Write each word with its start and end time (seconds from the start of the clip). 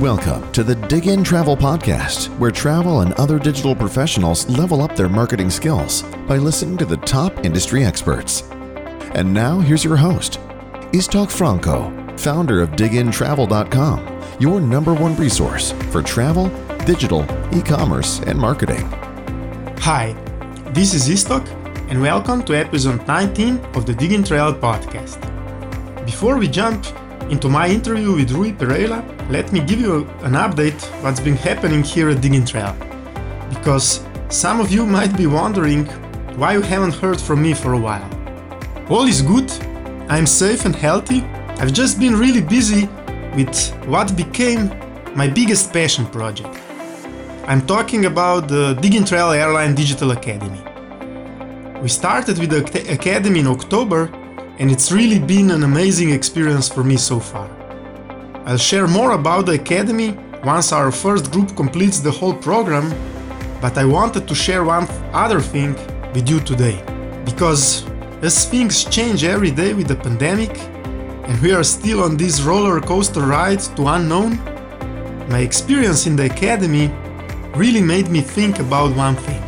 Welcome 0.00 0.50
to 0.50 0.64
the 0.64 0.74
Dig 0.74 1.06
In 1.06 1.22
Travel 1.22 1.56
Podcast, 1.56 2.26
where 2.40 2.50
travel 2.50 3.02
and 3.02 3.12
other 3.12 3.38
digital 3.38 3.76
professionals 3.76 4.44
level 4.48 4.82
up 4.82 4.96
their 4.96 5.08
marketing 5.08 5.50
skills 5.50 6.02
by 6.26 6.36
listening 6.36 6.76
to 6.78 6.84
the 6.84 6.96
top 6.96 7.44
industry 7.44 7.84
experts. 7.84 8.42
And 9.14 9.32
now, 9.32 9.60
here's 9.60 9.84
your 9.84 9.96
host, 9.96 10.40
Istok 10.92 11.30
Franco, 11.30 11.92
founder 12.16 12.60
of 12.60 12.70
DigInTravel.com, 12.70 14.20
your 14.40 14.60
number 14.60 14.92
one 14.92 15.14
resource 15.14 15.70
for 15.92 16.02
travel, 16.02 16.48
digital, 16.78 17.24
e 17.56 17.62
commerce, 17.62 18.18
and 18.22 18.36
marketing. 18.36 18.84
Hi, 19.78 20.12
this 20.72 20.92
is 20.92 21.08
Istok, 21.08 21.46
and 21.88 22.02
welcome 22.02 22.42
to 22.46 22.54
episode 22.54 23.06
19 23.06 23.58
of 23.76 23.86
the 23.86 23.94
Dig 23.94 24.10
In 24.10 24.24
Travel 24.24 24.54
Podcast. 24.54 25.20
Before 26.04 26.36
we 26.36 26.48
jump 26.48 26.84
into 27.30 27.48
my 27.48 27.68
interview 27.68 28.14
with 28.14 28.30
Rui 28.32 28.52
Pereira, 28.52 29.04
let 29.30 29.52
me 29.52 29.60
give 29.60 29.80
you 29.80 30.04
an 30.22 30.32
update 30.32 30.80
what's 31.02 31.20
been 31.20 31.36
happening 31.36 31.82
here 31.82 32.10
at 32.10 32.20
Dig 32.20 32.34
In 32.34 32.44
Travel. 32.44 32.76
Because 33.48 34.04
some 34.28 34.60
of 34.60 34.70
you 34.70 34.84
might 34.86 35.16
be 35.16 35.26
wondering 35.26 35.86
why 36.36 36.52
you 36.52 36.60
haven't 36.60 36.94
heard 36.94 37.20
from 37.20 37.42
me 37.42 37.54
for 37.54 37.72
a 37.72 37.78
while. 37.78 38.08
All 38.90 39.04
is 39.06 39.22
good, 39.22 39.50
I'm 40.08 40.26
safe 40.26 40.64
and 40.64 40.76
healthy. 40.76 41.22
I've 41.60 41.72
just 41.72 41.98
been 41.98 42.16
really 42.16 42.42
busy 42.42 42.88
with 43.34 43.56
what 43.86 44.16
became 44.16 44.68
my 45.14 45.28
biggest 45.28 45.72
passion 45.72 46.06
project. 46.06 46.54
I'm 47.46 47.66
talking 47.66 48.06
about 48.06 48.48
the 48.48 48.74
Dig 48.74 48.94
In 48.94 49.04
Travel 49.04 49.32
Airline 49.32 49.74
Digital 49.74 50.10
Academy. 50.10 50.60
We 51.80 51.88
started 51.88 52.38
with 52.38 52.50
the 52.50 52.92
academy 52.92 53.40
in 53.40 53.46
October 53.46 54.10
and 54.58 54.70
it's 54.70 54.92
really 54.92 55.18
been 55.18 55.50
an 55.50 55.64
amazing 55.64 56.10
experience 56.10 56.68
for 56.68 56.84
me 56.84 56.96
so 56.96 57.18
far. 57.18 57.48
I'll 58.46 58.56
share 58.56 58.86
more 58.86 59.12
about 59.12 59.46
the 59.46 59.52
Academy 59.52 60.16
once 60.44 60.72
our 60.72 60.92
first 60.92 61.32
group 61.32 61.56
completes 61.56 62.00
the 62.00 62.10
whole 62.10 62.34
program, 62.34 62.94
but 63.60 63.76
I 63.78 63.84
wanted 63.84 64.28
to 64.28 64.34
share 64.34 64.64
one 64.64 64.86
other 65.12 65.40
thing 65.40 65.74
with 66.12 66.28
you 66.28 66.40
today. 66.40 66.82
Because 67.24 67.84
as 68.22 68.46
things 68.46 68.84
change 68.84 69.24
every 69.24 69.50
day 69.50 69.74
with 69.74 69.88
the 69.88 69.96
pandemic, 69.96 70.56
and 71.26 71.40
we 71.40 71.52
are 71.52 71.64
still 71.64 72.02
on 72.02 72.16
this 72.16 72.42
roller 72.42 72.80
coaster 72.80 73.22
ride 73.22 73.60
to 73.76 73.86
unknown, 73.88 74.38
my 75.28 75.38
experience 75.38 76.06
in 76.06 76.14
the 76.16 76.26
Academy 76.26 76.92
really 77.56 77.80
made 77.80 78.08
me 78.08 78.20
think 78.20 78.58
about 78.58 78.94
one 78.94 79.16
thing. 79.16 79.40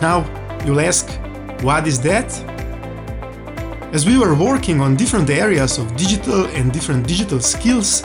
Now, 0.00 0.26
you'll 0.66 0.80
ask, 0.80 1.08
what 1.62 1.86
is 1.86 2.00
that? 2.02 2.57
As 3.90 4.04
we 4.04 4.18
were 4.18 4.34
working 4.34 4.82
on 4.82 4.96
different 4.96 5.30
areas 5.30 5.78
of 5.78 5.96
digital 5.96 6.44
and 6.48 6.70
different 6.70 7.08
digital 7.08 7.40
skills, 7.40 8.02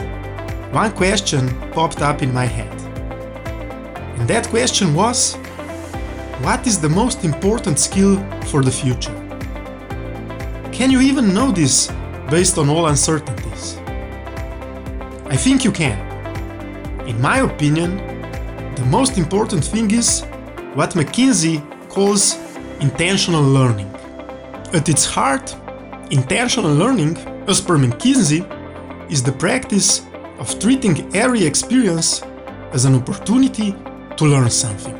one 0.71 0.93
question 0.93 1.49
popped 1.71 2.01
up 2.01 2.21
in 2.21 2.33
my 2.33 2.45
head. 2.45 2.71
And 4.17 4.25
that 4.29 4.47
question 4.47 4.93
was 4.93 5.35
What 6.41 6.65
is 6.67 6.79
the 6.79 6.87
most 6.87 7.25
important 7.25 7.79
skill 7.79 8.15
for 8.45 8.63
the 8.63 8.71
future? 8.71 9.13
Can 10.71 10.89
you 10.89 11.01
even 11.01 11.33
know 11.33 11.51
this 11.51 11.91
based 12.29 12.57
on 12.57 12.69
all 12.69 12.87
uncertainties? 12.87 13.77
I 15.25 15.35
think 15.35 15.65
you 15.65 15.73
can. 15.73 15.99
In 17.05 17.19
my 17.19 17.39
opinion, 17.39 17.97
the 18.75 18.85
most 18.85 19.17
important 19.17 19.65
thing 19.65 19.91
is 19.91 20.21
what 20.75 20.91
McKinsey 20.91 21.59
calls 21.89 22.37
intentional 22.79 23.43
learning. 23.43 23.89
At 24.71 24.87
its 24.87 25.05
heart, 25.05 25.53
Intentional 26.14 26.72
learning, 26.72 27.17
as 27.47 27.59
per 27.59 27.75
McKinsey, 27.75 28.45
is 29.11 29.23
the 29.23 29.31
practice 29.31 30.06
of 30.38 30.59
treating 30.59 30.95
every 31.16 31.44
experience 31.44 32.22
as 32.72 32.86
an 32.86 32.94
opportunity 32.94 33.72
to 34.17 34.25
learn 34.25 34.47
something. 34.52 34.95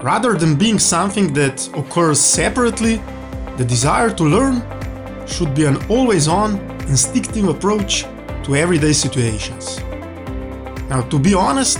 Rather 0.00 0.34
than 0.34 0.56
being 0.56 0.78
something 0.78 1.32
that 1.32 1.66
occurs 1.74 2.20
separately, 2.20 3.00
the 3.56 3.64
desire 3.64 4.10
to 4.10 4.24
learn 4.24 4.56
should 5.26 5.54
be 5.54 5.64
an 5.64 5.78
always 5.88 6.28
on, 6.28 6.60
instinctive 6.86 7.48
approach 7.48 8.02
to 8.42 8.56
everyday 8.56 8.92
situations. 8.92 9.78
Now, 10.90 11.00
to 11.08 11.18
be 11.18 11.32
honest, 11.32 11.78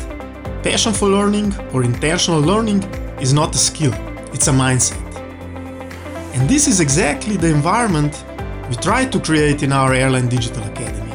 passion 0.62 0.94
for 0.94 1.10
learning 1.10 1.54
or 1.74 1.84
intentional 1.84 2.40
learning 2.40 2.84
is 3.20 3.34
not 3.34 3.54
a 3.54 3.58
skill, 3.58 3.92
it's 4.32 4.48
a 4.48 4.52
mindset. 4.52 5.03
And 6.34 6.48
this 6.48 6.66
is 6.66 6.80
exactly 6.80 7.36
the 7.36 7.46
environment 7.46 8.24
we 8.68 8.74
try 8.74 9.04
to 9.04 9.20
create 9.20 9.62
in 9.62 9.70
our 9.70 9.94
Airline 9.94 10.28
Digital 10.28 10.64
Academy 10.64 11.12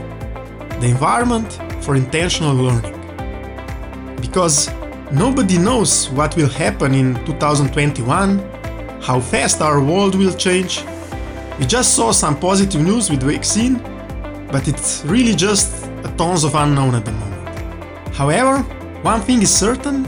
the 0.79 0.87
environment 0.87 1.59
for 1.83 1.97
intentional 1.97 2.55
learning. 2.55 2.95
Because 4.21 4.69
nobody 5.11 5.57
knows 5.57 6.09
what 6.11 6.37
will 6.37 6.47
happen 6.47 6.93
in 6.93 7.15
2021, 7.25 8.39
how 9.01 9.19
fast 9.19 9.61
our 9.61 9.83
world 9.83 10.15
will 10.15 10.33
change. 10.33 10.85
We 11.59 11.65
just 11.65 11.95
saw 11.95 12.13
some 12.13 12.39
positive 12.39 12.81
news 12.81 13.09
with 13.09 13.21
vaccine, 13.23 13.75
but 14.53 14.69
it's 14.69 15.03
really 15.03 15.35
just 15.35 15.85
a 16.05 16.15
tons 16.17 16.45
of 16.45 16.55
unknown 16.55 16.95
at 16.95 17.03
the 17.03 17.11
moment. 17.11 18.15
However, 18.15 18.59
one 19.01 19.19
thing 19.19 19.41
is 19.41 19.53
certain 19.53 20.05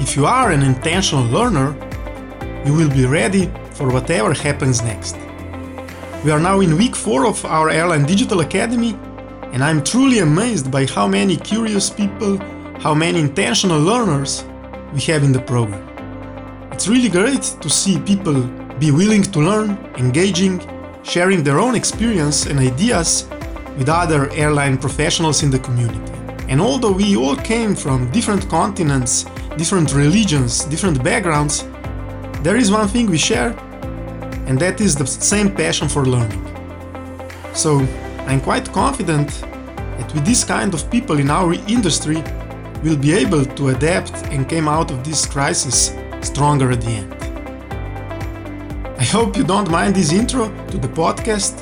if 0.00 0.16
you 0.16 0.26
are 0.26 0.50
an 0.50 0.62
intentional 0.62 1.24
learner, 1.24 1.76
you 2.66 2.74
will 2.74 2.90
be 2.90 3.06
ready 3.06 3.48
for 3.78 3.88
whatever 3.90 4.34
happens 4.34 4.82
next. 4.82 5.16
We 6.24 6.32
are 6.32 6.40
now 6.40 6.58
in 6.58 6.76
week 6.76 6.96
4 6.96 7.26
of 7.26 7.44
our 7.44 7.70
Airline 7.70 8.04
Digital 8.06 8.40
Academy, 8.40 8.98
and 9.52 9.62
I'm 9.62 9.84
truly 9.84 10.18
amazed 10.18 10.68
by 10.68 10.84
how 10.84 11.06
many 11.06 11.36
curious 11.36 11.88
people, 11.88 12.38
how 12.80 12.92
many 12.92 13.20
intentional 13.20 13.80
learners 13.80 14.44
we 14.92 15.00
have 15.02 15.22
in 15.22 15.30
the 15.30 15.40
program. 15.40 15.84
It's 16.72 16.88
really 16.88 17.08
great 17.08 17.42
to 17.62 17.70
see 17.70 18.00
people 18.00 18.42
be 18.80 18.90
willing 18.90 19.22
to 19.22 19.38
learn, 19.38 19.78
engaging, 19.96 20.60
sharing 21.04 21.44
their 21.44 21.60
own 21.60 21.76
experience 21.76 22.46
and 22.46 22.58
ideas 22.58 23.28
with 23.78 23.88
other 23.88 24.28
airline 24.32 24.76
professionals 24.76 25.44
in 25.44 25.50
the 25.52 25.60
community. 25.60 26.00
And 26.48 26.60
although 26.60 26.96
we 27.02 27.14
all 27.14 27.36
came 27.36 27.76
from 27.76 28.10
different 28.10 28.48
continents, 28.48 29.24
different 29.56 29.94
religions, 29.94 30.64
different 30.64 31.04
backgrounds, 31.04 31.64
there 32.42 32.56
is 32.56 32.72
one 32.72 32.88
thing 32.88 33.06
we 33.06 33.18
share 33.18 33.54
and 34.48 34.58
that 34.58 34.80
is 34.80 34.96
the 34.96 35.06
same 35.06 35.54
passion 35.54 35.88
for 35.88 36.06
learning. 36.06 36.42
So 37.54 37.86
I'm 38.26 38.40
quite 38.40 38.72
confident 38.72 39.28
that 39.98 40.12
with 40.14 40.24
this 40.24 40.42
kind 40.42 40.72
of 40.72 40.90
people 40.90 41.18
in 41.18 41.30
our 41.30 41.52
industry, 41.68 42.22
we'll 42.82 42.96
be 42.96 43.12
able 43.12 43.44
to 43.44 43.68
adapt 43.68 44.14
and 44.32 44.48
came 44.48 44.66
out 44.66 44.90
of 44.90 45.04
this 45.04 45.26
crisis 45.26 45.94
stronger 46.22 46.70
at 46.70 46.80
the 46.80 46.90
end. 46.90 47.14
I 48.98 49.04
hope 49.04 49.36
you 49.36 49.44
don't 49.44 49.70
mind 49.70 49.94
this 49.94 50.12
intro 50.12 50.48
to 50.68 50.78
the 50.78 50.88
podcast, 50.88 51.54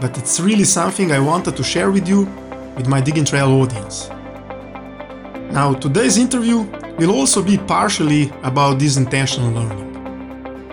but 0.00 0.16
it's 0.18 0.38
really 0.40 0.64
something 0.64 1.12
I 1.12 1.20
wanted 1.20 1.56
to 1.56 1.64
share 1.64 1.90
with 1.90 2.06
you 2.06 2.26
with 2.76 2.86
my 2.86 3.00
Dig 3.00 3.18
In 3.18 3.24
Travel 3.24 3.62
audience. 3.62 4.10
Now, 5.52 5.72
today's 5.72 6.16
interview 6.18 6.60
will 6.98 7.10
also 7.10 7.42
be 7.42 7.56
partially 7.58 8.30
about 8.42 8.78
this 8.78 8.96
intentional 8.96 9.50
learning. 9.52 9.99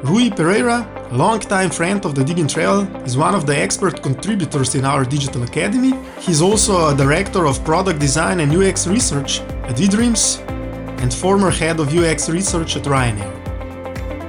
Rui 0.04 0.30
Pereira 0.30 0.98
longtime 1.12 1.70
friend 1.70 2.06
of 2.06 2.16
the 2.16 2.24
DigInTravel, 2.24 3.06
is 3.06 3.18
one 3.18 3.34
of 3.34 3.46
the 3.46 3.58
expert 3.58 4.02
contributors 4.02 4.76
in 4.76 4.86
our 4.86 5.06
digital 5.06 5.44
academy. 5.44 5.94
He's 6.20 6.42
also 6.42 6.90
a 6.90 6.96
director 6.96 7.46
of 7.46 7.64
product 7.64 8.00
design 8.00 8.40
and 8.40 8.52
UX 8.54 8.88
research 8.88 9.40
at 9.70 9.78
eDreams 9.78 10.40
and 11.02 11.14
former 11.14 11.52
head 11.52 11.80
of 11.80 11.96
UX 11.96 12.30
research 12.30 12.76
at 12.76 12.84
Ryanair. 12.84 13.34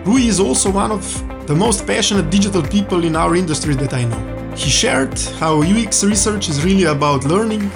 Rui 0.07 0.23
is 0.23 0.41
also 0.41 0.71
one 0.71 0.93
of 0.93 1.05
the 1.47 1.55
most 1.55 1.87
passionate 1.87 2.31
digital 2.31 2.63
people 2.63 3.05
in 3.05 3.17
our 3.17 3.35
industry 3.35 3.75
that 3.75 3.93
I 3.93 4.05
know. 4.05 4.55
He 4.55 4.71
shared 4.71 5.19
how 5.39 5.63
UX 5.63 6.05
research 6.05 6.49
is 6.49 6.65
really 6.65 6.85
about 6.85 7.25
learning, 7.25 7.71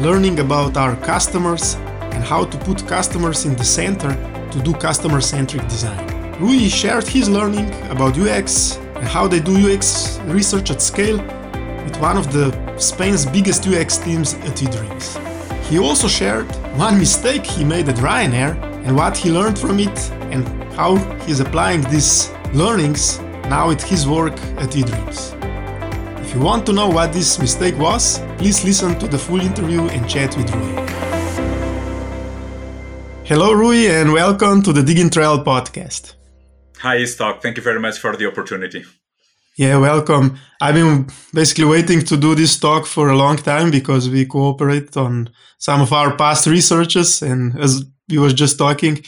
learning 0.00 0.40
about 0.40 0.76
our 0.76 0.96
customers, 0.96 1.74
and 2.14 2.22
how 2.24 2.44
to 2.44 2.58
put 2.58 2.86
customers 2.86 3.44
in 3.44 3.56
the 3.56 3.64
center 3.64 4.14
to 4.50 4.62
do 4.62 4.72
customer 4.74 5.20
centric 5.20 5.66
design. 5.68 6.11
Rui 6.42 6.68
shared 6.68 7.06
his 7.06 7.28
learning 7.28 7.72
about 7.88 8.18
UX 8.18 8.76
and 8.96 9.06
how 9.06 9.28
they 9.28 9.38
do 9.38 9.54
UX 9.72 10.18
research 10.24 10.72
at 10.72 10.82
scale 10.82 11.18
with 11.84 11.96
one 12.00 12.16
of 12.16 12.32
the 12.32 12.50
Spain's 12.78 13.24
biggest 13.24 13.68
UX 13.68 13.98
teams 13.98 14.34
at 14.34 14.56
eDreams. 14.56 15.06
He 15.68 15.78
also 15.78 16.08
shared 16.08 16.50
one 16.76 16.98
mistake 16.98 17.46
he 17.46 17.62
made 17.62 17.88
at 17.88 17.94
Ryanair 17.94 18.60
and 18.84 18.96
what 18.96 19.16
he 19.16 19.30
learned 19.30 19.56
from 19.56 19.78
it 19.78 19.96
and 20.32 20.42
how 20.74 20.96
he's 21.26 21.38
applying 21.38 21.82
these 21.92 22.32
learnings 22.52 23.20
now 23.46 23.70
at 23.70 23.80
his 23.80 24.08
work 24.08 24.36
at 24.58 24.70
eDreams. 24.70 25.20
If 26.24 26.34
you 26.34 26.40
want 26.40 26.66
to 26.66 26.72
know 26.72 26.88
what 26.88 27.12
this 27.12 27.38
mistake 27.38 27.78
was, 27.78 28.18
please 28.38 28.64
listen 28.64 28.98
to 28.98 29.06
the 29.06 29.16
full 29.16 29.40
interview 29.40 29.82
and 29.82 30.10
chat 30.10 30.36
with 30.36 30.52
Rui. 30.52 30.74
Hello, 33.26 33.52
Rui, 33.52 33.86
and 33.86 34.12
welcome 34.12 34.60
to 34.62 34.72
the 34.72 34.82
Dig 34.82 34.98
In 34.98 35.08
Travel 35.08 35.44
podcast. 35.44 36.14
Hi, 36.82 37.04
Stock. 37.04 37.40
Thank 37.40 37.58
you 37.58 37.62
very 37.62 37.78
much 37.78 37.98
for 37.98 38.16
the 38.16 38.26
opportunity. 38.26 38.84
Yeah, 39.56 39.78
welcome. 39.78 40.36
I've 40.60 40.74
been 40.74 41.06
basically 41.32 41.66
waiting 41.66 42.00
to 42.00 42.16
do 42.16 42.34
this 42.34 42.58
talk 42.58 42.86
for 42.86 43.08
a 43.08 43.16
long 43.16 43.36
time 43.36 43.70
because 43.70 44.10
we 44.10 44.26
cooperate 44.26 44.96
on 44.96 45.30
some 45.58 45.80
of 45.80 45.92
our 45.92 46.16
past 46.16 46.48
researches. 46.48 47.22
And 47.22 47.56
as 47.60 47.84
we 48.08 48.18
were 48.18 48.32
just 48.32 48.58
talking, 48.58 48.98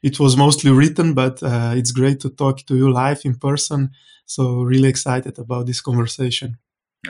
it 0.00 0.20
was 0.20 0.36
mostly 0.36 0.70
written, 0.70 1.12
but 1.12 1.42
uh, 1.42 1.72
it's 1.74 1.90
great 1.90 2.20
to 2.20 2.30
talk 2.30 2.64
to 2.66 2.76
you 2.76 2.92
live 2.92 3.22
in 3.24 3.34
person. 3.34 3.90
So 4.26 4.62
really 4.62 4.88
excited 4.88 5.36
about 5.36 5.66
this 5.66 5.80
conversation. 5.80 6.58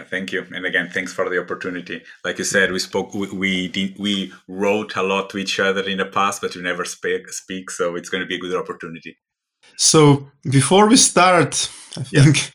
Thank 0.09 0.33
you, 0.33 0.47
and 0.53 0.65
again, 0.65 0.89
thanks 0.89 1.13
for 1.13 1.29
the 1.29 1.39
opportunity. 1.39 2.03
Like 2.25 2.39
you 2.39 2.45
said, 2.45 2.73
we 2.73 2.79
spoke, 2.79 3.15
we 3.15 3.29
we, 3.31 3.69
did, 3.69 3.97
we 3.99 4.33
wrote 4.49 4.97
a 4.97 5.03
lot 5.03 5.31
to 5.31 5.39
each 5.39 5.61
other 5.61 5.87
in 5.89 5.99
the 5.99 6.07
past, 6.07 6.41
but 6.41 6.57
we 6.57 6.63
never 6.63 6.85
speak. 6.85 7.29
Speak, 7.29 7.71
so 7.71 7.95
it's 7.95 8.09
going 8.09 8.23
to 8.23 8.27
be 8.27 8.37
a 8.37 8.41
good 8.41 8.57
opportunity. 8.57 9.19
So 9.77 10.29
before 10.51 10.89
we 10.89 10.97
start, 10.97 11.71
I 11.97 12.03
think 12.03 12.53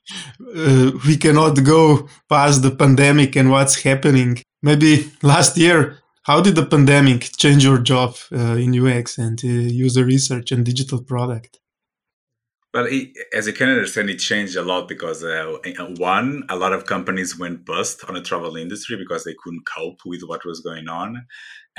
uh, 0.55 0.91
we 1.07 1.17
cannot 1.17 1.63
go 1.63 2.09
past 2.27 2.61
the 2.61 2.71
pandemic 2.71 3.35
and 3.35 3.51
what's 3.51 3.81
happening. 3.83 4.41
Maybe 4.61 5.11
last 5.23 5.57
year, 5.57 5.99
how 6.23 6.41
did 6.41 6.55
the 6.55 6.65
pandemic 6.65 7.21
change 7.37 7.63
your 7.63 7.79
job 7.79 8.15
uh, 8.31 8.55
in 8.55 8.77
UX 8.77 9.17
and 9.17 9.39
uh, 9.43 9.47
user 9.47 10.05
research 10.05 10.51
and 10.51 10.65
digital 10.65 11.01
product? 11.01 11.59
Well, 12.71 12.85
it, 12.85 13.09
as 13.33 13.47
you 13.47 13.53
can 13.53 13.69
understand, 13.69 14.11
it 14.11 14.19
changed 14.19 14.55
a 14.55 14.61
lot 14.61 14.87
because 14.87 15.23
uh, 15.23 15.57
one, 15.97 16.43
a 16.49 16.55
lot 16.55 16.71
of 16.71 16.85
companies 16.85 17.39
went 17.39 17.65
bust 17.65 18.03
on 18.07 18.13
the 18.13 18.21
travel 18.21 18.57
industry 18.57 18.95
because 18.95 19.23
they 19.23 19.33
couldn't 19.41 19.65
cope 19.65 20.01
with 20.05 20.21
what 20.21 20.45
was 20.45 20.59
going 20.59 20.87
on, 20.87 21.25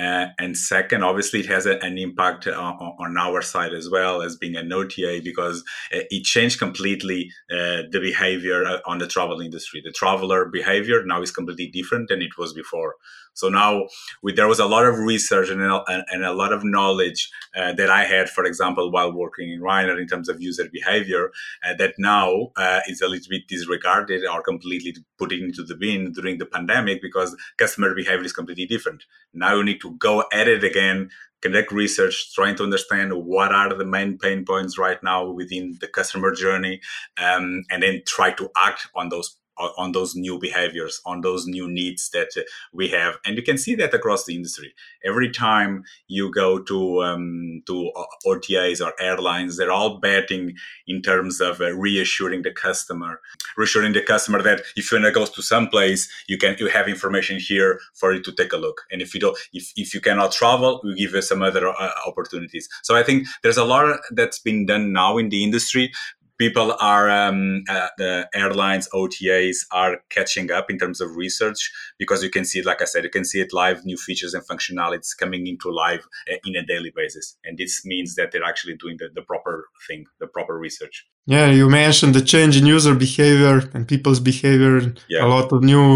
uh, 0.00 0.29
and 0.38 0.56
second, 0.56 1.05
obviously, 1.05 1.41
it 1.41 1.47
has 1.47 1.67
a, 1.67 1.79
an 1.85 1.99
impact 1.99 2.47
uh, 2.47 2.52
on 2.52 3.19
our 3.19 3.43
side 3.43 3.75
as 3.75 3.91
well 3.91 4.23
as 4.23 4.37
being 4.37 4.56
an 4.56 4.73
OTA 4.73 5.20
because 5.23 5.62
uh, 5.94 6.00
it 6.11 6.25
changed 6.25 6.58
completely 6.58 7.31
uh, 7.50 7.82
the 7.91 8.00
behavior 8.00 8.64
uh, 8.64 8.79
on 8.87 8.99
the 8.99 9.06
travel 9.06 9.41
industry. 9.41 9.82
The 9.85 9.93
traveler 9.93 10.47
behavior 10.47 11.05
now 11.05 11.20
is 11.23 11.31
completely 11.31 11.67
different 11.67 12.08
than 12.08 12.23
it 12.23 12.38
was 12.38 12.55
before. 12.55 12.94
So 13.34 13.48
now 13.48 13.86
we, 14.22 14.32
there 14.32 14.48
was 14.48 14.58
a 14.58 14.66
lot 14.66 14.86
of 14.86 14.98
research 14.98 15.50
and, 15.50 15.60
and, 15.62 16.04
and 16.10 16.24
a 16.24 16.32
lot 16.32 16.52
of 16.52 16.64
knowledge 16.64 17.30
uh, 17.56 17.72
that 17.74 17.90
I 17.90 18.04
had, 18.04 18.28
for 18.28 18.44
example, 18.44 18.90
while 18.90 19.12
working 19.12 19.50
in 19.50 19.60
Ryanair 19.60 20.00
in 20.00 20.06
terms 20.06 20.28
of 20.28 20.40
user 20.40 20.68
behavior, 20.70 21.30
that 21.78 21.94
now 21.98 22.50
is 22.88 23.00
a 23.00 23.08
little 23.08 23.28
bit 23.30 23.48
disregarded 23.48 24.24
or 24.26 24.42
completely 24.42 24.94
put 25.18 25.32
into 25.32 25.62
the 25.62 25.74
bin 25.74 26.12
during 26.12 26.38
the 26.38 26.46
pandemic 26.46 27.00
because 27.02 27.36
customer 27.56 27.94
behavior 27.94 28.24
is 28.24 28.32
completely 28.32 28.66
different. 28.66 29.04
Now 29.32 29.54
you 29.56 29.64
need 29.64 29.80
to 29.80 29.92
go 29.92 30.24
at 30.32 30.48
it 30.48 30.64
again, 30.64 31.10
conduct 31.40 31.72
research, 31.72 32.34
trying 32.34 32.56
to 32.56 32.64
understand 32.64 33.12
what 33.14 33.52
are 33.52 33.74
the 33.74 33.84
main 33.84 34.18
pain 34.18 34.44
points 34.44 34.76
right 34.76 35.02
now 35.02 35.30
within 35.30 35.78
the 35.80 35.88
customer 35.88 36.34
journey, 36.34 36.80
um, 37.16 37.62
and 37.70 37.82
then 37.82 38.02
try 38.06 38.30
to 38.32 38.50
act 38.56 38.88
on 38.94 39.08
those 39.08 39.36
on 39.76 39.92
those 39.92 40.14
new 40.14 40.38
behaviors, 40.38 41.00
on 41.04 41.20
those 41.20 41.46
new 41.46 41.68
needs 41.68 42.10
that 42.10 42.28
uh, 42.36 42.42
we 42.72 42.88
have, 42.88 43.18
and 43.24 43.36
you 43.36 43.42
can 43.42 43.58
see 43.58 43.74
that 43.76 43.94
across 43.94 44.24
the 44.24 44.34
industry. 44.34 44.74
Every 45.04 45.30
time 45.30 45.84
you 46.08 46.32
go 46.32 46.58
to 46.60 47.02
um, 47.02 47.62
to 47.66 47.92
OTAs 48.26 48.84
or 48.84 48.92
airlines, 49.00 49.56
they're 49.56 49.72
all 49.72 49.98
betting 49.98 50.54
in 50.86 51.02
terms 51.02 51.40
of 51.40 51.60
uh, 51.60 51.72
reassuring 51.72 52.42
the 52.42 52.52
customer, 52.52 53.20
reassuring 53.56 53.92
the 53.92 54.02
customer 54.02 54.42
that 54.42 54.62
if 54.76 54.90
you 54.92 55.12
go 55.12 55.26
to 55.26 55.42
some 55.42 55.68
place, 55.68 56.08
you 56.28 56.38
can 56.38 56.56
you 56.58 56.68
have 56.68 56.88
information 56.88 57.38
here 57.38 57.80
for 57.94 58.12
you 58.12 58.22
to 58.22 58.32
take 58.32 58.52
a 58.52 58.56
look, 58.56 58.82
and 58.90 59.02
if 59.02 59.14
you 59.14 59.20
don't, 59.20 59.38
if, 59.52 59.72
if 59.76 59.94
you 59.94 60.00
cannot 60.00 60.32
travel, 60.32 60.80
we 60.84 60.94
give 60.94 61.12
you 61.12 61.22
some 61.22 61.42
other 61.42 61.68
uh, 61.68 61.90
opportunities. 62.06 62.68
So 62.82 62.96
I 62.96 63.02
think 63.02 63.26
there's 63.42 63.58
a 63.58 63.64
lot 63.64 64.00
that's 64.12 64.38
been 64.38 64.66
done 64.66 64.92
now 64.92 65.18
in 65.18 65.28
the 65.28 65.44
industry, 65.44 65.92
people 66.40 66.75
are 66.81 67.10
um, 67.10 67.62
uh, 67.69 67.88
the 67.98 68.26
airlines 68.34 68.88
otas 68.94 69.58
are 69.70 69.98
catching 70.08 70.50
up 70.50 70.70
in 70.70 70.78
terms 70.78 70.98
of 71.04 71.08
research 71.25 71.70
because 71.98 72.25
you 72.25 72.31
can 72.37 72.44
see 72.50 72.58
it 72.60 72.66
like 72.70 72.81
i 72.81 72.88
said 72.92 73.04
you 73.04 73.14
can 73.19 73.26
see 73.32 73.40
it 73.44 73.52
live 73.52 73.78
new 73.84 73.98
features 74.06 74.32
and 74.37 74.44
functionalities 74.50 75.08
coming 75.22 75.46
into 75.52 75.69
live 75.84 76.02
uh, 76.31 76.38
in 76.46 76.56
a 76.56 76.64
daily 76.72 76.92
basis 77.00 77.37
and 77.44 77.58
this 77.58 77.75
means 77.92 78.14
that 78.14 78.28
they're 78.31 78.50
actually 78.52 78.76
doing 78.82 78.96
the, 79.00 79.08
the 79.14 79.25
proper 79.31 79.54
thing 79.87 80.02
the 80.22 80.26
proper 80.37 80.54
research 80.66 80.96
yeah 81.26 81.48
you 81.58 81.69
mentioned 81.69 82.14
the 82.14 82.25
change 82.34 82.54
in 82.60 82.64
user 82.76 82.94
behavior 82.94 83.56
and 83.75 83.87
people's 83.87 84.20
behavior 84.32 84.76
yeah. 85.08 85.25
a 85.26 85.28
lot 85.37 85.52
of 85.52 85.62
new 85.62 85.87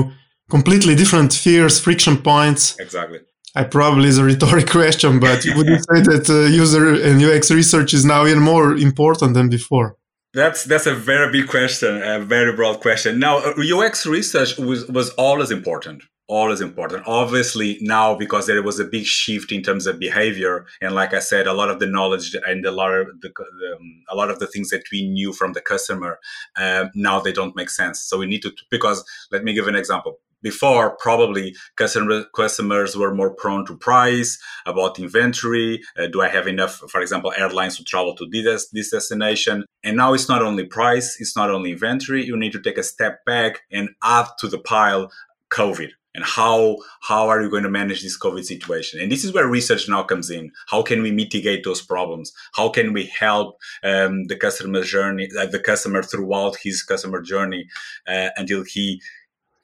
completely 0.56 0.94
different 0.94 1.32
fears 1.32 1.75
friction 1.87 2.17
points 2.31 2.79
exactly 2.79 3.20
I 3.56 3.62
probably 3.62 4.08
is 4.08 4.19
a 4.19 4.25
rhetoric 4.25 4.69
question, 4.79 5.20
but 5.20 5.41
would 5.55 5.69
you 5.75 5.79
say 5.88 5.99
that 6.11 6.25
uh, 6.29 6.50
user 6.62 6.85
and 7.08 7.23
UX 7.23 7.52
research 7.52 7.94
is 7.94 8.05
now 8.05 8.26
even 8.26 8.43
more 8.43 8.75
important 8.88 9.35
than 9.35 9.49
before? 9.49 9.96
That's 10.34 10.64
that's 10.64 10.86
a 10.86 10.94
very 10.94 11.31
big 11.31 11.48
question, 11.48 12.02
a 12.02 12.19
very 12.19 12.52
broad 12.56 12.81
question. 12.81 13.20
Now, 13.20 13.38
UX 13.38 14.04
research 14.04 14.58
was 14.58 14.88
was 14.88 15.10
always 15.10 15.52
important, 15.52 16.02
always 16.26 16.60
important. 16.60 17.04
Obviously, 17.06 17.78
now 17.81 18.16
because 18.16 18.48
there 18.48 18.60
was 18.60 18.81
a 18.81 18.84
big 18.84 19.04
shift 19.04 19.52
in 19.52 19.62
terms 19.62 19.86
of 19.86 20.00
behavior, 20.00 20.66
and 20.81 20.92
like 20.92 21.14
I 21.14 21.20
said, 21.20 21.46
a 21.46 21.52
lot 21.52 21.70
of 21.70 21.78
the 21.78 21.86
knowledge 21.86 22.34
and 22.44 22.66
a 22.66 22.72
lot 22.72 22.92
of 22.92 23.20
the 23.20 23.28
um, 23.28 24.02
a 24.10 24.16
lot 24.16 24.28
of 24.28 24.40
the 24.40 24.48
things 24.48 24.70
that 24.70 24.82
we 24.90 25.08
knew 25.08 25.32
from 25.32 25.52
the 25.52 25.60
customer 25.60 26.19
uh, 26.56 26.86
now 26.96 27.20
they 27.20 27.32
don't 27.32 27.54
make 27.54 27.70
sense. 27.70 28.00
So 28.00 28.19
we 28.19 28.26
need 28.26 28.42
to 28.42 28.52
because 28.72 29.04
let 29.31 29.44
me 29.44 29.54
give 29.54 29.69
an 29.69 29.76
example 29.76 30.19
before 30.44 30.96
probably 30.99 31.56
customer, 31.75 32.25
customers 32.37 32.96
were 32.96 33.14
more 33.14 33.35
prone 33.35 33.67
to 33.67 33.76
price 33.76 34.38
about 34.67 34.99
inventory. 35.00 35.82
Uh, 35.99 36.06
do 36.06 36.20
i 36.20 36.29
have 36.29 36.46
enough 36.46 36.75
for 36.93 37.00
example 37.00 37.32
airlines 37.37 37.76
to 37.76 37.82
travel 37.82 38.14
to 38.14 38.26
this, 38.31 38.69
this 38.69 38.91
destination? 38.91 39.64
And 39.82 39.96
now 39.96 40.14
it's 40.14 40.29
not 40.29 40.43
only 40.43 40.64
price 40.67 41.17
it's 41.19 41.35
not 41.35 41.50
only 41.50 41.73
inventory. 41.73 42.25
You 42.25 42.37
need 42.37 42.52
to 42.52 42.62
take 42.62 42.79
a 42.79 42.85
step 42.85 43.25
back 43.25 43.62
and 43.73 43.88
add 44.02 44.26
to 44.38 44.46
the 44.46 44.58
pile 44.58 45.11
covid 45.50 45.91
and 46.14 46.25
how 46.25 46.76
how 47.00 47.29
are 47.29 47.43
you 47.43 47.50
going 47.50 47.62
to 47.64 47.70
manage 47.70 48.02
this 48.02 48.19
covid 48.19 48.44
situation? 48.44 49.00
And 49.00 49.11
this 49.11 49.25
is 49.25 49.32
where 49.32 49.49
research 49.49 49.88
now 49.88 50.02
comes 50.02 50.31
in. 50.31 50.52
How 50.69 50.82
can 50.82 51.02
we 51.02 51.11
mitigate 51.11 51.64
those 51.64 51.82
problems? 51.82 52.32
How 52.55 52.69
can 52.69 52.93
we 52.93 53.06
help 53.06 53.58
um, 53.82 54.25
the 54.25 54.37
customer 54.37 54.82
journey 54.82 55.29
uh, 55.38 55.46
the 55.46 55.58
customer 55.58 56.02
throughout 56.02 56.56
his 56.62 56.82
customer 56.82 57.20
journey 57.20 57.67
uh, 58.06 58.29
until 58.37 58.62
he 58.62 59.00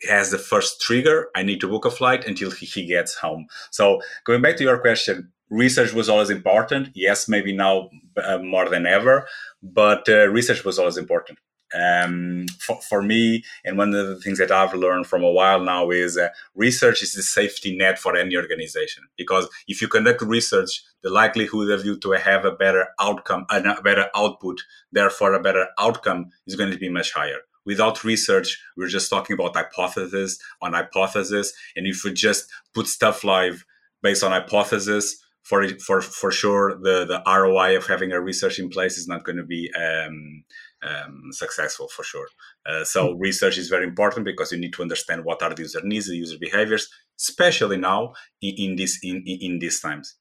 has 0.09 0.31
the 0.31 0.39
first 0.39 0.81
trigger. 0.81 1.29
I 1.35 1.43
need 1.43 1.61
to 1.61 1.69
book 1.69 1.85
a 1.85 1.91
flight 1.91 2.27
until 2.27 2.51
he, 2.51 2.67
he 2.67 2.87
gets 2.87 3.15
home. 3.15 3.47
So 3.71 4.01
going 4.25 4.43
back 4.43 4.57
to 4.57 4.65
your 4.65 4.79
question, 4.79 5.33
research 5.51 5.93
was 5.93 6.09
always 6.09 6.31
important. 6.31 6.91
Yes, 6.95 7.29
maybe 7.29 7.53
now 7.53 7.91
uh, 8.23 8.39
more 8.39 8.69
than 8.69 8.87
ever, 8.87 9.27
but 9.63 10.09
uh, 10.09 10.29
research 10.29 10.65
was 10.65 10.79
always 10.79 10.97
important. 10.97 11.39
Um, 11.73 12.47
for, 12.59 12.81
for, 12.83 13.01
me, 13.01 13.45
and 13.65 13.79
one 13.79 13.95
of 13.95 14.09
the 14.09 14.17
things 14.17 14.39
that 14.39 14.51
I've 14.51 14.75
learned 14.75 15.07
from 15.07 15.23
a 15.23 15.31
while 15.31 15.61
now 15.61 15.91
is 15.91 16.19
uh, 16.19 16.31
research 16.57 17.01
is 17.01 17.15
the 17.15 17.23
safety 17.23 17.77
net 17.77 17.97
for 17.97 18.17
any 18.17 18.37
organization. 18.37 19.05
Because 19.17 19.49
if 19.69 19.81
you 19.81 19.87
conduct 19.87 20.23
research, 20.23 20.83
the 21.05 21.11
likelihood 21.11 21.71
of 21.71 21.85
you 21.85 21.97
to 22.01 22.11
have 22.11 22.45
a 22.45 22.51
better 22.51 22.89
outcome, 22.99 23.47
a 23.51 23.81
better 23.83 24.09
output, 24.17 24.61
therefore 24.91 25.35
a 25.35 25.43
better 25.43 25.69
outcome, 25.79 26.31
is 26.45 26.57
going 26.57 26.73
to 26.73 26.79
be 26.79 26.89
much 26.89 27.13
higher 27.13 27.39
without 27.65 28.05
research, 28.05 28.61
we're 28.77 28.89
just 28.89 29.11
talking 29.11 29.35
about 29.35 29.57
hypothesis 29.57 30.39
on 30.63 30.73
hypothesis. 30.73 31.53
And 31.77 31.87
if 31.87 32.05
we 32.05 32.13
just 32.13 32.51
put 32.75 32.87
stuff 32.87 33.25
live 33.25 33.65
based 34.03 34.25
on 34.25 34.33
hypothesis, 34.33 35.23
for 35.43 35.67
for 35.79 36.01
for 36.03 36.31
sure, 36.31 36.79
the 36.81 37.05
the 37.07 37.23
ROI 37.27 37.77
of 37.77 37.87
having 37.87 38.13
a 38.13 38.21
research 38.21 38.59
in 38.59 38.69
place 38.69 38.99
is 38.99 39.09
not 39.09 39.25
going 39.25 39.37
to 39.37 39.45
be 39.45 39.71
um, 39.75 40.45
um, 40.83 41.33
successful 41.33 41.89
for 41.89 42.05
sure. 42.05 42.29
Uh, 42.67 42.85
so 42.85 43.09
mm-hmm. 43.09 43.21
research 43.21 43.59
is 43.59 43.69
very 43.69 43.85
important 43.85 44.25
because 44.25 44.53
you 44.53 44.59
need 44.59 44.73
to 44.75 44.83
understand 44.83 45.25
what 45.25 45.43
are 45.43 45.55
the 45.55 45.63
user 45.63 45.81
needs, 45.83 46.09
the 46.09 46.17
user 46.17 46.39
behaviors, 46.39 46.89
especially 47.19 47.79
now 47.79 48.13
in, 48.41 48.55
in 48.59 48.77
this 48.77 48.99
in, 49.03 49.23
in 49.27 49.59
these 49.59 49.81
times. 49.81 50.17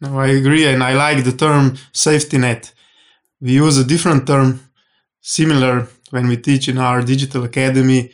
No, 0.00 0.18
I 0.18 0.28
agree, 0.28 0.66
and 0.66 0.82
I 0.82 0.94
like 0.94 1.24
the 1.24 1.32
term 1.32 1.76
safety 1.92 2.38
net. 2.38 2.72
We 3.40 3.52
use 3.54 3.76
a 3.78 3.84
different 3.84 4.26
term 4.26 4.60
similar 5.20 5.88
when 6.14 6.28
we 6.28 6.36
teach 6.36 6.68
in 6.68 6.78
our 6.78 7.02
digital 7.02 7.42
academy 7.42 8.12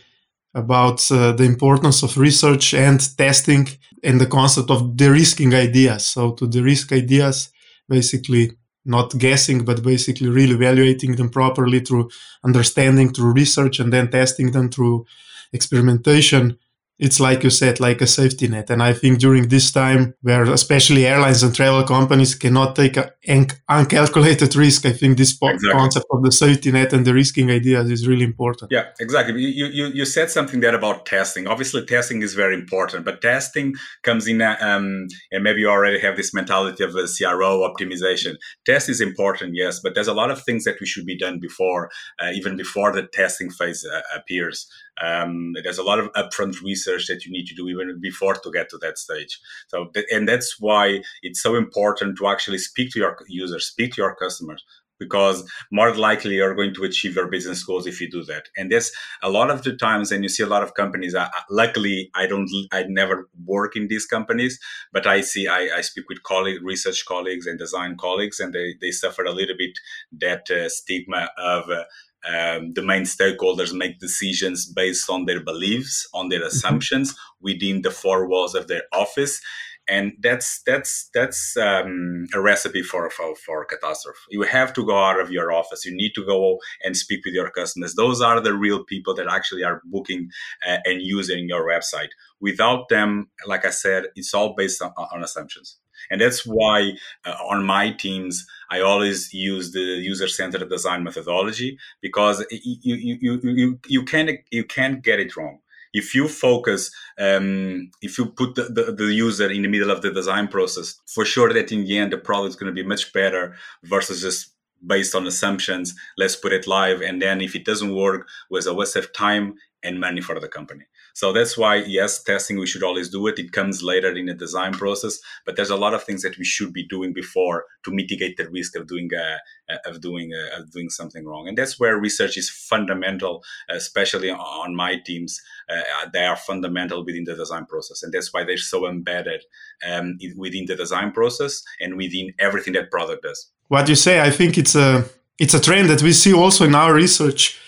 about 0.54 0.99
uh, 1.12 1.33
the 1.33 1.45
importance 1.45 2.02
of 2.02 2.16
research 2.16 2.73
and 2.73 2.99
testing 3.19 3.69
and 4.02 4.19
the 4.19 4.26
concept 4.38 4.71
of 4.71 4.97
de-risking 4.97 5.52
ideas. 5.54 6.07
So 6.07 6.33
to 6.33 6.49
de-risk 6.49 6.92
ideas, 6.92 7.50
basically 7.90 8.52
not 8.87 9.19
guessing, 9.19 9.66
but 9.66 9.83
basically 9.83 10.30
really 10.30 10.54
evaluating 10.54 11.16
them 11.16 11.28
properly 11.28 11.80
through 11.80 12.09
understanding, 12.42 13.12
through 13.12 13.33
research, 13.35 13.80
and 13.80 13.92
then 13.92 14.11
testing 14.11 14.52
them 14.52 14.71
through 14.71 15.04
experimentation. 15.52 16.57
It's 17.00 17.19
like 17.19 17.42
you 17.42 17.50
said, 17.50 17.80
like 17.80 18.02
a 18.02 18.07
safety 18.07 18.47
net. 18.47 18.69
And 18.69 18.83
I 18.83 18.92
think 18.92 19.21
during 19.21 19.49
this 19.49 19.73
time 19.73 20.14
where 20.21 20.45
especially 20.45 21.07
airlines 21.07 21.42
and 21.42 21.54
travel 21.54 21.83
companies 21.83 22.35
cannot 22.35 22.76
take 22.76 22.99
an 22.99 23.47
uncalculated 23.71 24.54
risk, 24.54 24.85
I 24.85 24.92
think 24.92 25.16
this 25.16 25.33
exactly. 25.33 25.71
concept 25.71 26.04
of 26.11 26.23
the 26.23 26.30
safety 26.30 26.71
net 26.71 26.92
and 26.92 27.02
de-risking 27.02 27.50
ideas 27.50 27.90
is 27.90 28.07
really 28.07 28.25
important. 28.25 28.71
Yeah, 28.71 28.85
exactly. 29.00 29.40
You, 29.40 29.66
you, 29.66 29.87
you 29.87 30.04
said 30.04 30.30
something 30.30 30.61
there 30.61 30.75
about 30.75 31.07
testing. 31.07 31.47
Obviously, 31.47 31.87
testing 31.87 32.21
is 32.21 32.35
very 32.35 32.54
important, 32.54 33.07
but 33.07 33.23
testing 33.23 33.75
comes 34.02 34.26
in, 34.26 34.42
um, 34.42 35.07
and 35.33 35.42
maybe 35.42 35.61
you 35.61 35.71
already 35.71 36.00
have 36.00 36.16
this 36.16 36.35
mentality 36.35 36.85
of 36.85 36.95
a 36.95 37.07
CRO 37.07 37.66
optimization. 37.66 38.37
Test 38.66 38.90
is 38.90 39.00
important, 39.00 39.54
yes, 39.54 39.80
but 39.83 39.95
there's 39.95 40.09
a 40.09 40.14
lot 40.14 40.30
of 40.30 40.42
things 40.42 40.64
that 40.64 40.76
we 40.80 40.87
should 40.87 41.07
be 41.07 41.16
done 41.16 41.40
before, 41.40 41.88
uh, 42.23 42.30
even 42.35 42.57
before 42.57 42.92
the 42.92 43.04
testing 43.04 43.50
phase 43.50 43.87
uh, 43.90 44.02
appears. 44.14 44.66
Um, 45.02 45.54
there's 45.62 45.78
a 45.78 45.83
lot 45.83 45.99
of 45.99 46.12
upfront 46.12 46.62
research 46.62 47.07
that 47.09 47.25
you 47.25 47.33
need 47.33 47.47
to 47.47 47.54
do 47.54 47.69
even 47.69 48.00
before 48.00 48.35
to 48.35 48.50
get 48.50 48.69
to 48.71 48.78
that 48.78 48.99
stage. 48.99 49.40
So, 49.69 49.90
and 50.12 50.28
that's 50.28 50.61
why 50.61 51.02
it's 51.23 51.42
so 51.42 51.54
important 51.57 52.19
to 52.19 52.28
actually 52.28 52.59
speak 52.59 52.92
to 52.92 52.99
your 52.99 53.16
users, 53.28 53.66
speak 53.66 53.95
to 53.95 54.02
your 54.02 54.14
customers, 54.14 54.64
because 54.99 55.50
more 55.73 55.95
likely 55.97 56.35
you're 56.35 56.54
going 56.54 56.75
to 56.75 56.85
achieve 56.85 57.16
your 57.16 57.28
business 57.28 57.64
goals 57.64 57.87
if 57.87 58.00
you 58.00 58.11
do 58.11 58.23
that. 58.25 58.45
And 58.57 58.71
there's 58.71 58.92
a 59.23 59.30
lot 59.30 59.50
of 59.50 59.62
the 59.62 59.75
times, 59.75 60.12
and 60.12 60.23
you 60.23 60.28
see 60.28 60.42
a 60.42 60.47
lot 60.47 60.62
of 60.62 60.75
companies. 60.75 61.14
I, 61.14 61.28
luckily, 61.49 62.11
I 62.14 62.26
don't, 62.26 62.50
I 62.71 62.85
never 62.87 63.28
work 63.45 63.76
in 63.76 63.88
these 63.88 64.04
companies, 64.04 64.61
but 64.92 65.07
I 65.07 65.23
see, 65.23 65.49
I, 65.49 65.71
I 65.78 65.80
speak 65.80 66.04
with 66.09 66.23
colleagues, 66.23 66.61
research 66.62 67.07
colleagues, 67.07 67.47
and 67.47 67.59
design 67.59 67.97
colleagues, 67.97 68.38
and 68.38 68.52
they 68.52 68.75
they 68.80 68.90
suffer 68.90 69.25
a 69.25 69.33
little 69.33 69.57
bit 69.57 69.78
that 70.21 70.50
uh, 70.50 70.69
stigma 70.69 71.30
of. 71.38 71.71
Uh, 71.71 71.85
um, 72.28 72.72
the 72.74 72.82
main 72.82 73.02
stakeholders 73.02 73.72
make 73.72 73.98
decisions 73.98 74.66
based 74.66 75.08
on 75.08 75.24
their 75.24 75.42
beliefs, 75.42 76.06
on 76.12 76.28
their 76.28 76.40
mm-hmm. 76.40 76.48
assumptions 76.48 77.16
within 77.40 77.82
the 77.82 77.90
four 77.90 78.28
walls 78.28 78.54
of 78.54 78.68
their 78.68 78.82
office, 78.92 79.40
and 79.88 80.12
that's 80.20 80.62
that's 80.64 81.10
that's 81.12 81.56
um, 81.56 82.26
a 82.32 82.40
recipe 82.40 82.82
for, 82.82 83.10
for 83.10 83.34
for 83.34 83.64
catastrophe. 83.64 84.18
You 84.30 84.42
have 84.42 84.72
to 84.74 84.86
go 84.86 84.96
out 84.96 85.18
of 85.18 85.32
your 85.32 85.52
office. 85.52 85.84
You 85.84 85.96
need 85.96 86.12
to 86.14 86.24
go 86.24 86.58
and 86.84 86.96
speak 86.96 87.24
with 87.24 87.34
your 87.34 87.50
customers. 87.50 87.94
Those 87.94 88.20
are 88.20 88.40
the 88.40 88.54
real 88.54 88.84
people 88.84 89.14
that 89.14 89.26
actually 89.28 89.64
are 89.64 89.82
booking 89.84 90.30
uh, 90.66 90.78
and 90.84 91.02
using 91.02 91.48
your 91.48 91.66
website. 91.66 92.10
Without 92.40 92.88
them, 92.88 93.30
like 93.46 93.64
I 93.64 93.70
said, 93.70 94.04
it's 94.14 94.32
all 94.32 94.54
based 94.54 94.80
on, 94.80 94.92
on 94.96 95.24
assumptions. 95.24 95.78
And 96.10 96.20
that's 96.20 96.46
why 96.46 96.92
uh, 97.26 97.36
on 97.50 97.64
my 97.64 97.90
teams, 97.90 98.46
I 98.70 98.80
always 98.80 99.32
use 99.34 99.72
the 99.72 99.80
user-centered 99.80 100.68
design 100.68 101.02
methodology 101.02 101.78
because 102.00 102.44
you, 102.50 102.94
you, 102.94 103.18
you, 103.20 103.40
you, 103.42 103.80
you, 103.86 104.04
can't, 104.04 104.30
you 104.50 104.64
can't 104.64 105.02
get 105.02 105.18
it 105.18 105.36
wrong. 105.36 105.58
If 105.92 106.14
you 106.14 106.28
focus, 106.28 106.92
um, 107.18 107.90
if 108.00 108.16
you 108.16 108.26
put 108.26 108.54
the, 108.54 108.64
the, 108.64 108.92
the, 108.92 109.12
user 109.12 109.50
in 109.50 109.62
the 109.62 109.68
middle 109.68 109.90
of 109.90 110.02
the 110.02 110.12
design 110.12 110.46
process, 110.46 111.00
for 111.06 111.24
sure 111.24 111.52
that 111.52 111.72
in 111.72 111.84
the 111.84 111.98
end, 111.98 112.12
the 112.12 112.18
product 112.18 112.50
is 112.50 112.56
going 112.56 112.72
to 112.72 112.82
be 112.82 112.86
much 112.86 113.12
better 113.12 113.56
versus 113.82 114.22
just 114.22 114.54
based 114.86 115.16
on 115.16 115.26
assumptions. 115.26 115.94
Let's 116.16 116.36
put 116.36 116.52
it 116.52 116.68
live. 116.68 117.00
And 117.00 117.20
then 117.20 117.40
if 117.40 117.56
it 117.56 117.64
doesn't 117.64 117.94
work, 117.94 118.28
was 118.50 118.66
a 118.66 118.74
waste 118.74 118.94
of 118.94 119.12
time 119.12 119.54
and 119.82 119.98
money 119.98 120.20
for 120.20 120.38
the 120.38 120.48
company. 120.48 120.84
So 121.20 121.34
that's 121.34 121.58
why, 121.58 121.74
yes, 121.86 122.22
testing, 122.22 122.58
we 122.58 122.66
should 122.66 122.82
always 122.82 123.10
do 123.10 123.26
it. 123.26 123.38
It 123.38 123.52
comes 123.52 123.82
later 123.82 124.10
in 124.10 124.24
the 124.24 124.32
design 124.32 124.72
process, 124.72 125.18
but 125.44 125.54
there's 125.54 125.68
a 125.68 125.76
lot 125.76 125.92
of 125.92 126.02
things 126.02 126.22
that 126.22 126.38
we 126.38 126.46
should 126.46 126.72
be 126.72 126.86
doing 126.88 127.12
before 127.12 127.66
to 127.84 127.90
mitigate 127.90 128.38
the 128.38 128.48
risk 128.48 128.74
of 128.74 128.86
doing, 128.86 129.10
uh, 129.14 129.76
of 129.84 130.00
doing, 130.00 130.32
uh, 130.32 130.58
of 130.58 130.70
doing 130.70 130.88
something 130.88 131.26
wrong. 131.26 131.46
And 131.46 131.58
that's 131.58 131.78
where 131.78 131.98
research 131.98 132.38
is 132.38 132.48
fundamental, 132.48 133.44
especially 133.68 134.30
on 134.30 134.74
my 134.74 134.96
teams. 135.04 135.38
Uh, 135.68 136.08
they 136.10 136.24
are 136.24 136.38
fundamental 136.38 137.04
within 137.04 137.24
the 137.24 137.34
design 137.34 137.66
process. 137.66 138.02
And 138.02 138.14
that's 138.14 138.32
why 138.32 138.44
they're 138.44 138.56
so 138.56 138.88
embedded 138.88 139.42
um, 139.86 140.16
within 140.38 140.64
the 140.64 140.74
design 140.74 141.12
process 141.12 141.62
and 141.80 141.98
within 141.98 142.32
everything 142.38 142.72
that 142.72 142.90
product 142.90 143.24
does. 143.24 143.50
What 143.68 143.90
you 143.90 143.94
say, 143.94 144.22
I 144.22 144.30
think 144.30 144.56
it's 144.56 144.74
a, 144.74 145.04
it's 145.38 145.52
a 145.52 145.60
trend 145.60 145.90
that 145.90 146.02
we 146.02 146.14
see 146.14 146.32
also 146.32 146.64
in 146.64 146.74
our 146.74 146.94
research 146.94 147.60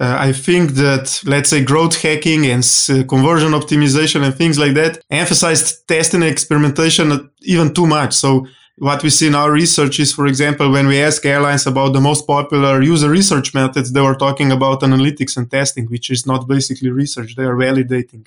uh, 0.00 0.16
I 0.18 0.32
think 0.32 0.70
that, 0.72 1.22
let's 1.26 1.50
say, 1.50 1.62
growth 1.62 2.00
hacking 2.00 2.46
and 2.46 2.64
uh, 2.88 3.04
conversion 3.04 3.52
optimization 3.52 4.24
and 4.24 4.34
things 4.34 4.58
like 4.58 4.72
that 4.74 5.02
emphasized 5.10 5.86
testing 5.86 6.22
and 6.22 6.30
experimentation 6.30 7.30
even 7.42 7.74
too 7.74 7.86
much. 7.86 8.14
So, 8.14 8.46
what 8.78 9.02
we 9.02 9.10
see 9.10 9.26
in 9.26 9.34
our 9.34 9.52
research 9.52 10.00
is, 10.00 10.14
for 10.14 10.26
example, 10.26 10.70
when 10.70 10.86
we 10.86 11.02
ask 11.02 11.26
airlines 11.26 11.66
about 11.66 11.92
the 11.92 12.00
most 12.00 12.26
popular 12.26 12.80
user 12.80 13.10
research 13.10 13.52
methods, 13.52 13.92
they 13.92 14.00
were 14.00 14.14
talking 14.14 14.50
about 14.50 14.80
analytics 14.80 15.36
and 15.36 15.50
testing, 15.50 15.84
which 15.86 16.08
is 16.08 16.26
not 16.26 16.48
basically 16.48 16.88
research, 16.88 17.36
they 17.36 17.44
are 17.44 17.56
validating. 17.56 18.26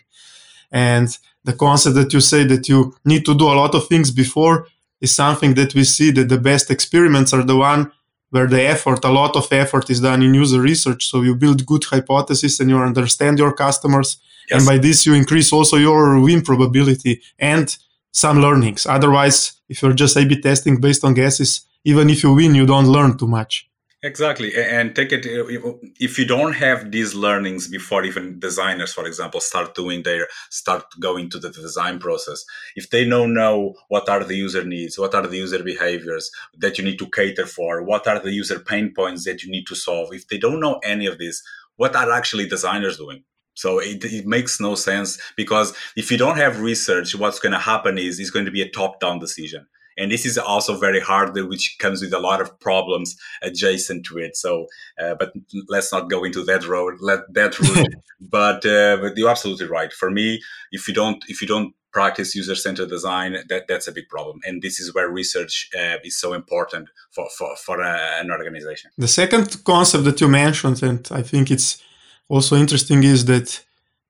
And 0.72 1.18
the 1.44 1.54
concept 1.54 1.96
that 1.96 2.14
you 2.14 2.22
say 2.22 2.44
that 2.44 2.70
you 2.70 2.96
need 3.04 3.26
to 3.26 3.36
do 3.36 3.46
a 3.46 3.60
lot 3.62 3.74
of 3.74 3.88
things 3.88 4.12
before 4.12 4.68
is 5.02 5.16
something 5.16 5.56
that 5.56 5.74
we 5.74 5.84
see 5.86 6.12
that 6.12 6.30
the 6.30 6.38
best 6.38 6.70
experiments 6.70 7.34
are 7.34 7.44
the 7.44 7.58
one 7.58 7.92
where 8.34 8.48
the 8.48 8.64
effort, 8.64 9.06
a 9.06 9.12
lot 9.12 9.36
of 9.36 9.46
effort 9.52 9.92
is 9.92 10.00
done 10.02 10.24
in 10.24 10.34
user 10.34 10.60
research. 10.60 11.06
So 11.06 11.22
you 11.22 11.36
build 11.36 11.68
good 11.68 11.84
hypotheses 11.84 12.60
and 12.60 12.68
you 12.68 12.80
understand 12.80 13.38
your 13.38 13.54
customers. 13.54 14.18
Yes. 14.50 14.58
And 14.58 14.68
by 14.68 14.80
this, 14.80 15.06
you 15.06 15.14
increase 15.14 15.54
also 15.54 15.78
your 15.78 16.20
win 16.20 16.42
probability 16.42 17.22
and 17.38 17.78
some 18.12 18.42
learnings. 18.42 18.88
Otherwise, 18.88 19.54
if 19.70 19.84
you're 19.84 19.94
just 19.94 20.18
A-B 20.18 20.42
testing 20.42 20.82
based 20.82 21.04
on 21.06 21.14
guesses, 21.14 21.68
even 21.86 22.10
if 22.10 22.24
you 22.24 22.34
win, 22.34 22.56
you 22.56 22.66
don't 22.66 22.88
learn 22.88 23.18
too 23.20 23.28
much. 23.28 23.70
Exactly. 24.06 24.52
And 24.56 24.94
take 24.94 25.14
it 25.14 25.26
uh, 25.26 25.70
uh, 25.70 25.74
if 25.98 26.20
you 26.20 26.26
don't 26.26 26.52
have 26.54 26.92
these 26.92 27.16
learnings 27.16 27.70
before 27.70 28.04
even 28.04 28.38
designers, 28.38 28.94
for 28.94 29.06
example, 29.08 29.40
start 29.40 29.76
doing 29.76 30.04
their 30.04 30.28
start 30.50 30.84
going 31.00 31.30
to 31.30 31.40
the 31.40 31.50
design 31.50 32.00
process. 32.00 32.44
If 32.76 32.90
they 32.90 33.06
don't 33.06 33.34
know 33.34 33.76
what 33.88 34.10
are 34.10 34.26
the 34.26 34.36
user 34.36 34.66
needs, 34.66 35.00
what 35.00 35.16
are 35.16 35.26
the 35.26 35.38
user 35.38 35.64
behaviors 35.64 36.30
that 36.58 36.78
you 36.78 36.84
need 36.84 37.00
to 37.00 37.10
cater 37.10 37.46
for, 37.46 37.82
what 37.84 38.06
are 38.06 38.20
the 38.20 38.34
user 38.34 38.60
pain 38.60 38.94
points 38.94 39.24
that 39.24 39.42
you 39.42 39.50
need 39.50 39.68
to 39.68 39.76
solve, 39.76 40.14
if 40.14 40.28
they 40.28 40.38
don't 40.38 40.60
know 40.60 40.80
any 40.84 41.06
of 41.06 41.18
this, 41.18 41.42
what 41.78 41.96
are 41.96 42.12
actually 42.12 42.48
designers 42.48 42.98
doing? 42.98 43.24
So 43.54 43.80
it, 43.80 44.04
it 44.04 44.26
makes 44.26 44.60
no 44.60 44.76
sense 44.76 45.18
because 45.38 45.74
if 45.96 46.12
you 46.12 46.18
don't 46.18 46.38
have 46.38 46.60
research, 46.60 47.16
what's 47.16 47.40
going 47.40 47.54
to 47.54 47.60
happen 47.60 47.98
is 47.98 48.20
it's 48.20 48.32
going 48.32 48.46
to 48.46 48.52
be 48.52 48.64
a 48.64 48.70
top 48.70 49.00
down 49.00 49.20
decision 49.20 49.68
and 49.98 50.12
this 50.12 50.26
is 50.26 50.38
also 50.38 50.78
very 50.78 51.00
hard 51.00 51.36
which 51.36 51.78
comes 51.80 52.02
with 52.02 52.14
a 52.14 52.20
lot 52.20 52.42
of 52.42 52.60
problems 52.60 53.16
adjacent 53.42 54.06
to 54.06 54.18
it. 54.18 54.36
So 54.36 54.68
uh, 55.02 55.16
but 55.16 55.34
let's 55.68 55.92
not 55.92 56.10
go 56.10 56.24
into 56.24 56.44
that 56.46 56.68
road 56.68 56.96
let 57.00 57.22
that 57.34 57.60
route. 57.64 57.96
But 58.20 58.66
uh, 58.66 58.98
but 58.98 59.18
you're 59.18 59.30
absolutely 59.30 59.68
right. 59.68 59.92
For 59.92 60.10
me 60.10 60.42
if 60.72 60.88
you 60.88 60.94
don't 60.94 61.24
if 61.28 61.42
you 61.42 61.48
don't 61.48 61.74
practice 61.92 62.34
user-centered 62.34 62.90
design 62.90 63.38
that 63.50 63.68
that's 63.68 63.88
a 63.88 63.92
big 63.92 64.10
problem. 64.10 64.40
And 64.46 64.64
this 64.64 64.80
is 64.80 64.96
where 64.96 65.10
research 65.10 65.70
uh, 65.80 65.98
is 66.04 66.20
so 66.20 66.34
important 66.34 66.90
for 67.12 67.28
for, 67.38 67.56
for 67.56 67.82
uh, 67.82 68.22
an 68.22 68.32
organization. 68.32 68.92
The 68.98 69.08
second 69.08 69.64
concept 69.64 70.04
that 70.06 70.20
you 70.22 70.28
mentioned 70.28 70.82
and 70.84 71.08
i 71.12 71.22
think 71.22 71.52
it's 71.52 71.82
also 72.30 72.56
interesting 72.56 73.04
is 73.04 73.26
that 73.26 73.64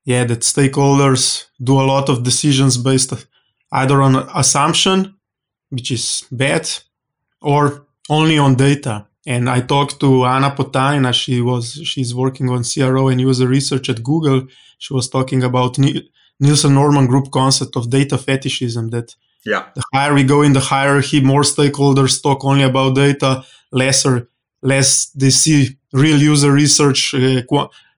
yeah 0.06 0.24
that 0.26 0.42
stakeholders 0.42 1.46
do 1.62 1.80
a 1.80 1.88
lot 1.94 2.10
of 2.10 2.24
decisions 2.24 2.78
based 2.78 3.14
either 3.72 4.02
on 4.02 4.16
assumption 4.36 5.16
which 5.74 5.90
is 5.92 6.26
bad, 6.32 6.66
or 7.42 7.86
only 8.10 8.38
on 8.38 8.56
data. 8.56 8.96
And 9.26 9.50
I 9.50 9.60
talked 9.62 10.00
to 10.02 10.26
Anna 10.26 10.52
Potanina. 10.52 11.12
She 11.14 11.42
was 11.42 11.66
she's 11.92 12.14
working 12.14 12.50
on 12.50 12.64
CRO 12.64 13.08
and 13.08 13.22
user 13.22 13.48
research 13.48 13.90
at 13.90 14.04
Google. 14.04 14.40
She 14.78 14.94
was 14.94 15.08
talking 15.10 15.42
about 15.44 15.78
Nielsen 16.40 16.74
Norman 16.74 17.08
Group 17.08 17.32
concept 17.32 17.76
of 17.76 17.90
data 17.90 18.18
fetishism. 18.18 18.90
That 18.90 19.16
yeah, 19.46 19.64
the 19.76 19.84
higher 19.94 20.14
we 20.14 20.24
go 20.24 20.42
in 20.42 20.54
the 20.54 20.60
hierarchy, 20.74 21.20
more 21.22 21.44
stakeholders 21.44 22.22
talk 22.22 22.44
only 22.44 22.64
about 22.64 22.96
data, 22.96 23.44
lesser 23.72 24.30
less 24.62 25.08
they 25.08 25.30
see 25.30 25.78
real 25.92 26.18
user 26.18 26.52
research, 26.52 27.14
uh, 27.14 27.42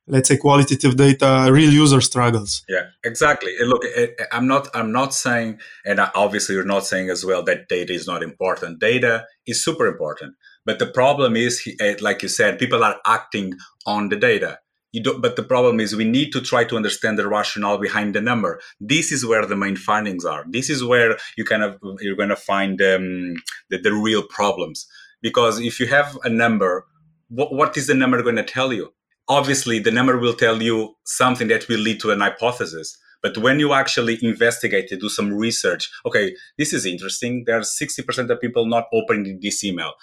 let's 0.07 0.27
say 0.29 0.37
qualitative 0.37 0.95
data 0.95 1.47
real 1.51 1.71
user 1.71 2.01
struggles 2.01 2.63
yeah 2.69 2.83
exactly 3.03 3.53
look 3.61 3.83
i'm 4.31 4.47
not 4.47 4.67
i'm 4.75 4.91
not 4.91 5.13
saying 5.13 5.59
and 5.85 5.99
obviously 6.13 6.55
you're 6.55 6.63
not 6.63 6.85
saying 6.85 7.09
as 7.09 7.25
well 7.25 7.43
that 7.43 7.67
data 7.67 7.93
is 7.93 8.07
not 8.07 8.23
important 8.23 8.79
data 8.79 9.25
is 9.47 9.63
super 9.63 9.87
important 9.87 10.35
but 10.65 10.79
the 10.79 10.87
problem 10.87 11.35
is 11.35 11.61
eh, 11.79 11.95
like 12.01 12.21
you 12.21 12.29
said 12.29 12.59
people 12.59 12.83
are 12.83 12.99
acting 13.05 13.53
on 13.85 14.09
the 14.09 14.15
data 14.15 14.59
but 15.03 15.35
the 15.35 15.43
problem 15.43 15.79
is 15.79 15.95
we 15.95 16.05
need 16.05 16.31
to 16.31 16.41
try 16.41 16.63
to 16.65 16.75
understand 16.75 17.17
the 17.17 17.27
rationale 17.27 17.77
behind 17.77 18.15
the 18.15 18.21
number. 18.21 18.61
This 18.79 19.11
is 19.11 19.25
where 19.25 19.45
the 19.45 19.55
main 19.55 19.75
findings 19.75 20.25
are. 20.25 20.45
This 20.47 20.69
is 20.69 20.83
where 20.83 21.17
you 21.37 21.43
kind 21.43 21.63
of 21.63 21.77
you're 21.99 22.15
going 22.15 22.29
to 22.29 22.35
find 22.35 22.81
um, 22.81 23.35
the, 23.69 23.77
the 23.77 23.93
real 23.93 24.23
problems. 24.23 24.87
Because 25.21 25.59
if 25.59 25.79
you 25.79 25.87
have 25.87 26.17
a 26.23 26.29
number, 26.29 26.85
what, 27.29 27.53
what 27.53 27.75
is 27.77 27.87
the 27.87 27.93
number 27.93 28.21
going 28.21 28.35
to 28.35 28.43
tell 28.43 28.71
you? 28.71 28.93
Obviously 29.27 29.79
the 29.79 29.91
number 29.91 30.17
will 30.17 30.33
tell 30.33 30.61
you 30.61 30.95
something 31.05 31.47
that 31.47 31.67
will 31.67 31.79
lead 31.79 31.99
to 32.01 32.11
an 32.11 32.21
hypothesis. 32.21 32.97
But 33.21 33.37
when 33.39 33.59
you 33.59 33.73
actually 33.73 34.19
investigate 34.21 34.91
and 34.91 35.01
do 35.01 35.09
some 35.09 35.33
research, 35.33 35.89
okay, 36.05 36.35
this 36.57 36.73
is 36.73 36.85
interesting. 36.85 37.43
There 37.45 37.57
are 37.57 37.61
60% 37.61 38.29
of 38.29 38.39
people 38.39 38.67
not 38.67 38.85
opening 38.93 39.39
this 39.41 39.63
email. 39.63 39.93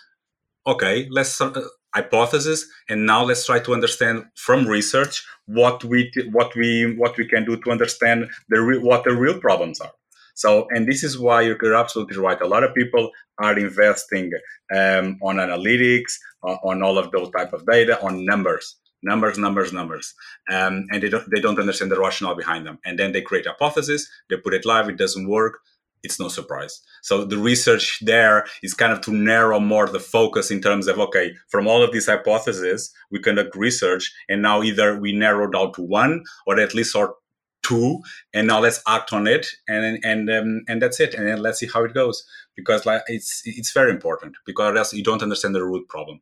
Okay, 0.67 1.07
let's 1.11 1.41
uh, 1.41 1.53
hypothesis 1.95 2.67
and 2.89 3.07
now 3.07 3.23
let's 3.23 3.47
try 3.47 3.59
to 3.59 3.75
understand 3.75 4.25
from 4.35 4.67
research 4.67 5.25
what 5.47 5.85
we 5.85 6.11
what 6.33 6.55
we 6.57 6.95
what 6.97 7.17
we 7.19 7.27
can 7.27 7.45
do 7.45 7.57
to 7.59 7.71
understand 7.71 8.29
the 8.49 8.61
re- 8.61 8.79
what 8.79 9.05
the 9.05 9.15
real 9.15 9.39
problems 9.39 9.81
are 9.81 9.93
so 10.35 10.67
and 10.71 10.89
this 10.89 11.05
is 11.05 11.19
why 11.19 11.43
you're 11.43 11.75
absolutely 11.75 12.17
right 12.17 12.41
a 12.41 12.47
lot 12.47 12.65
of 12.65 12.75
people 12.75 13.11
are 13.39 13.59
investing 13.59 14.31
um, 14.75 15.19
on 15.23 15.37
analytics 15.37 16.15
uh, 16.45 16.57
on 16.65 16.83
all 16.83 16.97
of 16.97 17.11
those 17.11 17.31
type 17.31 17.53
of 17.53 17.67
data 17.67 18.01
on 18.03 18.25
numbers 18.25 18.77
numbers 19.03 19.39
numbers 19.39 19.73
numbers. 19.73 20.15
Um, 20.51 20.87
and 20.91 21.03
they 21.03 21.09
don't 21.09 21.29
they 21.31 21.41
don't 21.41 21.59
understand 21.59 21.91
the 21.91 21.99
rationale 21.99 22.35
behind 22.35 22.67
them. 22.67 22.79
And 22.85 22.99
then 22.99 23.13
they 23.13 23.23
create 23.23 23.47
hypothesis 23.47 24.09
they 24.29 24.37
put 24.37 24.55
it 24.55 24.65
live 24.65 24.89
it 24.89 24.97
doesn't 24.97 25.29
work 25.29 25.61
it's 26.03 26.19
no 26.19 26.29
surprise. 26.29 26.81
So 27.03 27.25
the 27.25 27.39
research 27.39 28.01
there 28.03 28.47
is 28.63 28.75
kind 28.75 28.93
of 28.93 29.01
to 29.03 29.13
narrow 29.13 29.61
more 29.61 29.89
the 29.89 30.01
focus 30.01 30.51
in 30.51 30.61
terms 30.61 30.89
of 30.89 30.99
okay, 30.99 31.35
from 31.49 31.67
all 31.67 31.83
of 31.83 31.93
these 31.93 32.07
hypotheses, 32.07 32.93
we 33.11 33.21
conduct 33.21 33.55
research, 33.57 34.13
and 34.29 34.43
now 34.43 34.63
either 34.63 34.99
we 34.99 35.13
narrow 35.13 35.51
down 35.51 35.73
to 35.75 35.83
one 35.83 36.25
or 36.47 36.59
at 36.59 36.75
least 36.75 36.97
or 36.97 37.17
two, 37.63 38.01
and 38.35 38.49
now 38.49 38.61
let's 38.61 38.83
act 38.89 39.13
on 39.13 39.27
it, 39.27 39.47
and 39.69 40.05
and 40.05 40.31
um, 40.31 40.63
and 40.69 40.83
that's 40.83 41.01
it, 41.01 41.15
and 41.15 41.27
then 41.27 41.41
let's 41.41 41.61
see 41.61 41.69
how 41.73 41.85
it 41.85 41.95
goes. 41.95 42.25
Because 42.57 42.85
like 42.85 43.03
it's 43.07 43.43
it's 43.45 43.73
very 43.73 43.91
important. 43.91 44.35
Because 44.45 44.77
else 44.77 44.93
you 44.93 45.05
don't 45.05 45.23
understand 45.23 45.55
the 45.55 45.65
root 45.65 45.89
problem 45.89 46.21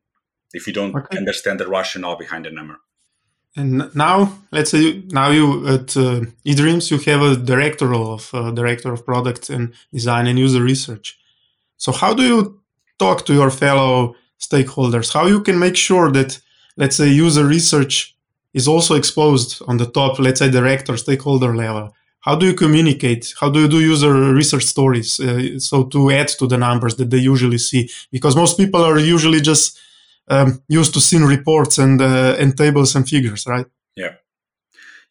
if 0.53 0.67
you 0.67 0.73
don't 0.73 0.95
okay. 0.95 1.17
understand 1.17 1.59
the 1.59 1.67
rationale 1.67 2.17
behind 2.17 2.45
the 2.45 2.51
number. 2.51 2.77
And 3.55 3.93
now, 3.93 4.37
let's 4.51 4.71
say 4.71 4.79
you, 4.79 5.03
now 5.07 5.29
you 5.29 5.67
at 5.67 5.97
uh, 5.97 6.21
eDreams 6.45 6.89
you 6.89 6.97
have 7.11 7.21
a 7.21 7.35
director 7.35 7.93
of 7.93 8.29
uh, 8.33 8.51
director 8.51 8.93
of 8.93 9.05
product 9.05 9.49
and 9.49 9.73
design 9.91 10.27
and 10.27 10.39
user 10.39 10.63
research. 10.63 11.19
So 11.77 11.91
how 11.91 12.13
do 12.13 12.23
you 12.23 12.61
talk 12.97 13.25
to 13.25 13.33
your 13.33 13.49
fellow 13.49 14.15
stakeholders? 14.39 15.13
How 15.13 15.25
you 15.25 15.41
can 15.41 15.59
make 15.59 15.75
sure 15.75 16.11
that 16.11 16.39
let's 16.77 16.95
say 16.95 17.09
user 17.09 17.45
research 17.45 18.15
is 18.53 18.67
also 18.67 18.95
exposed 18.95 19.61
on 19.67 19.77
the 19.77 19.85
top, 19.85 20.19
let's 20.19 20.39
say 20.39 20.49
director 20.49 20.95
stakeholder 20.95 21.55
level. 21.55 21.93
How 22.21 22.35
do 22.35 22.45
you 22.45 22.53
communicate? 22.53 23.33
How 23.39 23.49
do 23.49 23.61
you 23.61 23.67
do 23.67 23.79
user 23.79 24.13
research 24.13 24.65
stories? 24.65 25.19
Uh, 25.19 25.59
so 25.59 25.85
to 25.85 26.11
add 26.11 26.27
to 26.39 26.47
the 26.47 26.57
numbers 26.57 26.95
that 26.95 27.09
they 27.09 27.17
usually 27.17 27.57
see, 27.57 27.89
because 28.11 28.35
most 28.35 28.57
people 28.57 28.81
are 28.83 28.99
usually 28.99 29.41
just 29.41 29.79
um, 30.31 30.63
used 30.67 30.93
to 30.93 31.01
seeing 31.01 31.25
reports 31.25 31.77
and 31.77 32.01
uh, 32.01 32.35
and 32.39 32.57
tables 32.57 32.95
and 32.95 33.07
figures, 33.07 33.45
right? 33.45 33.67
Yeah. 33.95 34.15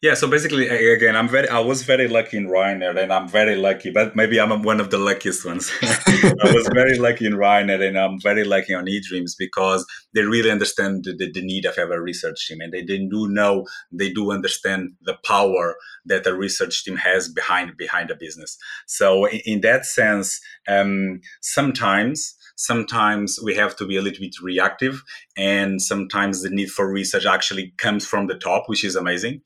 Yeah, 0.01 0.15
so 0.15 0.27
basically, 0.27 0.67
again, 0.67 1.15
I'm 1.15 1.29
very, 1.29 1.47
I 1.47 1.59
was 1.59 1.83
very 1.83 2.07
lucky 2.07 2.35
in 2.35 2.47
Ryanair, 2.47 2.97
and 2.97 3.13
I'm 3.13 3.27
very 3.27 3.55
lucky, 3.55 3.91
but 3.91 4.15
maybe 4.15 4.39
I'm 4.39 4.63
one 4.63 4.79
of 4.79 4.89
the 4.89 4.97
luckiest 4.97 5.45
ones. 5.45 5.71
I 5.83 6.51
was 6.55 6.67
very 6.73 6.97
lucky 6.97 7.27
in 7.27 7.33
Ryanair, 7.33 7.87
and 7.87 7.99
I'm 7.99 8.19
very 8.19 8.43
lucky 8.43 8.73
on 8.73 8.87
eDreams 8.87 9.33
because 9.37 9.85
they 10.15 10.23
really 10.23 10.49
understand 10.49 11.03
the, 11.03 11.29
the, 11.31 11.43
need 11.43 11.65
of 11.65 11.77
a 11.77 12.01
research 12.01 12.47
team, 12.47 12.61
and 12.61 12.73
they, 12.73 12.81
they 12.81 12.97
do 12.97 13.27
know, 13.29 13.67
they 13.91 14.11
do 14.11 14.31
understand 14.31 14.93
the 15.03 15.17
power 15.23 15.75
that 16.05 16.25
a 16.25 16.33
research 16.33 16.83
team 16.83 16.95
has 16.95 17.29
behind 17.29 17.77
behind 17.77 18.09
a 18.09 18.15
business. 18.15 18.57
So 18.87 19.25
in, 19.25 19.41
in 19.45 19.61
that 19.61 19.85
sense, 19.85 20.41
um, 20.67 21.21
sometimes 21.41 22.35
sometimes 22.55 23.39
we 23.43 23.55
have 23.55 23.75
to 23.75 23.85
be 23.85 23.97
a 23.97 24.01
little 24.01 24.19
bit 24.19 24.35
reactive 24.41 25.03
and 25.37 25.81
sometimes 25.81 26.41
the 26.41 26.49
need 26.49 26.69
for 26.71 26.91
research 26.91 27.25
actually 27.25 27.73
comes 27.77 28.05
from 28.05 28.27
the 28.27 28.37
top 28.37 28.63
which 28.67 28.83
is 28.83 28.95
amazing 28.95 29.41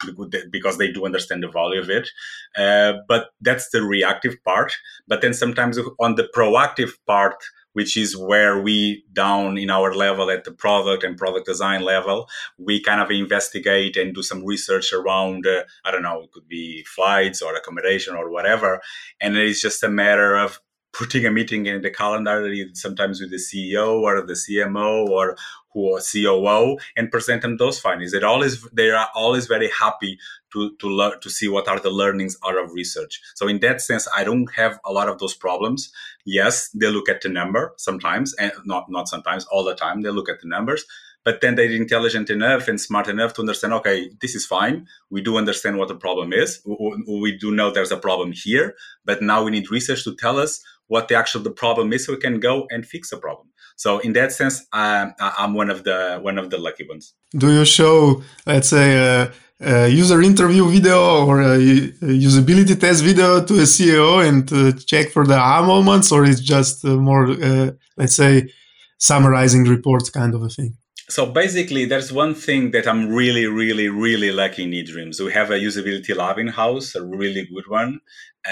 because 0.51 0.77
they 0.77 0.91
do 0.91 1.05
understand 1.05 1.43
the 1.43 1.47
value 1.47 1.79
of 1.79 1.89
it. 1.89 2.09
Uh, 2.57 2.93
but 3.07 3.27
that's 3.41 3.69
the 3.69 3.83
reactive 3.83 4.35
part. 4.43 4.73
But 5.07 5.21
then 5.21 5.33
sometimes 5.33 5.77
on 5.99 6.15
the 6.15 6.29
proactive 6.35 6.91
part 7.05 7.43
which 7.73 7.97
is 7.97 8.15
where 8.15 8.61
we 8.61 9.03
down 9.11 9.57
in 9.57 9.69
our 9.69 9.93
level 9.93 10.31
at 10.31 10.45
the 10.45 10.51
product 10.51 11.03
and 11.03 11.17
product 11.17 11.45
design 11.45 11.81
level 11.81 12.29
we 12.57 12.81
kind 12.81 13.01
of 13.01 13.11
investigate 13.11 13.97
and 13.97 14.15
do 14.15 14.23
some 14.23 14.45
research 14.45 14.93
around 14.93 15.45
uh, 15.45 15.61
i 15.83 15.91
don't 15.91 16.01
know 16.01 16.21
it 16.21 16.31
could 16.31 16.47
be 16.47 16.85
flights 16.85 17.41
or 17.41 17.53
accommodation 17.55 18.15
or 18.15 18.29
whatever. 18.29 18.81
And 19.21 19.35
it's 19.37 19.61
just 19.61 19.83
a 19.83 19.89
matter 19.89 20.35
of 20.35 20.59
putting 20.97 21.25
a 21.25 21.31
meeting 21.31 21.65
in 21.65 21.81
the 21.81 21.89
calendar, 21.89 22.53
sometimes 22.73 23.19
with 23.19 23.31
the 23.31 23.37
CEO 23.37 24.01
or 24.01 24.21
the 24.21 24.33
CMO 24.33 25.07
or 25.07 25.35
who 25.73 25.99
COO, 25.99 26.77
and 26.95 27.11
present 27.11 27.41
them 27.41 27.57
those 27.57 27.79
findings. 27.79 28.11
They're 28.11 28.25
always 28.25 28.61
they 28.71 28.91
are 28.91 29.09
always 29.13 29.45
very 29.45 29.69
happy 29.69 30.17
to 30.53 30.75
to 30.77 30.87
learn 30.87 31.19
to 31.19 31.29
see 31.29 31.49
what 31.49 31.67
are 31.67 31.79
the 31.79 31.89
learnings 31.89 32.37
out 32.45 32.57
of 32.57 32.71
research. 32.71 33.21
So 33.35 33.47
in 33.47 33.59
that 33.59 33.81
sense, 33.81 34.07
I 34.15 34.23
don't 34.23 34.49
have 34.55 34.79
a 34.85 34.93
lot 34.93 35.09
of 35.09 35.19
those 35.19 35.33
problems. 35.33 35.91
Yes, 36.25 36.69
they 36.69 36.87
look 36.87 37.09
at 37.09 37.21
the 37.21 37.29
number 37.29 37.73
sometimes, 37.77 38.33
and 38.35 38.53
not 38.65 38.89
not 38.89 39.09
sometimes, 39.09 39.45
all 39.45 39.65
the 39.65 39.75
time. 39.75 40.01
They 40.01 40.11
look 40.11 40.29
at 40.29 40.39
the 40.39 40.47
numbers, 40.47 40.85
but 41.25 41.41
then 41.41 41.55
they're 41.55 41.71
intelligent 41.71 42.29
enough 42.29 42.67
and 42.69 42.79
smart 42.79 43.09
enough 43.09 43.33
to 43.33 43.41
understand 43.41 43.73
okay 43.73 44.11
this 44.21 44.35
is 44.35 44.45
fine 44.45 44.87
we 45.09 45.21
do 45.21 45.37
understand 45.37 45.77
what 45.77 45.89
the 45.89 45.95
problem 45.95 46.31
is 46.31 46.61
we 47.07 47.37
do 47.37 47.51
know 47.51 47.69
there's 47.69 47.91
a 47.91 47.97
problem 47.97 48.31
here 48.31 48.75
but 49.03 49.21
now 49.21 49.43
we 49.43 49.51
need 49.51 49.69
research 49.71 50.03
to 50.05 50.15
tell 50.15 50.39
us 50.39 50.63
what 50.87 51.07
the 51.07 51.15
actual 51.15 51.41
the 51.41 51.51
problem 51.51 51.93
is 51.93 52.05
so 52.05 52.13
we 52.13 52.19
can 52.19 52.39
go 52.39 52.67
and 52.69 52.85
fix 52.85 53.09
the 53.09 53.17
problem. 53.17 53.47
So 53.75 53.99
in 53.99 54.13
that 54.13 54.31
sense 54.31 54.65
um, 54.73 55.13
i'm 55.19 55.53
one 55.53 55.69
of 55.69 55.83
the 55.83 56.19
one 56.21 56.37
of 56.37 56.49
the 56.49 56.57
lucky 56.57 56.85
ones. 56.87 57.13
Do 57.37 57.51
you 57.51 57.65
show 57.65 58.21
let's 58.45 58.69
say 58.69 58.87
a, 58.95 59.31
a 59.59 59.87
user 59.87 60.21
interview 60.21 60.69
video 60.69 61.25
or 61.25 61.41
a, 61.41 61.55
a, 61.55 62.13
usability 62.27 62.79
test 62.79 63.03
video 63.03 63.43
to 63.43 63.53
a 63.55 63.67
ceo 63.73 64.25
and 64.27 64.47
to 64.47 64.73
check 64.73 65.09
for 65.09 65.25
the 65.25 65.35
aha 65.35 65.65
moments 65.65 66.11
or 66.11 66.23
it's 66.25 66.41
just 66.41 66.85
uh, 66.85 66.95
more 67.09 67.23
uh, 67.29 67.71
let's 67.97 68.15
say 68.15 68.49
summarizing 68.97 69.63
reports 69.65 70.09
kind 70.09 70.33
of 70.33 70.41
a 70.43 70.49
thing? 70.49 70.77
So 71.07 71.27
basically, 71.27 71.85
there's 71.85 72.11
one 72.11 72.33
thing 72.33 72.71
that 72.71 72.87
I'm 72.87 73.09
really, 73.09 73.45
really, 73.45 73.89
really 73.89 74.31
lucky 74.31 74.63
in 74.63 74.71
eDreams. 74.71 75.23
We 75.23 75.31
have 75.33 75.51
a 75.51 75.59
usability 75.59 76.15
lab 76.15 76.39
in 76.39 76.47
house, 76.47 76.95
a 76.95 77.03
really 77.03 77.45
good 77.45 77.67
one, 77.67 77.99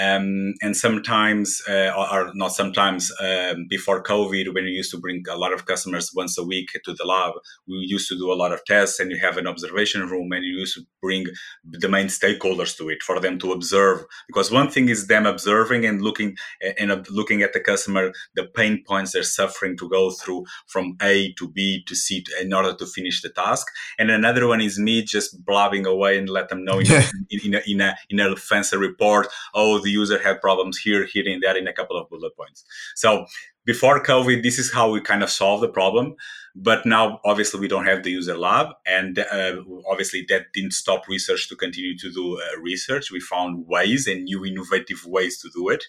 um, 0.00 0.54
and 0.60 0.76
sometimes, 0.76 1.62
uh, 1.68 1.92
or 1.96 2.32
not 2.34 2.52
sometimes, 2.52 3.12
um, 3.20 3.66
before 3.68 4.02
COVID, 4.02 4.52
when 4.52 4.64
we 4.64 4.70
used 4.70 4.90
to 4.90 4.98
bring 4.98 5.22
a 5.30 5.36
lot 5.36 5.52
of 5.52 5.66
customers 5.66 6.10
once 6.14 6.36
a 6.36 6.44
week 6.44 6.70
to 6.84 6.92
the 6.94 7.04
lab, 7.04 7.34
we 7.68 7.76
used 7.86 8.08
to 8.08 8.16
do 8.16 8.32
a 8.32 8.34
lot 8.34 8.52
of 8.52 8.64
tests 8.64 8.98
and 8.98 9.10
you 9.10 9.18
have 9.18 9.36
an 9.36 9.46
observation 9.46 10.08
room 10.08 10.32
and 10.32 10.44
you 10.44 10.58
used 10.58 10.74
to 10.74 10.82
bring 11.00 11.26
the 11.64 11.88
main 11.88 12.06
stakeholders 12.06 12.76
to 12.76 12.88
it 12.88 13.02
for 13.02 13.20
them 13.20 13.38
to 13.38 13.52
observe. 13.52 14.04
Because 14.26 14.50
one 14.50 14.68
thing 14.68 14.88
is 14.88 15.06
them 15.06 15.26
observing 15.26 15.84
and 15.86 16.02
looking 16.02 16.36
and 16.78 17.06
looking 17.10 17.42
at 17.42 17.52
the 17.52 17.60
customer, 17.60 18.12
the 18.34 18.44
pain 18.44 18.82
points 18.86 19.12
they're 19.12 19.22
suffering 19.22 19.76
to 19.76 19.88
go 19.88 20.10
through 20.10 20.44
from 20.66 20.96
A 21.02 21.32
to 21.34 21.48
B 21.48 21.84
to 21.86 21.94
C 21.94 22.24
in 22.40 22.52
order 22.52 22.74
to 22.74 22.86
finish 22.86 23.22
the 23.22 23.30
task. 23.30 23.66
And 23.98 24.10
another 24.10 24.46
one 24.48 24.60
is 24.60 24.78
me 24.78 25.02
just 25.02 25.44
blabbing 25.44 25.86
away 25.86 26.18
and 26.18 26.28
let 26.28 26.48
them 26.48 26.64
know 26.64 26.80
in, 26.80 26.86
in, 27.30 27.40
in, 27.44 27.54
a, 27.54 27.62
in, 27.66 27.80
a, 27.80 27.96
in 28.10 28.20
a 28.20 28.36
fancy 28.36 28.76
report, 28.76 29.28
oh, 29.54 29.83
the 29.84 29.90
user 29.90 30.20
had 30.22 30.40
problems 30.40 30.78
here, 30.78 31.04
here, 31.04 31.24
and 31.26 31.42
there 31.42 31.56
in 31.56 31.68
a 31.68 31.72
couple 31.72 31.96
of 31.96 32.08
bullet 32.10 32.36
points. 32.36 32.64
So 32.94 33.26
before 33.64 34.02
COVID, 34.02 34.42
this 34.42 34.58
is 34.58 34.72
how 34.72 34.90
we 34.90 35.00
kind 35.00 35.22
of 35.22 35.30
solve 35.30 35.60
the 35.60 35.68
problem. 35.68 36.16
But 36.56 36.86
now, 36.86 37.20
obviously, 37.24 37.58
we 37.58 37.66
don't 37.66 37.86
have 37.86 38.04
the 38.04 38.12
user 38.12 38.36
lab, 38.36 38.68
and 38.86 39.18
uh, 39.18 39.56
obviously, 39.90 40.24
that 40.28 40.52
didn't 40.52 40.70
stop 40.70 41.08
research 41.08 41.48
to 41.48 41.56
continue 41.56 41.98
to 41.98 42.12
do 42.12 42.38
uh, 42.38 42.60
research. 42.60 43.10
We 43.10 43.18
found 43.18 43.66
ways 43.66 44.06
and 44.06 44.22
new 44.22 44.44
innovative 44.44 45.04
ways 45.04 45.38
to 45.38 45.50
do 45.52 45.68
it. 45.70 45.84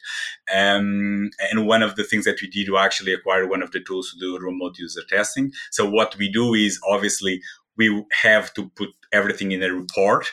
Um, 0.52 1.30
and 1.52 1.68
one 1.68 1.84
of 1.84 1.98
the 1.98 2.04
things 2.04 2.26
that 2.26 2.42
we 2.42 2.50
did, 2.50 2.70
we 2.70 2.78
actually 2.78 3.14
acquired 3.14 3.48
one 3.48 3.62
of 3.62 3.72
the 3.72 3.80
tools 3.80 4.12
to 4.12 4.20
do 4.20 4.40
remote 4.40 4.80
user 4.80 5.04
testing. 5.08 5.52
So 5.70 5.88
what 5.88 6.18
we 6.18 6.32
do 6.32 6.56
is 6.56 6.80
obviously 6.88 7.44
we 7.78 8.04
have 8.24 8.52
to 8.56 8.70
put 8.70 8.90
everything 9.12 9.52
in 9.52 9.62
a 9.62 9.72
report 9.72 10.26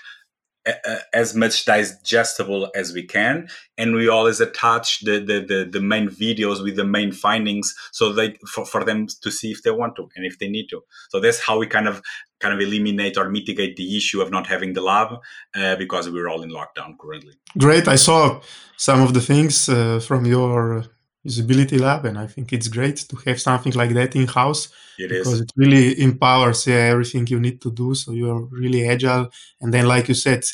as 1.12 1.35
much 1.35 1.64
digestible 1.64 2.70
as 2.75 2.92
we 2.92 3.03
can. 3.03 3.48
And 3.77 3.94
we 3.94 4.09
always 4.09 4.40
attach 4.40 5.01
the, 5.01 5.18
the, 5.18 5.40
the, 5.40 5.68
the, 5.70 5.81
main 5.81 6.09
videos 6.09 6.62
with 6.62 6.77
the 6.77 6.85
main 6.85 7.11
findings 7.11 7.75
so 7.90 8.12
they 8.12 8.37
for, 8.46 8.64
for 8.64 8.85
them 8.85 9.09
to 9.22 9.31
see 9.31 9.51
if 9.51 9.62
they 9.62 9.70
want 9.70 9.96
to 9.96 10.09
and 10.14 10.25
if 10.25 10.38
they 10.38 10.48
need 10.48 10.68
to. 10.68 10.83
So 11.11 11.20
that's 11.20 11.40
how 11.40 11.59
we 11.59 11.66
kind 11.66 11.88
of 11.88 12.03
kind 12.40 12.55
of 12.55 12.61
eliminate 12.61 13.16
or 13.16 13.29
mitigate 13.29 13.77
the 13.77 13.96
issue 13.96 14.20
of 14.20 14.31
not 14.31 14.46
having 14.46 14.72
the 14.75 14.81
lab 14.81 15.18
uh, 15.55 15.77
because 15.77 16.09
we're 16.11 16.29
all 16.29 16.42
in 16.42 16.51
lockdown 16.51 16.98
currently. 16.98 17.35
Great. 17.59 17.88
I 17.88 17.96
saw 17.96 18.40
some 18.77 19.01
of 19.01 19.14
the 19.14 19.20
things 19.20 19.68
uh, 19.68 20.01
from 20.01 20.27
your 20.27 20.85
usability 21.26 21.78
lab 21.78 22.04
and 22.04 22.18
i 22.18 22.26
think 22.26 22.52
it's 22.52 22.68
great 22.68 22.96
to 22.96 23.16
have 23.24 23.40
something 23.40 23.72
like 23.74 23.92
that 23.94 24.16
in 24.16 24.26
house 24.26 24.68
it 24.98 25.08
because 25.08 25.35
is. 25.35 25.40
it 25.42 25.52
really 25.56 26.00
empowers 26.00 26.66
yeah, 26.66 26.90
everything 26.92 27.26
you 27.26 27.40
need 27.40 27.61
to 27.61 27.70
do. 27.70 27.94
So 27.94 28.12
you're 28.12 28.42
really 28.62 28.88
agile. 28.88 29.28
And 29.61 29.72
then 29.72 29.87
like 29.87 30.08
you 30.08 30.14
said 30.14 30.44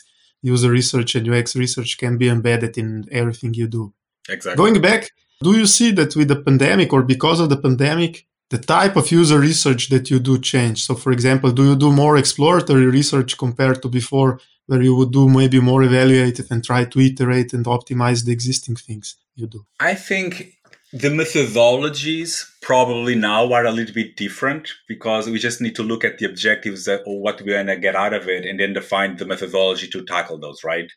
user 0.42 0.70
research 0.70 1.14
and 1.16 1.28
ux 1.28 1.57
research 1.57 1.98
can 1.98 2.16
be 2.16 2.28
embedded 2.28 2.78
in 2.78 3.04
everything 3.11 3.54
you 3.54 3.66
do. 3.66 3.92
Exactly. 4.28 4.57
Going 4.57 4.81
back 4.81 5.11
do 5.42 5.57
you 5.57 5.66
see 5.66 5.92
that 5.92 6.14
with 6.16 6.28
the 6.28 6.40
pandemic 6.46 6.92
or 6.92 7.02
because 7.02 7.40
of 7.40 7.48
the 7.48 7.57
pandemic 7.57 8.26
the 8.50 8.59
type 8.59 8.96
of 8.96 9.11
user 9.11 9.38
research 9.38 9.90
that 9.90 10.11
you 10.11 10.18
do 10.18 10.38
change? 10.38 10.85
So 10.85 10.94
for 10.94 11.12
example 11.12 11.50
do 11.50 11.64
you 11.70 11.76
do 11.76 11.90
more 11.92 12.16
exploratory 12.16 12.87
research 12.87 13.37
compared 13.37 13.83
to 13.83 13.88
before 13.88 14.40
where 14.66 14.83
you 14.83 14.94
would 14.94 15.12
do 15.12 15.28
maybe 15.28 15.61
more 15.61 15.83
evaluated 15.83 16.46
and 16.50 16.62
try 16.62 16.85
to 16.85 17.00
iterate 17.00 17.52
and 17.54 17.64
optimize 17.64 18.24
the 18.24 18.33
existing 18.33 18.76
things 18.76 19.16
you 19.35 19.46
do? 19.46 19.64
I 19.81 19.94
think 19.94 20.58
The 20.90 21.11
methodologies 21.11 22.51
probably 22.62 23.14
now 23.14 23.53
are 23.53 23.66
a 23.66 23.70
little 23.70 23.94
bit 23.94 24.16
different 24.16 24.70
because 24.87 25.29
we 25.29 25.38
just 25.38 25.61
need 25.61 25.74
to 25.74 25.83
look 25.83 26.03
at 26.03 26.16
the 26.16 26.24
objectives 26.24 26.87
that, 26.87 27.03
or 27.05 27.20
what 27.20 27.42
we're 27.42 27.62
going 27.62 27.66
to 27.66 27.77
get 27.77 27.94
out 27.94 28.14
of 28.14 28.27
it 28.27 28.46
and 28.46 28.59
then 28.59 28.72
define 28.72 29.18
the 29.18 29.27
methodology 29.27 29.87
to 29.88 30.03
tackle 30.07 30.38
those, 30.38 30.64
right? 30.64 30.90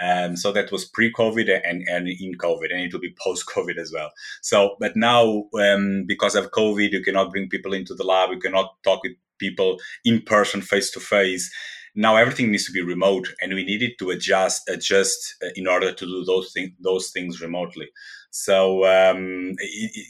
Um, 0.00 0.36
so 0.36 0.52
that 0.52 0.70
was 0.70 0.84
pre-COVID 0.84 1.60
and, 1.64 1.82
and 1.88 2.06
in 2.06 2.34
COVID, 2.38 2.70
and 2.70 2.82
it 2.82 2.92
will 2.92 3.00
be 3.00 3.16
post-COVID 3.20 3.78
as 3.78 3.90
well. 3.92 4.12
So, 4.42 4.76
but 4.78 4.94
now 4.94 5.46
um, 5.60 6.04
because 6.06 6.36
of 6.36 6.52
COVID, 6.52 6.92
you 6.92 7.02
cannot 7.02 7.32
bring 7.32 7.48
people 7.48 7.74
into 7.74 7.94
the 7.94 8.04
lab, 8.04 8.30
you 8.30 8.38
cannot 8.38 8.76
talk 8.84 9.02
with 9.02 9.16
people 9.38 9.80
in 10.04 10.22
person, 10.22 10.60
face 10.60 10.92
to 10.92 11.00
face. 11.00 11.52
Now 11.96 12.14
everything 12.14 12.52
needs 12.52 12.66
to 12.66 12.72
be 12.72 12.80
remote, 12.80 13.28
and 13.42 13.52
we 13.54 13.64
needed 13.64 13.98
to 13.98 14.10
adjust, 14.10 14.68
adjust 14.68 15.34
uh, 15.44 15.48
in 15.56 15.66
order 15.66 15.92
to 15.92 16.06
do 16.06 16.24
those 16.24 16.52
things, 16.52 16.70
those 16.80 17.10
things 17.10 17.40
remotely. 17.42 17.88
So 18.32 18.86
um, 18.86 19.54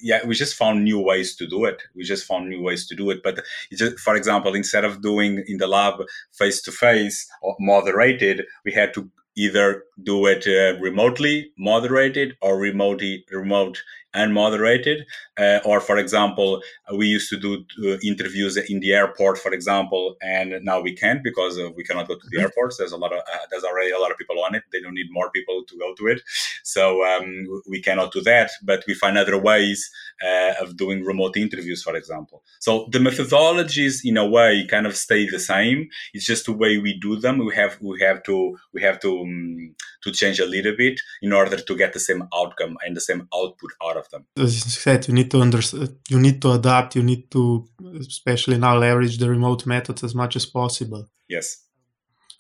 yeah, 0.01 0.25
we 0.25 0.35
just 0.35 0.55
found 0.55 0.85
new 0.85 1.01
ways 1.01 1.35
to 1.37 1.47
do 1.47 1.65
it. 1.65 1.83
We 1.95 2.05
just 2.05 2.25
found 2.25 2.49
new 2.49 2.63
ways 2.63 2.87
to 2.87 2.95
do 2.95 3.11
it. 3.11 3.23
But 3.23 3.45
just, 3.73 3.99
for 3.99 4.15
example, 4.15 4.55
instead 4.55 4.85
of 4.85 5.03
doing 5.03 5.45
in 5.49 5.59
the 5.59 5.67
lab 5.67 5.95
face 6.33 6.63
to 6.63 6.73
face 6.73 7.29
or 7.43 7.57
moderated, 7.59 8.45
we 8.65 8.73
had 8.73 8.95
to 8.95 9.11
either 9.37 9.85
do 10.03 10.27
it 10.27 10.47
uh, 10.47 10.79
remotely 10.81 11.51
moderated 11.59 12.37
or 12.43 12.59
remotely 12.59 13.25
remote 13.31 13.83
and 14.15 14.35
moderated 14.35 15.07
uh, 15.39 15.59
or 15.65 15.81
for 15.81 15.97
example 15.97 16.63
we 16.95 17.07
used 17.07 17.29
to 17.31 17.39
do 17.39 17.65
uh, 17.85 17.99
interviews 18.03 18.57
in 18.57 18.81
the 18.81 18.93
airport 18.93 19.39
for 19.39 19.53
example 19.53 20.17
and 20.23 20.53
now 20.63 20.81
we 20.81 20.95
can't 20.95 21.23
because 21.23 21.59
uh, 21.59 21.71
we 21.77 21.85
cannot 21.85 22.09
go 22.09 22.15
to 22.15 22.21
the 22.31 22.37
mm-hmm. 22.37 22.45
airports. 22.45 22.77
There's 22.77 22.93
a 22.93 22.97
lot 22.97 23.13
of 23.13 23.19
uh, 23.21 23.39
there's 23.51 23.65
already 23.65 23.91
a 23.91 23.99
lot 23.99 24.11
of 24.11 24.19
people 24.19 24.43
on 24.45 24.55
it. 24.55 24.65
They 24.73 24.81
don't 24.81 24.95
need 24.95 25.11
more 25.11 25.31
people 25.31 25.65
to 25.67 25.79
go 25.79 25.95
to 25.95 26.07
it. 26.09 26.21
So 26.63 27.05
um, 27.05 27.47
we 27.69 27.81
cannot 27.81 28.13
do 28.13 28.21
that 28.23 28.51
but 28.63 28.85
we 28.87 28.95
find 28.95 29.17
other 29.17 29.39
ways 29.39 29.91
uh, 30.25 30.55
of 30.61 30.77
doing 30.77 31.05
remote 31.05 31.37
interviews 31.37 31.83
for 31.83 31.97
example. 31.97 32.43
So 32.61 32.89
the 32.91 32.99
methodologies 32.99 34.01
in 34.05 34.17
a 34.17 34.27
way 34.27 34.67
kind 34.69 34.87
of 34.87 34.97
stay 34.97 35.29
the 35.29 35.41
same. 35.41 35.89
It's 36.13 36.27
just 36.27 36.47
the 36.47 36.53
way 36.53 36.79
we 36.79 36.99
do 36.99 37.17
them. 37.17 37.39
We 37.39 37.55
have 37.55 37.79
we 37.81 38.01
have 38.01 38.23
to 38.25 38.59
we 38.73 38.83
have 38.83 39.01
to 39.01 39.21
um, 39.21 39.75
to 40.03 40.11
change 40.13 40.39
a 40.41 40.47
little 40.47 40.75
bit 40.77 41.01
in 41.23 41.33
order 41.33 41.57
to 41.57 41.77
get 41.77 41.93
the 41.93 42.01
same 42.01 42.23
outcome 42.35 42.77
and 42.85 42.97
the 42.97 43.01
same 43.01 43.29
output 43.35 43.71
out 43.85 43.97
of 43.97 44.02
them. 44.11 44.27
As 44.37 44.65
you 44.65 44.71
said, 44.71 45.09
you 45.09 45.15
need 45.15 45.31
to 45.31 45.41
understand, 45.41 45.97
you 46.09 46.19
need 46.19 46.41
to 46.43 46.53
adapt, 46.53 46.97
you 46.97 47.03
need 47.03 47.31
to, 47.31 47.67
especially 48.01 48.59
now, 48.59 48.77
leverage 48.77 49.19
the 49.19 49.29
remote 49.29 49.67
methods 49.67 50.03
as 50.05 50.15
much 50.15 50.37
as 50.37 50.47
possible. 50.47 51.09
Yes. 51.29 51.65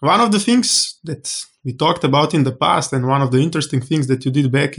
One 0.00 0.20
of 0.20 0.32
the 0.32 0.40
things 0.40 0.98
that 1.04 1.44
we 1.64 1.74
talked 1.74 2.04
about 2.04 2.34
in 2.34 2.44
the 2.44 2.52
past, 2.52 2.92
and 2.92 3.06
one 3.06 3.22
of 3.22 3.30
the 3.30 3.38
interesting 3.38 3.80
things 3.80 4.06
that 4.08 4.24
you 4.24 4.30
did 4.30 4.50
back 4.50 4.76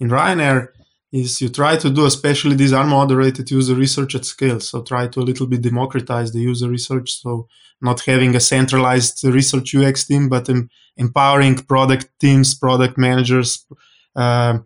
in 0.00 0.10
Ryanair, 0.10 0.68
is 1.12 1.40
you 1.40 1.48
try 1.48 1.76
to 1.76 1.88
do 1.88 2.04
especially 2.04 2.56
this 2.56 2.72
unmoderated 2.72 3.50
user 3.50 3.74
research 3.74 4.14
at 4.14 4.24
scale. 4.24 4.60
So 4.60 4.82
try 4.82 5.06
to 5.08 5.20
a 5.20 5.28
little 5.30 5.46
bit 5.46 5.62
democratize 5.62 6.32
the 6.32 6.40
user 6.40 6.68
research. 6.68 7.22
So 7.22 7.48
not 7.80 8.00
having 8.00 8.34
a 8.34 8.40
centralized 8.40 9.24
research 9.24 9.74
UX 9.74 10.06
team, 10.06 10.28
but 10.28 10.48
empowering 10.96 11.56
product 11.56 12.08
teams, 12.20 12.54
product 12.54 12.98
managers, 12.98 13.64
uh, 14.14 14.58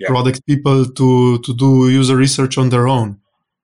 yeah. 0.00 0.08
product 0.08 0.44
people 0.46 0.86
to 0.86 1.38
to 1.38 1.54
do 1.54 1.88
user 1.88 2.16
research 2.16 2.58
on 2.58 2.68
their 2.70 2.88
own. 2.88 3.20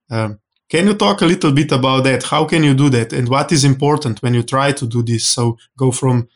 Um, 0.09 0.39
can 0.69 0.87
you 0.87 0.95
talk 0.95 1.21
a 1.21 1.25
little 1.25 1.51
bit 1.51 1.71
about 1.71 2.03
that? 2.03 2.23
How 2.23 2.45
can 2.45 2.63
you 2.63 2.73
do 2.73 2.89
that, 2.89 3.13
and 3.13 3.27
what 3.27 3.51
is 3.51 3.63
important 3.63 4.21
when 4.21 4.33
you 4.33 4.43
try 4.43 4.71
to 4.73 4.85
do 4.85 5.01
this? 5.03 5.25
So 5.25 5.57
go 5.77 5.91
from 5.91 6.27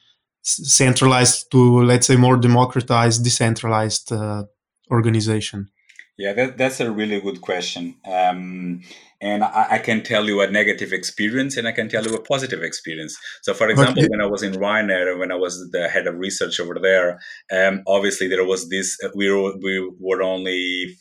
centralized 0.42 1.52
to 1.52 1.84
let's 1.84 2.08
say 2.08 2.16
more 2.16 2.38
democratized, 2.38 3.24
decentralized 3.24 4.12
uh, 4.12 4.44
organization. 4.90 5.70
Yeah, 6.18 6.34
that, 6.34 6.58
that's 6.58 6.80
a 6.80 6.92
really 6.92 7.20
good 7.20 7.42
question. 7.42 7.96
Um, 8.06 8.82
and 9.22 9.44
I, 9.44 9.68
I, 9.72 9.78
can 9.78 10.02
tell 10.04 10.26
you 10.26 10.42
a 10.42 10.50
negative 10.50 10.92
experience 10.92 11.56
and 11.56 11.68
I 11.68 11.72
can 11.72 11.88
tell 11.88 12.04
you 12.04 12.16
a 12.16 12.22
positive 12.22 12.64
experience. 12.64 13.16
So, 13.44 13.54
for 13.54 13.70
example, 13.70 14.04
okay. 14.04 14.10
when 14.10 14.20
I 14.20 14.26
was 14.26 14.42
in 14.42 14.54
Ryanair, 14.54 15.12
and 15.12 15.20
when 15.20 15.32
I 15.32 15.36
was 15.36 15.70
the 15.72 15.88
head 15.88 16.08
of 16.08 16.18
research 16.18 16.60
over 16.60 16.80
there, 16.80 17.20
um, 17.52 17.84
obviously 17.88 18.28
there 18.28 18.46
was 18.46 18.70
this, 18.70 18.98
uh, 19.04 19.10
we 19.14 19.32
were, 19.32 19.56
we 19.62 19.92
were 20.00 20.24
only 20.24 20.98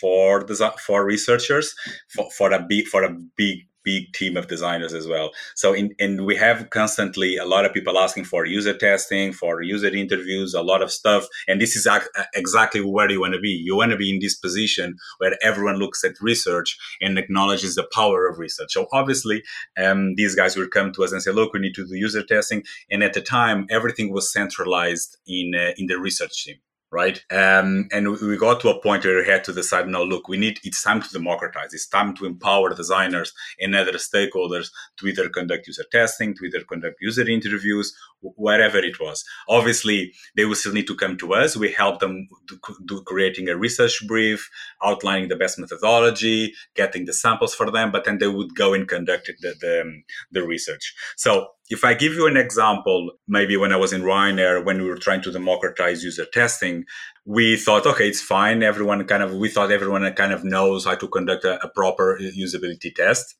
four, 0.00 0.46
four 0.86 1.04
researchers 1.04 1.74
for, 2.08 2.30
for 2.30 2.52
a 2.52 2.64
big, 2.66 2.86
for 2.86 3.02
a 3.02 3.16
big 3.36 3.66
big 3.84 4.12
team 4.12 4.36
of 4.36 4.48
designers 4.48 4.94
as 4.94 5.06
well. 5.06 5.30
So, 5.54 5.72
in, 5.72 5.94
and 5.98 6.26
we 6.26 6.36
have 6.36 6.70
constantly 6.70 7.36
a 7.36 7.44
lot 7.44 7.64
of 7.64 7.72
people 7.72 7.98
asking 7.98 8.24
for 8.24 8.44
user 8.46 8.76
testing, 8.76 9.32
for 9.32 9.62
user 9.62 9.88
interviews, 9.88 10.54
a 10.54 10.62
lot 10.62 10.82
of 10.82 10.90
stuff. 10.90 11.26
And 11.46 11.60
this 11.60 11.76
is 11.76 11.86
ac- 11.86 12.06
exactly 12.34 12.80
where 12.80 13.10
you 13.10 13.20
want 13.20 13.34
to 13.34 13.40
be. 13.40 13.50
You 13.50 13.76
want 13.76 13.92
to 13.92 13.96
be 13.96 14.12
in 14.12 14.20
this 14.20 14.34
position 14.34 14.96
where 15.18 15.36
everyone 15.42 15.76
looks 15.76 16.02
at 16.04 16.20
research 16.20 16.76
and 17.00 17.18
acknowledges 17.18 17.74
the 17.74 17.88
power 17.92 18.26
of 18.28 18.38
research. 18.38 18.72
So, 18.72 18.86
obviously, 18.92 19.42
um, 19.76 20.14
these 20.16 20.34
guys 20.34 20.56
will 20.56 20.68
come 20.68 20.92
to 20.92 21.04
us 21.04 21.12
and 21.12 21.22
say, 21.22 21.30
"Look, 21.30 21.52
we 21.52 21.60
need 21.60 21.74
to 21.74 21.86
do 21.86 21.94
user 21.94 22.22
testing." 22.22 22.64
And 22.90 23.02
at 23.02 23.12
the 23.12 23.20
time, 23.20 23.66
everything 23.70 24.12
was 24.12 24.32
centralized 24.32 25.18
in 25.26 25.54
uh, 25.54 25.72
in 25.76 25.86
the 25.86 25.98
research 25.98 26.44
team 26.44 26.56
right? 26.94 27.24
Um, 27.32 27.88
and 27.92 28.08
we 28.08 28.36
got 28.36 28.60
to 28.60 28.68
a 28.68 28.80
point 28.80 29.04
where 29.04 29.18
we 29.18 29.26
had 29.26 29.42
to 29.44 29.52
decide, 29.52 29.88
no, 29.88 30.04
look, 30.04 30.28
we 30.28 30.36
need, 30.36 30.60
it's 30.62 30.84
time 30.84 31.02
to 31.02 31.08
democratize. 31.10 31.74
It's 31.74 31.88
time 31.88 32.14
to 32.16 32.24
empower 32.24 32.72
designers 32.72 33.32
and 33.58 33.74
other 33.74 33.94
stakeholders 33.94 34.68
to 34.98 35.08
either 35.08 35.28
conduct 35.28 35.66
user 35.66 35.84
testing, 35.90 36.34
to 36.36 36.44
either 36.44 36.62
conduct 36.62 36.98
user 37.00 37.28
interviews, 37.28 37.92
whatever 38.20 38.78
it 38.78 39.00
was. 39.00 39.24
Obviously, 39.48 40.12
they 40.36 40.44
will 40.44 40.54
still 40.54 40.72
need 40.72 40.86
to 40.86 40.94
come 40.94 41.16
to 41.18 41.34
us. 41.34 41.56
We 41.56 41.72
help 41.72 41.98
them 41.98 42.28
do, 42.46 42.60
do 42.86 43.02
creating 43.02 43.48
a 43.48 43.56
research 43.56 44.00
brief, 44.06 44.48
outlining 44.84 45.30
the 45.30 45.36
best 45.36 45.58
methodology, 45.58 46.54
getting 46.76 47.06
the 47.06 47.12
samples 47.12 47.56
for 47.56 47.72
them, 47.72 47.90
but 47.90 48.04
then 48.04 48.18
they 48.18 48.28
would 48.28 48.54
go 48.54 48.72
and 48.72 48.86
conduct 48.86 49.32
the, 49.40 49.54
the, 49.60 50.02
the 50.30 50.46
research. 50.46 50.94
So 51.16 51.48
if 51.70 51.84
I 51.84 51.94
give 51.94 52.12
you 52.12 52.26
an 52.26 52.36
example, 52.36 53.12
maybe 53.26 53.56
when 53.56 53.72
I 53.72 53.76
was 53.76 53.92
in 53.92 54.02
Ryanair, 54.02 54.64
when 54.64 54.82
we 54.82 54.88
were 54.88 54.98
trying 54.98 55.22
to 55.22 55.32
democratize 55.32 56.04
user 56.04 56.26
testing, 56.26 56.84
we 57.24 57.56
thought, 57.56 57.86
okay, 57.86 58.08
it's 58.08 58.20
fine. 58.20 58.62
Everyone 58.62 59.04
kind 59.06 59.22
of, 59.22 59.34
we 59.34 59.48
thought 59.48 59.72
everyone 59.72 60.10
kind 60.12 60.32
of 60.32 60.44
knows 60.44 60.84
how 60.84 60.94
to 60.94 61.08
conduct 61.08 61.44
a, 61.44 61.62
a 61.64 61.68
proper 61.68 62.18
usability 62.20 62.94
test. 62.94 63.36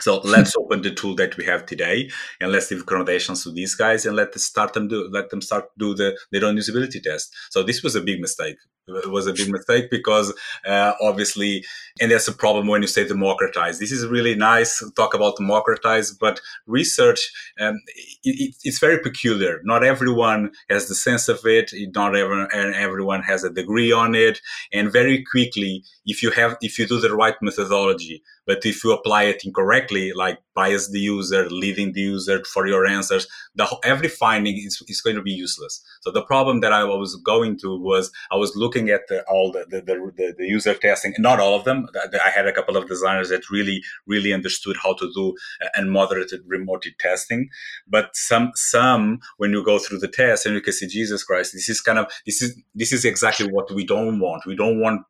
So 0.00 0.20
let's 0.24 0.56
open 0.56 0.80
the 0.80 0.94
tool 0.94 1.14
that 1.16 1.36
we 1.36 1.44
have 1.44 1.66
today 1.66 2.10
and 2.40 2.50
let's 2.50 2.70
give 2.70 2.80
accommodations 2.80 3.44
to 3.44 3.52
these 3.52 3.74
guys 3.74 4.06
and 4.06 4.16
let 4.16 4.32
them 4.32 4.40
start 4.40 4.72
them 4.72 4.88
do 4.88 5.08
let 5.12 5.28
them 5.28 5.42
start 5.42 5.66
do 5.78 5.94
the 5.94 6.18
their 6.32 6.44
own 6.44 6.56
usability 6.56 7.02
test. 7.02 7.34
So 7.50 7.62
this 7.62 7.82
was 7.82 7.94
a 7.94 8.00
big 8.00 8.20
mistake. 8.20 8.56
It 8.88 9.10
was 9.10 9.26
a 9.26 9.32
big 9.32 9.50
mistake 9.50 9.90
because 9.90 10.32
uh, 10.66 10.94
obviously, 11.00 11.64
and 12.00 12.10
that's 12.10 12.28
a 12.28 12.32
problem 12.32 12.66
when 12.66 12.82
you 12.82 12.88
say 12.88 13.06
democratize. 13.06 13.78
This 13.78 13.92
is 13.92 14.06
really 14.06 14.34
nice 14.34 14.78
to 14.78 14.90
talk 14.92 15.14
about 15.14 15.36
democratize, 15.36 16.12
but 16.12 16.40
research 16.66 17.30
um, 17.60 17.78
it, 18.24 18.54
it's 18.64 18.78
very 18.78 18.98
peculiar. 18.98 19.60
Not 19.64 19.84
everyone 19.84 20.50
has 20.68 20.88
the 20.88 20.94
sense 20.94 21.28
of 21.28 21.40
it. 21.44 21.70
Not 21.94 22.16
everyone, 22.16 22.48
everyone 22.52 23.22
has 23.22 23.44
a 23.44 23.50
degree 23.50 23.92
on 23.92 24.14
it, 24.14 24.40
and 24.72 24.92
very 24.92 25.24
quickly, 25.30 25.84
if 26.06 26.22
you 26.22 26.30
have 26.30 26.56
if 26.60 26.78
you 26.78 26.86
do 26.86 26.98
the 26.98 27.14
right 27.14 27.36
methodology, 27.42 28.22
but 28.46 28.64
if 28.66 28.82
you 28.82 28.92
apply 28.92 29.24
it 29.24 29.44
incorrectly, 29.44 30.12
like 30.12 30.38
bias 30.54 30.90
the 30.90 30.98
user, 30.98 31.48
leading 31.50 31.92
the 31.92 32.00
user 32.00 32.42
for 32.44 32.66
your 32.66 32.84
answers, 32.86 33.28
the, 33.54 33.66
every 33.84 34.08
finding 34.08 34.56
is, 34.56 34.82
is 34.88 35.00
going 35.00 35.16
to 35.16 35.22
be 35.22 35.30
useless. 35.30 35.80
So 36.00 36.10
the 36.10 36.22
problem 36.22 36.60
that 36.60 36.72
I 36.72 36.82
was 36.82 37.14
going 37.24 37.58
to 37.60 37.78
was 37.80 38.10
I 38.32 38.36
was 38.36 38.56
looking 38.56 38.69
at 38.78 39.08
the, 39.08 39.24
all 39.24 39.50
the, 39.50 39.66
the, 39.68 39.80
the, 39.82 40.34
the 40.38 40.46
user 40.46 40.74
testing, 40.74 41.14
not 41.18 41.40
all 41.40 41.56
of 41.56 41.64
them. 41.64 41.88
I 42.24 42.30
had 42.30 42.46
a 42.46 42.52
couple 42.52 42.76
of 42.76 42.86
designers 42.86 43.30
that 43.30 43.50
really, 43.50 43.82
really 44.06 44.32
understood 44.32 44.76
how 44.82 44.94
to 44.94 45.10
do 45.14 45.34
uh, 45.60 45.68
and 45.74 45.90
moderated 45.90 46.42
remote 46.46 46.86
testing. 46.98 47.48
But 47.88 48.14
some, 48.14 48.52
some, 48.54 49.18
when 49.38 49.50
you 49.50 49.64
go 49.64 49.78
through 49.78 49.98
the 49.98 50.08
test 50.08 50.46
and 50.46 50.54
you 50.54 50.60
can 50.60 50.72
see, 50.72 50.86
Jesus 50.86 51.24
Christ, 51.24 51.52
this 51.52 51.68
is 51.68 51.80
kind 51.80 51.98
of, 51.98 52.06
this 52.26 52.40
is, 52.40 52.56
this 52.74 52.92
is 52.92 53.04
exactly 53.04 53.48
what 53.50 53.70
we 53.72 53.84
don't 53.84 54.20
want. 54.20 54.46
We 54.46 54.56
don't 54.56 54.80
want 54.80 55.02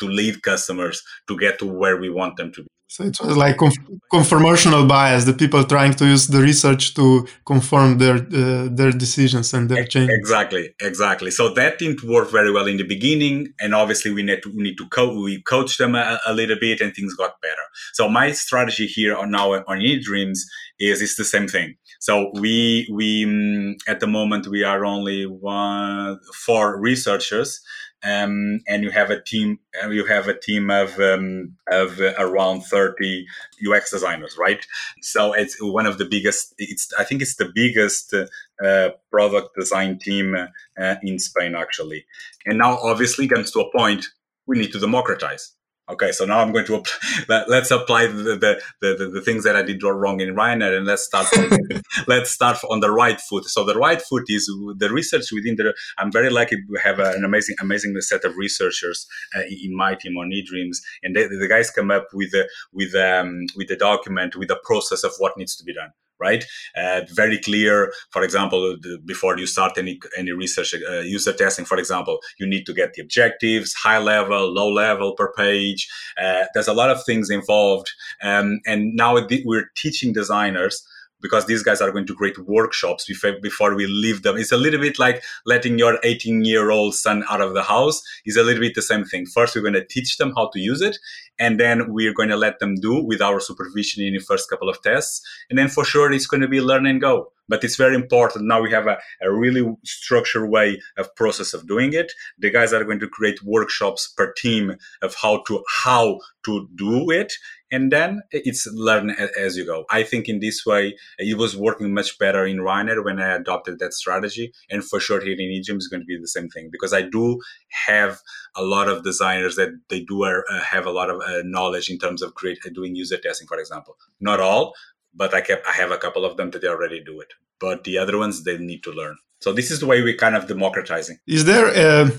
to 0.00 0.06
lead 0.06 0.42
customers 0.42 1.02
to 1.28 1.36
get 1.38 1.58
to 1.58 1.66
where 1.66 1.96
we 1.96 2.10
want 2.10 2.36
them 2.36 2.52
to 2.52 2.62
be. 2.62 2.68
So 2.88 3.02
it 3.02 3.16
was 3.20 3.36
like 3.36 3.56
conf- 3.56 3.74
confirmational 4.12 4.86
bias, 4.88 5.24
the 5.24 5.32
people 5.32 5.64
trying 5.64 5.94
to 5.94 6.06
use 6.06 6.28
the 6.28 6.40
research 6.40 6.94
to 6.94 7.26
confirm 7.44 7.98
their 7.98 8.16
uh, 8.16 8.68
their 8.70 8.92
decisions 8.92 9.52
and 9.54 9.68
their 9.68 9.84
changes. 9.84 10.16
Exactly, 10.16 10.72
exactly. 10.80 11.32
So 11.32 11.52
that 11.54 11.78
didn't 11.80 12.04
work 12.04 12.30
very 12.30 12.52
well 12.52 12.66
in 12.66 12.76
the 12.76 12.84
beginning, 12.84 13.48
and 13.60 13.74
obviously 13.74 14.12
we 14.12 14.22
need 14.22 14.40
to 14.44 14.50
we 14.50 14.62
need 14.62 14.78
to 14.78 14.86
co- 14.88 15.20
we 15.20 15.42
coach 15.42 15.78
them 15.78 15.96
a, 15.96 16.20
a, 16.26 16.32
little 16.32 16.56
bit, 16.60 16.80
and 16.80 16.94
things 16.94 17.14
got 17.14 17.40
better. 17.42 17.66
So 17.92 18.08
my 18.08 18.30
strategy 18.30 18.86
here 18.86 19.16
on 19.16 19.32
now 19.32 19.52
on 19.52 19.78
eDreams 19.80 20.38
is 20.78 21.02
is 21.02 21.16
the 21.16 21.24
same 21.24 21.48
thing. 21.48 21.74
So 21.98 22.30
we 22.34 22.88
we 22.92 23.24
mm, 23.24 23.74
at 23.88 23.98
the 23.98 24.06
moment 24.06 24.46
we 24.46 24.62
are 24.62 24.84
only 24.84 25.24
one 25.24 26.20
four 26.34 26.80
researchers 26.80 27.60
um, 28.04 28.60
and 28.68 28.82
you 28.82 28.90
have 28.90 29.10
a 29.10 29.20
team 29.20 29.58
uh, 29.82 29.88
you 29.88 30.04
have 30.04 30.28
a 30.28 30.38
team 30.38 30.70
of 30.70 30.98
um, 31.00 31.56
of 31.68 32.00
uh, 32.00 32.14
around 32.18 32.62
30 32.62 33.26
UX 33.66 33.90
designers 33.90 34.36
right? 34.38 34.66
So 35.02 35.32
it's 35.32 35.56
one 35.60 35.86
of 35.86 35.98
the 35.98 36.04
biggest 36.04 36.54
it's 36.58 36.92
I 36.98 37.04
think 37.04 37.22
it's 37.22 37.36
the 37.36 37.50
biggest 37.54 38.14
uh, 38.14 38.90
product 39.10 39.56
design 39.56 39.98
team 39.98 40.34
uh, 40.34 40.94
in 41.02 41.18
Spain 41.18 41.54
actually. 41.54 42.06
And 42.44 42.58
now 42.58 42.78
obviously 42.78 43.28
comes 43.28 43.50
to 43.52 43.60
a 43.60 43.72
point 43.72 44.06
we 44.46 44.58
need 44.58 44.72
to 44.72 44.78
democratize 44.78 45.52
Okay, 45.88 46.10
so 46.10 46.24
now 46.24 46.40
I'm 46.40 46.50
going 46.50 46.64
to 46.66 46.74
apply, 46.76 47.44
let's 47.48 47.70
apply 47.70 48.08
the, 48.08 48.36
the, 48.36 48.60
the, 48.80 49.10
the, 49.14 49.20
things 49.20 49.44
that 49.44 49.54
I 49.54 49.62
did 49.62 49.80
wrong 49.84 50.18
in 50.18 50.34
Ryanair 50.34 50.76
and 50.76 50.84
let's 50.84 51.04
start 51.04 51.26
from, 51.28 51.48
let's 52.08 52.28
start 52.30 52.58
on 52.68 52.80
the 52.80 52.90
right 52.90 53.20
foot. 53.20 53.44
So 53.44 53.64
the 53.64 53.76
right 53.76 54.02
foot 54.02 54.24
is 54.26 54.46
the 54.78 54.90
research 54.90 55.26
within 55.32 55.54
the. 55.54 55.74
I'm 55.96 56.10
very 56.10 56.28
lucky 56.28 56.56
to 56.56 56.80
have 56.82 56.98
an 56.98 57.24
amazing 57.24 57.54
amazing 57.60 57.94
set 58.00 58.24
of 58.24 58.36
researchers 58.36 59.06
uh, 59.36 59.42
in 59.48 59.76
my 59.76 59.94
team 59.94 60.16
on 60.16 60.30
eDreams, 60.30 60.78
and 61.04 61.14
they, 61.14 61.28
the 61.28 61.46
guys 61.48 61.70
come 61.70 61.92
up 61.92 62.08
with 62.12 62.32
the 62.32 62.48
with 62.72 62.92
um, 62.96 63.46
with 63.54 63.68
the 63.68 63.76
document 63.76 64.34
with 64.34 64.48
the 64.48 64.60
process 64.64 65.04
of 65.04 65.12
what 65.18 65.36
needs 65.36 65.54
to 65.56 65.62
be 65.62 65.72
done 65.72 65.92
right? 66.18 66.44
Uh, 66.76 67.02
very 67.12 67.38
clear. 67.38 67.92
For 68.10 68.22
example, 68.22 68.76
the, 68.80 68.98
before 69.04 69.38
you 69.38 69.46
start 69.46 69.78
any 69.78 70.00
any 70.16 70.32
research 70.32 70.74
uh, 70.74 71.00
user 71.00 71.32
testing, 71.32 71.64
for 71.64 71.78
example, 71.78 72.18
you 72.38 72.46
need 72.46 72.66
to 72.66 72.74
get 72.74 72.94
the 72.94 73.02
objectives, 73.02 73.74
high 73.74 73.98
level, 73.98 74.52
low 74.52 74.70
level 74.70 75.12
per 75.14 75.32
page. 75.32 75.88
Uh, 76.20 76.44
there's 76.54 76.68
a 76.68 76.74
lot 76.74 76.90
of 76.90 77.04
things 77.04 77.30
involved, 77.30 77.90
um, 78.22 78.60
and 78.66 78.94
now 78.94 79.14
we're 79.44 79.70
teaching 79.76 80.12
designers 80.12 80.86
because 81.26 81.46
these 81.46 81.64
guys 81.64 81.80
are 81.80 81.90
going 81.90 82.06
to 82.06 82.14
create 82.14 82.38
workshops 82.38 83.04
before, 83.06 83.34
before 83.42 83.74
we 83.74 83.86
leave 83.88 84.22
them. 84.22 84.36
It's 84.36 84.52
a 84.52 84.56
little 84.56 84.80
bit 84.80 84.96
like 84.96 85.24
letting 85.44 85.76
your 85.76 85.98
18 86.04 86.44
year 86.44 86.70
old 86.70 86.94
son 86.94 87.24
out 87.28 87.40
of 87.40 87.52
the 87.52 87.64
house. 87.64 88.00
It's 88.24 88.36
a 88.36 88.44
little 88.44 88.60
bit 88.60 88.76
the 88.76 88.82
same 88.82 89.04
thing. 89.04 89.26
First, 89.26 89.56
we're 89.56 89.62
going 89.62 89.74
to 89.74 89.84
teach 89.84 90.18
them 90.18 90.32
how 90.36 90.50
to 90.52 90.60
use 90.60 90.80
it. 90.80 90.96
And 91.38 91.58
then 91.58 91.92
we're 91.92 92.14
going 92.14 92.28
to 92.28 92.36
let 92.36 92.60
them 92.60 92.76
do 92.76 93.02
with 93.02 93.20
our 93.20 93.40
supervision 93.40 94.04
in 94.04 94.14
the 94.14 94.20
first 94.20 94.48
couple 94.48 94.68
of 94.68 94.80
tests. 94.82 95.20
And 95.50 95.58
then 95.58 95.68
for 95.68 95.84
sure, 95.84 96.12
it's 96.12 96.28
going 96.28 96.42
to 96.42 96.48
be 96.48 96.60
learn 96.60 96.86
and 96.86 97.00
go 97.00 97.32
but 97.48 97.62
it's 97.62 97.76
very 97.76 97.94
important 97.94 98.46
now 98.46 98.60
we 98.60 98.70
have 98.70 98.86
a, 98.86 98.98
a 99.22 99.32
really 99.32 99.64
structured 99.84 100.50
way 100.50 100.80
of 100.96 101.14
process 101.14 101.54
of 101.54 101.66
doing 101.66 101.92
it 101.92 102.12
the 102.38 102.50
guys 102.50 102.72
are 102.72 102.84
going 102.84 102.98
to 102.98 103.08
create 103.08 103.42
workshops 103.42 104.12
per 104.16 104.32
team 104.32 104.76
of 105.02 105.14
how 105.22 105.42
to 105.46 105.62
how 105.84 106.18
to 106.44 106.68
do 106.76 107.10
it 107.10 107.34
and 107.70 107.92
then 107.92 108.22
it's 108.30 108.66
learn 108.72 109.10
as 109.38 109.56
you 109.56 109.66
go. 109.66 109.84
I 109.90 110.02
think 110.02 110.28
in 110.28 110.40
this 110.40 110.64
way 110.64 110.96
it 111.18 111.36
was 111.36 111.56
working 111.56 111.92
much 111.92 112.18
better 112.18 112.46
in 112.46 112.58
Ryanair 112.58 113.04
when 113.04 113.20
I 113.20 113.34
adopted 113.34 113.78
that 113.78 113.92
strategy, 113.92 114.52
and 114.70 114.84
for 114.84 115.00
sure 115.00 115.20
here 115.20 115.32
in 115.32 115.38
eDreams 115.38 115.78
is 115.78 115.88
going 115.88 116.02
to 116.02 116.06
be 116.06 116.18
the 116.20 116.28
same 116.28 116.48
thing 116.48 116.68
because 116.70 116.92
I 116.92 117.02
do 117.02 117.40
have 117.86 118.20
a 118.56 118.62
lot 118.62 118.88
of 118.88 119.04
designers 119.04 119.56
that 119.56 119.70
they 119.88 120.00
do 120.00 120.24
uh, 120.24 120.42
have 120.62 120.86
a 120.86 120.90
lot 120.90 121.10
of 121.10 121.20
uh, 121.20 121.42
knowledge 121.44 121.90
in 121.90 121.98
terms 121.98 122.22
of 122.22 122.34
create, 122.34 122.58
uh, 122.66 122.70
doing 122.74 122.94
user 122.94 123.18
testing, 123.18 123.46
for 123.46 123.58
example. 123.58 123.96
Not 124.20 124.40
all, 124.40 124.74
but 125.14 125.34
I 125.34 125.40
kept 125.40 125.66
I 125.66 125.72
have 125.72 125.90
a 125.90 125.98
couple 125.98 126.24
of 126.24 126.36
them 126.36 126.50
that 126.50 126.62
they 126.62 126.68
already 126.68 127.02
do 127.02 127.20
it. 127.20 127.32
But 127.58 127.84
the 127.84 127.98
other 127.98 128.18
ones 128.18 128.44
they 128.44 128.58
need 128.58 128.82
to 128.84 128.92
learn. 128.92 129.16
So 129.40 129.52
this 129.52 129.70
is 129.70 129.80
the 129.80 129.86
way 129.86 130.02
we 130.02 130.14
kind 130.14 130.36
of 130.36 130.46
democratizing. 130.46 131.18
Is 131.26 131.44
there 131.44 131.66
uh, 131.66 132.10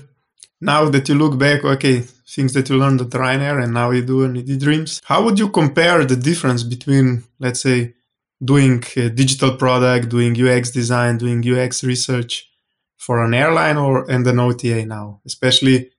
now 0.60 0.88
that 0.88 1.08
you 1.08 1.14
look 1.14 1.38
back, 1.38 1.64
okay, 1.64 2.00
things 2.00 2.52
that 2.54 2.68
you 2.68 2.76
learned 2.76 3.00
at 3.00 3.08
Ryanair 3.08 3.62
and 3.62 3.72
now 3.72 3.90
you 3.90 4.02
do 4.02 4.24
in 4.24 4.34
eDreams, 4.34 5.00
how 5.04 5.22
would 5.24 5.38
you 5.38 5.48
compare 5.48 6.04
the 6.04 6.16
difference 6.16 6.62
between, 6.62 7.24
let's 7.38 7.60
say, 7.60 7.94
doing 8.44 8.80
digital 8.80 9.56
product, 9.56 10.08
doing 10.08 10.40
UX 10.40 10.70
design, 10.70 11.18
doing 11.18 11.40
UX 11.48 11.84
research 11.84 12.48
for 12.96 13.24
an 13.24 13.34
airline 13.34 13.76
or 13.76 14.10
and 14.10 14.26
an 14.26 14.40
OTA 14.40 14.84
now? 14.86 15.20
Especially 15.24 15.90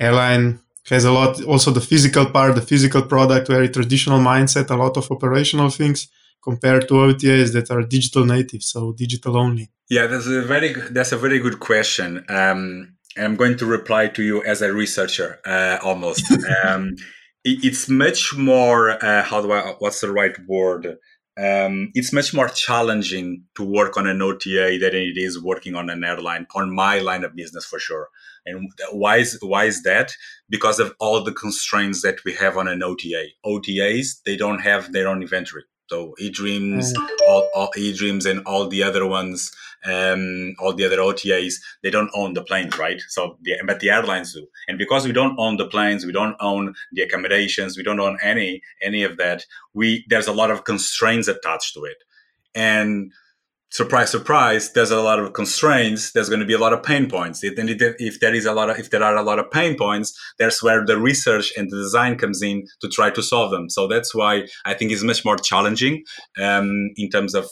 airline 0.00 0.60
has 0.88 1.04
a 1.04 1.12
lot, 1.12 1.42
also 1.44 1.70
the 1.70 1.80
physical 1.80 2.26
part, 2.26 2.54
the 2.54 2.62
physical 2.62 3.02
product, 3.02 3.48
very 3.48 3.68
traditional 3.68 4.20
mindset, 4.20 4.70
a 4.70 4.76
lot 4.76 4.96
of 4.96 5.10
operational 5.10 5.68
things 5.68 6.08
compared 6.42 6.86
to 6.88 6.94
OTAs 6.94 7.52
that 7.52 7.70
are 7.70 7.82
digital 7.82 8.24
native, 8.24 8.62
so 8.62 8.92
digital 8.92 9.36
only. 9.36 9.68
Yeah, 9.88 10.06
that's 10.06 10.26
a 10.26 10.42
very 10.42 10.74
that's 10.90 11.12
a 11.12 11.16
very 11.16 11.38
good 11.38 11.60
question. 11.60 12.24
Um, 12.28 12.95
I'm 13.16 13.36
going 13.36 13.56
to 13.58 13.66
reply 13.66 14.08
to 14.08 14.22
you 14.22 14.42
as 14.44 14.62
a 14.62 14.72
researcher, 14.72 15.40
uh, 15.44 15.78
almost. 15.82 16.30
um, 16.64 16.96
it, 17.44 17.64
it's 17.64 17.88
much 17.88 18.36
more. 18.36 19.02
Uh, 19.04 19.22
how 19.22 19.42
do 19.42 19.52
I? 19.52 19.74
What's 19.78 20.00
the 20.00 20.12
right 20.12 20.36
word? 20.46 20.96
Um, 21.38 21.90
it's 21.94 22.14
much 22.14 22.32
more 22.32 22.48
challenging 22.48 23.44
to 23.56 23.62
work 23.62 23.98
on 23.98 24.06
an 24.06 24.22
OTA 24.22 24.78
than 24.80 24.94
it 24.94 25.18
is 25.18 25.42
working 25.42 25.74
on 25.74 25.90
an 25.90 26.02
airline. 26.02 26.46
On 26.54 26.74
my 26.74 26.98
line 27.00 27.24
of 27.24 27.36
business, 27.36 27.66
for 27.66 27.78
sure. 27.78 28.08
And 28.46 28.70
why 28.92 29.18
is 29.18 29.38
why 29.42 29.64
is 29.64 29.82
that? 29.82 30.12
Because 30.48 30.78
of 30.78 30.94
all 30.98 31.22
the 31.22 31.32
constraints 31.32 32.02
that 32.02 32.24
we 32.24 32.32
have 32.34 32.56
on 32.56 32.68
an 32.68 32.82
OTA. 32.82 33.26
OTAs 33.44 34.22
they 34.24 34.36
don't 34.36 34.60
have 34.60 34.92
their 34.92 35.08
own 35.08 35.22
inventory. 35.22 35.64
So 35.88 36.14
eDreams, 36.20 36.92
all, 37.28 37.48
all 37.54 37.70
eDreams, 37.76 38.28
and 38.28 38.44
all 38.46 38.68
the 38.68 38.82
other 38.82 39.06
ones 39.06 39.52
um, 39.86 40.54
all 40.58 40.74
the 40.74 40.84
other 40.84 40.98
OTAs, 40.98 41.54
they 41.82 41.90
don't 41.90 42.10
own 42.14 42.34
the 42.34 42.42
planes, 42.42 42.76
right? 42.78 43.00
So, 43.08 43.38
the, 43.42 43.56
but 43.64 43.80
the 43.80 43.90
airlines 43.90 44.34
do. 44.34 44.46
And 44.68 44.78
because 44.78 45.06
we 45.06 45.12
don't 45.12 45.38
own 45.38 45.56
the 45.56 45.66
planes, 45.66 46.04
we 46.04 46.12
don't 46.12 46.36
own 46.40 46.74
the 46.92 47.02
accommodations, 47.02 47.76
we 47.76 47.82
don't 47.82 48.00
own 48.00 48.18
any 48.22 48.62
any 48.82 49.04
of 49.04 49.16
that. 49.18 49.44
We 49.74 50.04
there's 50.08 50.26
a 50.26 50.32
lot 50.32 50.50
of 50.50 50.64
constraints 50.64 51.28
attached 51.28 51.74
to 51.74 51.84
it, 51.84 51.98
and 52.54 53.12
surprise, 53.70 54.10
surprise, 54.10 54.72
there's 54.72 54.90
a 54.90 55.00
lot 55.00 55.18
of 55.18 55.32
constraints. 55.32 56.12
There's 56.12 56.28
going 56.28 56.40
to 56.40 56.46
be 56.46 56.54
a 56.54 56.58
lot 56.58 56.72
of 56.72 56.82
pain 56.82 57.08
points. 57.08 57.42
If, 57.42 57.54
if 57.56 58.20
there 58.20 58.34
is 58.34 58.46
a 58.46 58.52
lot 58.52 58.70
of, 58.70 58.78
if 58.78 58.90
there 58.90 59.02
are 59.02 59.16
a 59.16 59.22
lot 59.22 59.38
of 59.38 59.50
pain 59.50 59.76
points, 59.76 60.18
that's 60.38 60.62
where 60.62 60.84
the 60.84 60.98
research 60.98 61.52
and 61.56 61.70
the 61.70 61.76
design 61.76 62.16
comes 62.16 62.42
in 62.42 62.64
to 62.80 62.88
try 62.88 63.10
to 63.10 63.22
solve 63.22 63.50
them. 63.50 63.68
So 63.68 63.86
that's 63.86 64.14
why 64.14 64.46
I 64.64 64.74
think 64.74 64.92
it's 64.92 65.02
much 65.02 65.24
more 65.24 65.36
challenging 65.36 66.04
um, 66.40 66.90
in 66.96 67.10
terms 67.10 67.34
of 67.34 67.46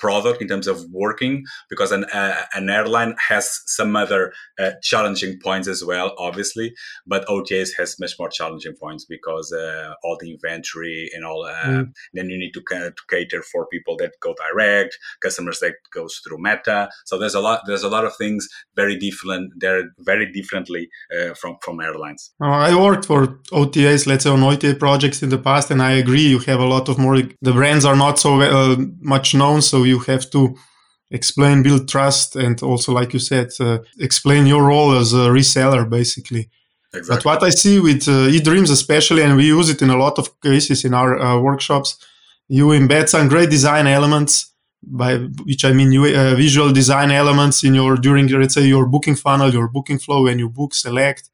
product 0.00 0.42
in 0.42 0.48
terms 0.48 0.66
of 0.66 0.84
working 0.90 1.44
because 1.68 1.92
an, 1.92 2.04
uh, 2.04 2.42
an 2.54 2.68
airline 2.68 3.14
has 3.28 3.60
some 3.66 3.94
other 3.94 4.32
uh, 4.58 4.70
challenging 4.82 5.38
points 5.44 5.68
as 5.68 5.84
well 5.84 6.14
obviously 6.18 6.72
but 7.06 7.24
otas 7.28 7.70
has 7.76 8.00
much 8.00 8.14
more 8.18 8.30
challenging 8.30 8.74
points 8.80 9.04
because 9.04 9.52
uh, 9.52 9.92
all 10.02 10.16
the 10.18 10.32
inventory 10.32 11.08
and 11.14 11.24
all 11.24 11.44
mm. 11.64 11.92
then 12.14 12.30
you 12.30 12.38
need 12.38 12.52
to, 12.52 12.62
to 12.62 12.92
cater 13.08 13.42
for 13.42 13.66
people 13.66 13.96
that 13.96 14.12
go 14.20 14.34
direct 14.48 14.98
customers 15.22 15.59
that 15.60 15.74
goes 15.92 16.20
through 16.22 16.38
meta 16.38 16.88
so 17.04 17.18
there's 17.18 17.34
a 17.34 17.40
lot 17.40 17.60
there's 17.66 17.82
a 17.82 17.88
lot 17.88 18.04
of 18.04 18.14
things 18.16 18.48
very 18.76 18.96
different 18.96 19.52
they're 19.58 19.90
very 20.00 20.30
differently 20.32 20.88
uh, 21.16 21.34
from 21.34 21.56
from 21.62 21.80
airlines 21.80 22.32
i 22.40 22.74
worked 22.74 23.06
for 23.06 23.40
otas 23.52 24.06
let's 24.06 24.24
say 24.24 24.30
on 24.30 24.42
ota 24.42 24.74
projects 24.74 25.22
in 25.22 25.28
the 25.28 25.38
past 25.38 25.70
and 25.70 25.82
i 25.82 25.92
agree 25.92 26.26
you 26.34 26.38
have 26.38 26.60
a 26.60 26.66
lot 26.66 26.88
of 26.88 26.98
more 26.98 27.16
the 27.42 27.52
brands 27.52 27.84
are 27.84 27.96
not 27.96 28.18
so 28.18 28.40
uh, 28.40 28.76
much 29.00 29.34
known 29.34 29.62
so 29.62 29.84
you 29.84 29.98
have 30.00 30.28
to 30.30 30.56
explain, 31.10 31.62
build 31.62 31.88
trust, 31.88 32.36
and 32.36 32.62
also, 32.62 32.92
like 32.92 33.12
you 33.12 33.18
said, 33.18 33.50
uh, 33.60 33.78
explain 33.98 34.46
your 34.46 34.64
role 34.64 34.92
as 34.96 35.12
a 35.12 35.28
reseller, 35.28 35.88
basically. 35.88 36.48
Exactly. 36.92 37.16
But 37.16 37.24
what 37.24 37.42
I 37.42 37.50
see 37.50 37.80
with 37.80 38.08
uh, 38.08 38.30
eDreams, 38.30 38.70
especially, 38.70 39.22
and 39.22 39.36
we 39.36 39.46
use 39.46 39.68
it 39.68 39.82
in 39.82 39.90
a 39.90 39.96
lot 39.96 40.18
of 40.18 40.40
cases 40.40 40.84
in 40.84 40.94
our 40.94 41.18
uh, 41.18 41.40
workshops, 41.40 41.98
you 42.48 42.68
embed 42.68 43.08
some 43.08 43.28
great 43.28 43.50
design 43.50 43.86
elements, 43.86 44.49
by 44.82 45.16
which 45.44 45.64
I 45.64 45.72
mean 45.72 45.92
you, 45.92 46.04
uh, 46.06 46.34
visual 46.34 46.72
design 46.72 47.10
elements 47.10 47.64
in 47.64 47.74
your 47.74 47.96
during, 47.96 48.28
let's 48.28 48.54
say, 48.54 48.66
your 48.66 48.86
booking 48.86 49.16
funnel, 49.16 49.52
your 49.52 49.68
booking 49.68 49.98
flow, 49.98 50.24
when 50.24 50.38
you 50.38 50.48
book, 50.48 50.74
select, 50.74 51.28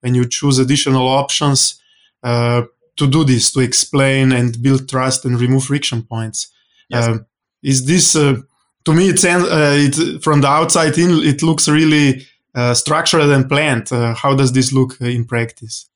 when 0.00 0.14
you 0.14 0.26
choose 0.26 0.58
additional 0.58 1.08
options 1.08 1.80
uh, 2.22 2.62
to 2.96 3.06
do 3.08 3.24
this, 3.24 3.52
to 3.52 3.60
explain 3.60 4.32
and 4.32 4.62
build 4.62 4.88
trust 4.88 5.24
and 5.24 5.40
remove 5.40 5.64
friction 5.64 6.02
points. 6.02 6.48
Yes. 6.88 7.08
Um, 7.08 7.26
is 7.62 7.86
this 7.86 8.16
uh, 8.16 8.36
to 8.84 8.92
me 8.92 9.08
it's 9.08 9.24
uh, 9.24 9.38
it 9.78 10.22
from 10.22 10.40
the 10.40 10.48
outside 10.48 10.98
in 10.98 11.10
it 11.22 11.42
looks 11.42 11.68
really 11.68 12.26
uh, 12.54 12.74
structured 12.74 13.22
and 13.30 13.48
planned 13.48 13.92
uh, 13.92 14.14
how 14.14 14.34
does 14.34 14.52
this 14.52 14.72
look 14.72 15.00
in 15.00 15.24
practice 15.24 15.88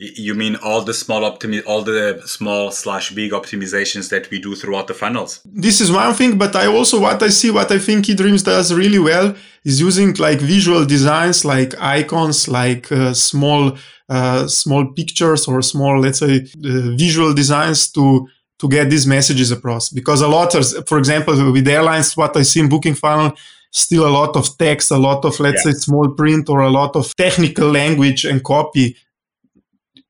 you 0.00 0.34
mean 0.34 0.56
all 0.56 0.82
the 0.82 0.94
small 0.94 1.24
optimi- 1.24 1.62
all 1.62 1.82
the 1.82 2.22
small 2.24 2.70
slash 2.70 3.12
big 3.12 3.32
optimizations 3.32 4.08
that 4.08 4.30
we 4.30 4.38
do 4.40 4.54
throughout 4.54 4.86
the 4.86 4.94
funnels 4.94 5.40
this 5.44 5.80
is 5.80 5.92
one 5.92 6.14
thing 6.14 6.38
but 6.38 6.56
i 6.56 6.66
also 6.66 6.98
what 7.00 7.22
i 7.22 7.28
see 7.28 7.50
what 7.50 7.70
i 7.70 7.78
think 7.78 8.06
eDreams 8.06 8.44
does 8.44 8.72
really 8.72 8.98
well 8.98 9.34
is 9.64 9.80
using 9.80 10.14
like 10.14 10.40
visual 10.40 10.84
designs 10.86 11.44
like 11.44 11.78
icons 11.80 12.48
like 12.48 12.90
uh, 12.90 13.12
small 13.12 13.76
uh, 14.08 14.46
small 14.48 14.84
pictures 14.92 15.46
or 15.46 15.62
small 15.62 16.00
let's 16.00 16.18
say 16.18 16.34
uh, 16.38 16.96
visual 16.96 17.32
designs 17.34 17.90
to 17.92 18.26
to 18.60 18.68
get 18.68 18.90
these 18.90 19.06
messages 19.06 19.50
across. 19.50 19.88
Because 19.88 20.20
a 20.20 20.28
lot 20.28 20.54
of, 20.54 20.86
for 20.86 20.98
example, 20.98 21.52
with 21.52 21.66
airlines, 21.66 22.16
what 22.16 22.36
I 22.36 22.42
see 22.42 22.60
in 22.60 22.68
Booking 22.68 22.94
Funnel, 22.94 23.32
still 23.70 24.06
a 24.06 24.10
lot 24.20 24.36
of 24.36 24.56
text, 24.58 24.90
a 24.90 24.98
lot 24.98 25.24
of, 25.24 25.40
let's 25.40 25.64
yeah. 25.64 25.72
say, 25.72 25.78
small 25.78 26.10
print 26.10 26.48
or 26.50 26.60
a 26.60 26.70
lot 26.70 26.94
of 26.94 27.16
technical 27.16 27.70
language 27.70 28.24
and 28.26 28.44
copy. 28.44 28.96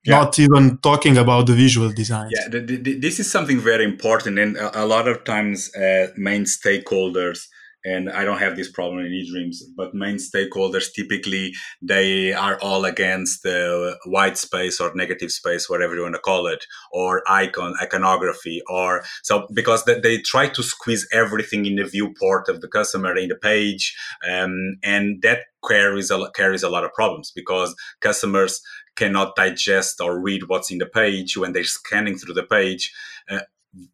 Yeah. 0.04 0.20
Not 0.20 0.38
even 0.38 0.78
talking 0.78 1.18
about 1.18 1.46
the 1.46 1.52
visual 1.52 1.90
design. 1.90 2.30
Yeah, 2.30 2.48
the, 2.48 2.60
the, 2.60 2.98
this 2.98 3.20
is 3.20 3.30
something 3.30 3.60
very 3.60 3.84
important, 3.84 4.38
and 4.38 4.56
a, 4.56 4.84
a 4.84 4.86
lot 4.86 5.06
of 5.06 5.24
times, 5.24 5.74
uh, 5.74 6.08
main 6.16 6.44
stakeholders 6.44 7.40
and 7.84 8.10
I 8.10 8.24
don't 8.24 8.38
have 8.38 8.56
this 8.56 8.70
problem 8.70 9.04
in 9.04 9.12
eDreams, 9.12 9.56
but 9.76 9.94
main 9.94 10.16
stakeholders 10.16 10.92
typically 10.92 11.52
they 11.80 12.32
are 12.32 12.58
all 12.60 12.84
against 12.84 13.42
the 13.42 13.96
white 14.04 14.36
space 14.36 14.80
or 14.80 14.92
negative 14.94 15.30
space, 15.30 15.68
whatever 15.68 15.94
you 15.94 16.02
want 16.02 16.14
to 16.14 16.20
call 16.20 16.46
it, 16.46 16.64
or 16.92 17.22
icon 17.28 17.74
iconography, 17.80 18.60
or 18.68 19.02
so 19.22 19.46
because 19.54 19.84
they, 19.84 19.98
they 20.00 20.18
try 20.18 20.48
to 20.48 20.62
squeeze 20.62 21.06
everything 21.12 21.64
in 21.64 21.76
the 21.76 21.84
viewport 21.84 22.48
of 22.48 22.60
the 22.60 22.68
customer 22.68 23.16
in 23.16 23.28
the 23.28 23.36
page, 23.36 23.96
um, 24.28 24.76
and 24.82 25.22
that 25.22 25.40
carries 25.66 26.10
a 26.10 26.30
carries 26.32 26.62
a 26.62 26.70
lot 26.70 26.84
of 26.84 26.92
problems 26.92 27.32
because 27.34 27.74
customers 28.00 28.60
cannot 29.00 29.34
digest 29.34 30.00
or 30.00 30.20
read 30.20 30.42
what's 30.48 30.70
in 30.70 30.78
the 30.78 30.86
page 31.00 31.36
when 31.36 31.52
they're 31.52 31.64
scanning 31.64 32.16
through 32.18 32.34
the 32.34 32.50
page. 32.58 32.92
Uh, 33.30 33.40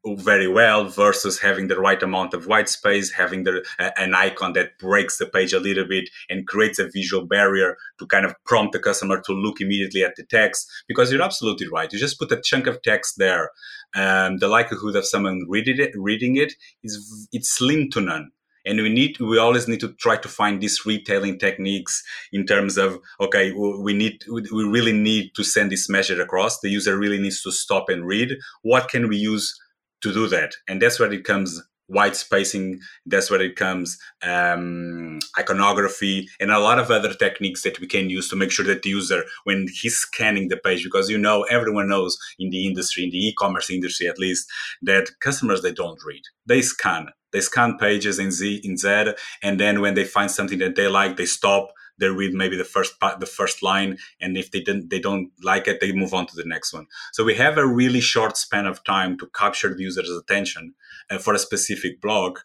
very 0.06 0.48
well 0.48 0.86
versus 0.86 1.38
having 1.38 1.68
the 1.68 1.78
right 1.78 2.02
amount 2.02 2.32
of 2.32 2.46
white 2.46 2.68
space 2.68 3.12
having 3.12 3.44
the 3.44 3.62
uh, 3.78 3.90
an 3.98 4.14
icon 4.14 4.54
that 4.54 4.78
breaks 4.78 5.18
the 5.18 5.26
page 5.26 5.52
a 5.52 5.60
little 5.60 5.84
bit 5.86 6.08
and 6.30 6.46
creates 6.46 6.78
a 6.78 6.88
visual 6.88 7.26
barrier 7.26 7.76
to 7.98 8.06
kind 8.06 8.24
of 8.24 8.34
prompt 8.46 8.72
the 8.72 8.78
customer 8.78 9.20
to 9.20 9.34
look 9.34 9.60
immediately 9.60 10.02
at 10.02 10.16
the 10.16 10.24
text 10.24 10.66
because 10.88 11.12
you're 11.12 11.28
absolutely 11.30 11.68
right 11.68 11.92
you 11.92 11.98
just 11.98 12.18
put 12.18 12.32
a 12.32 12.40
chunk 12.40 12.66
of 12.66 12.80
text 12.80 13.16
there 13.18 13.50
um, 13.94 14.38
the 14.38 14.48
likelihood 14.48 14.96
of 14.96 15.04
someone 15.04 15.44
reading 15.46 15.78
it 15.78 15.90
reading 15.94 16.36
it 16.36 16.54
is 16.82 17.28
it's 17.32 17.50
slim 17.50 17.90
to 17.90 18.00
none 18.00 18.30
and 18.66 18.82
we 18.82 18.88
need 18.88 19.18
we 19.20 19.38
always 19.38 19.68
need 19.68 19.80
to 19.80 19.92
try 19.94 20.16
to 20.16 20.28
find 20.28 20.60
these 20.60 20.84
retailing 20.84 21.38
techniques 21.38 22.02
in 22.32 22.44
terms 22.44 22.76
of 22.76 22.98
okay 23.20 23.52
we 23.52 23.94
need 23.94 24.22
we 24.28 24.64
really 24.64 24.92
need 24.92 25.30
to 25.34 25.44
send 25.44 25.70
this 25.72 25.88
message 25.88 26.18
across 26.18 26.60
the 26.60 26.68
user 26.68 26.98
really 26.98 27.18
needs 27.18 27.42
to 27.42 27.50
stop 27.50 27.88
and 27.88 28.06
read 28.06 28.36
what 28.62 28.88
can 28.88 29.08
we 29.08 29.16
use 29.16 29.54
to 30.02 30.12
do 30.12 30.28
that. 30.28 30.54
And 30.68 30.80
that's 30.80 30.98
where 30.98 31.12
it 31.12 31.24
comes 31.24 31.62
white 31.88 32.16
spacing. 32.16 32.80
That's 33.04 33.30
where 33.30 33.40
it 33.40 33.56
comes 33.56 33.96
um, 34.22 35.20
iconography 35.38 36.28
and 36.40 36.50
a 36.50 36.58
lot 36.58 36.78
of 36.78 36.90
other 36.90 37.14
techniques 37.14 37.62
that 37.62 37.78
we 37.80 37.86
can 37.86 38.10
use 38.10 38.28
to 38.28 38.36
make 38.36 38.50
sure 38.50 38.64
that 38.66 38.82
the 38.82 38.90
user, 38.90 39.22
when 39.44 39.66
he's 39.72 39.96
scanning 39.96 40.48
the 40.48 40.56
page, 40.56 40.82
because 40.82 41.08
you 41.08 41.18
know 41.18 41.42
everyone 41.44 41.88
knows 41.88 42.18
in 42.38 42.50
the 42.50 42.66
industry, 42.66 43.04
in 43.04 43.10
the 43.10 43.28
e-commerce 43.28 43.70
industry 43.70 44.08
at 44.08 44.18
least, 44.18 44.48
that 44.82 45.10
customers 45.20 45.62
they 45.62 45.72
don't 45.72 46.00
read, 46.04 46.22
they 46.44 46.60
scan. 46.60 47.08
They 47.32 47.40
scan 47.40 47.76
pages 47.78 48.18
in 48.18 48.30
Z 48.30 48.60
in 48.64 48.76
Z, 48.76 49.12
and 49.42 49.60
then 49.60 49.80
when 49.80 49.94
they 49.94 50.04
find 50.04 50.30
something 50.30 50.58
that 50.58 50.76
they 50.76 50.88
like, 50.88 51.16
they 51.16 51.26
stop 51.26 51.72
they 51.98 52.08
read 52.08 52.34
maybe 52.34 52.56
the 52.56 52.64
first 52.64 52.98
part, 53.00 53.20
the 53.20 53.26
first 53.26 53.62
line, 53.62 53.98
and 54.20 54.36
if 54.36 54.50
they 54.50 54.60
didn't, 54.60 54.90
they 54.90 55.00
don't 55.00 55.30
like 55.42 55.66
it, 55.66 55.80
they 55.80 55.92
move 55.92 56.12
on 56.12 56.26
to 56.26 56.36
the 56.36 56.44
next 56.44 56.72
one. 56.72 56.86
So 57.12 57.24
we 57.24 57.34
have 57.36 57.56
a 57.58 57.66
really 57.66 58.00
short 58.00 58.36
span 58.36 58.66
of 58.66 58.84
time 58.84 59.18
to 59.18 59.28
capture 59.34 59.74
the 59.74 59.82
user's 59.82 60.10
attention 60.10 60.74
uh, 61.10 61.18
for 61.18 61.34
a 61.34 61.38
specific 61.38 62.00
blog, 62.00 62.38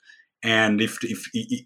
and 0.44 0.82
if 0.82 1.04
if, 1.04 1.30
if 1.34 1.66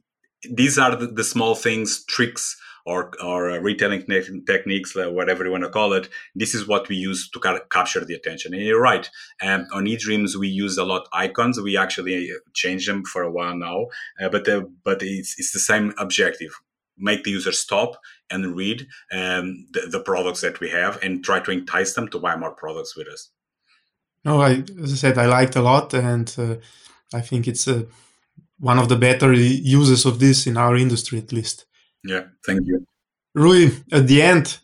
these 0.50 0.78
are 0.78 0.96
the, 0.96 1.08
the, 1.08 1.24
small 1.24 1.56
things, 1.56 2.04
tricks, 2.06 2.56
or 2.86 3.12
or 3.24 3.52
uh, 3.52 3.58
retailing 3.58 4.04
te- 4.06 4.42
techniques, 4.46 4.96
uh, 4.96 5.12
whatever 5.12 5.44
you 5.46 5.52
want 5.52 5.64
to 5.64 5.70
call 5.70 5.94
it. 5.94 6.10
This 6.36 6.54
is 6.54 6.68
what 6.68 6.88
we 6.88 6.96
use 6.96 7.30
to 7.32 7.40
ca- 7.40 7.60
capture 7.72 8.06
the 8.06 8.14
attention. 8.14 8.54
And 8.54 8.64
you're 8.64 8.82
right. 8.82 9.10
Um, 9.42 9.68
on 9.74 9.86
eDreams, 9.86 10.36
we 10.36 10.48
use 10.48 10.78
a 10.78 10.86
lot 10.86 11.08
icons. 11.12 11.60
We 11.60 11.78
actually 11.78 12.32
uh, 12.32 12.36
change 12.54 12.86
them 12.86 13.04
for 13.04 13.24
a 13.24 13.32
while 13.32 13.56
now, 13.56 13.88
uh, 14.22 14.30
but 14.30 14.46
the, 14.46 14.72
but 14.84 15.02
it's 15.02 15.36
it's 15.38 15.52
the 15.52 15.60
same 15.60 15.94
objective 15.98 16.52
make 16.98 17.24
the 17.24 17.32
user 17.32 17.52
stop 17.52 17.98
and 18.30 18.56
read 18.56 18.88
um, 19.12 19.68
the, 19.72 19.88
the, 19.92 20.00
products 20.00 20.42
that 20.42 20.60
we 20.60 20.70
have 20.70 20.98
and 21.04 21.24
try 21.26 21.40
to 21.40 21.52
entice 21.52 21.94
them 21.94 22.08
to 22.08 22.20
buy 22.20 22.36
more 22.36 22.52
products 22.52 22.96
with 22.96 23.08
us. 23.08 23.32
No, 24.24 24.42
I, 24.42 24.64
as 24.82 24.94
I 24.94 24.96
said, 24.96 25.18
I 25.18 25.26
liked 25.26 25.56
a 25.56 25.62
lot, 25.62 25.94
and 25.94 26.34
uh, 26.38 26.56
I 27.14 27.22
think 27.22 27.48
it's 27.48 27.68
uh, 27.68 27.84
one 28.60 28.80
of 28.80 28.90
the 28.90 28.96
better 28.96 29.32
uses 29.34 30.06
of 30.06 30.20
this 30.20 30.48
in 30.48 30.58
our 30.58 30.76
industry, 30.76 31.20
at 31.20 31.32
least. 31.32 31.66
Yeah, 32.06 32.26
thank 32.46 32.62
you. 32.66 32.86
Rui, 33.34 33.72
at 33.92 34.08
the 34.08 34.22
end, 34.22 34.60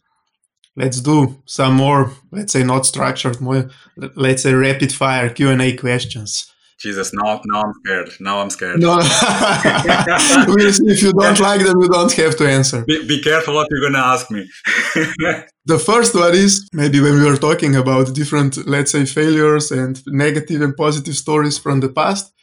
let's 0.76 1.02
do 1.02 1.42
some 1.46 1.76
more, 1.76 2.12
let's 2.32 2.54
say, 2.54 2.64
not 2.64 2.86
structured, 2.86 3.42
more, 3.42 3.70
let's 4.16 4.44
say, 4.44 4.54
rapid 4.54 4.94
fire 4.94 5.30
Q 5.30 5.50
and 5.50 5.62
A 5.62 5.76
questions. 5.76 6.52
Jesus, 6.82 7.14
now, 7.14 7.40
now 7.46 7.62
I'm 7.62 7.74
scared. 7.86 8.10
Now 8.20 8.42
I'm 8.42 8.50
scared. 8.50 8.80
No, 8.80 8.98
if 9.02 11.04
you 11.04 11.14
don't 11.14 11.40
like 11.40 11.62
them, 11.62 11.80
you 11.80 11.90
don't 11.90 12.12
have 12.12 12.36
to 12.38 12.50
answer. 12.50 12.84
Be, 12.86 13.08
be 13.08 13.22
careful 13.22 13.54
what 13.54 13.68
you're 13.70 13.82
going 13.82 13.94
to 13.94 14.00
ask 14.00 14.32
me. 14.32 14.50
the 15.66 15.78
first 15.78 16.16
one 16.16 16.34
is 16.34 16.68
maybe 16.74 17.00
when 17.00 17.20
we 17.20 17.30
were 17.30 17.38
talking 17.38 17.76
about 17.76 18.16
different, 18.16 18.68
let's 18.68 18.94
say, 18.94 19.06
failures 19.06 19.72
and 19.72 20.02
negative 20.08 20.62
and 20.62 20.76
positive 20.76 21.16
stories 21.16 21.60
from 21.60 21.82
the 21.82 21.90
past. 21.90 22.34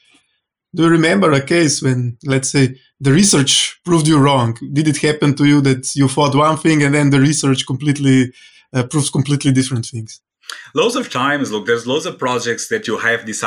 Do 0.74 0.82
you 0.84 0.90
remember 0.90 1.32
a 1.32 1.40
case 1.40 1.82
when, 1.82 2.18
let's 2.24 2.50
say, 2.50 2.78
the 3.00 3.12
research 3.12 3.80
proved 3.84 4.06
you 4.06 4.18
wrong? 4.18 4.58
Did 4.72 4.88
it 4.88 4.98
happen 4.98 5.34
to 5.36 5.44
you 5.46 5.60
that 5.62 5.94
you 5.96 6.08
thought 6.08 6.34
one 6.34 6.58
thing 6.58 6.82
and 6.82 6.94
then 6.94 7.10
the 7.10 7.20
research 7.20 7.66
completely 7.66 8.32
uh, 8.72 8.84
proves 8.84 9.10
completely 9.10 9.52
different 9.52 9.86
things? 9.86 10.20
loads 10.74 10.96
of 10.96 11.10
times 11.10 11.52
look 11.52 11.66
there's 11.66 11.86
loads 11.86 12.06
of 12.06 12.18
projects 12.18 12.68
that 12.68 12.86
you 12.86 12.98
have 12.98 13.26
these 13.26 13.44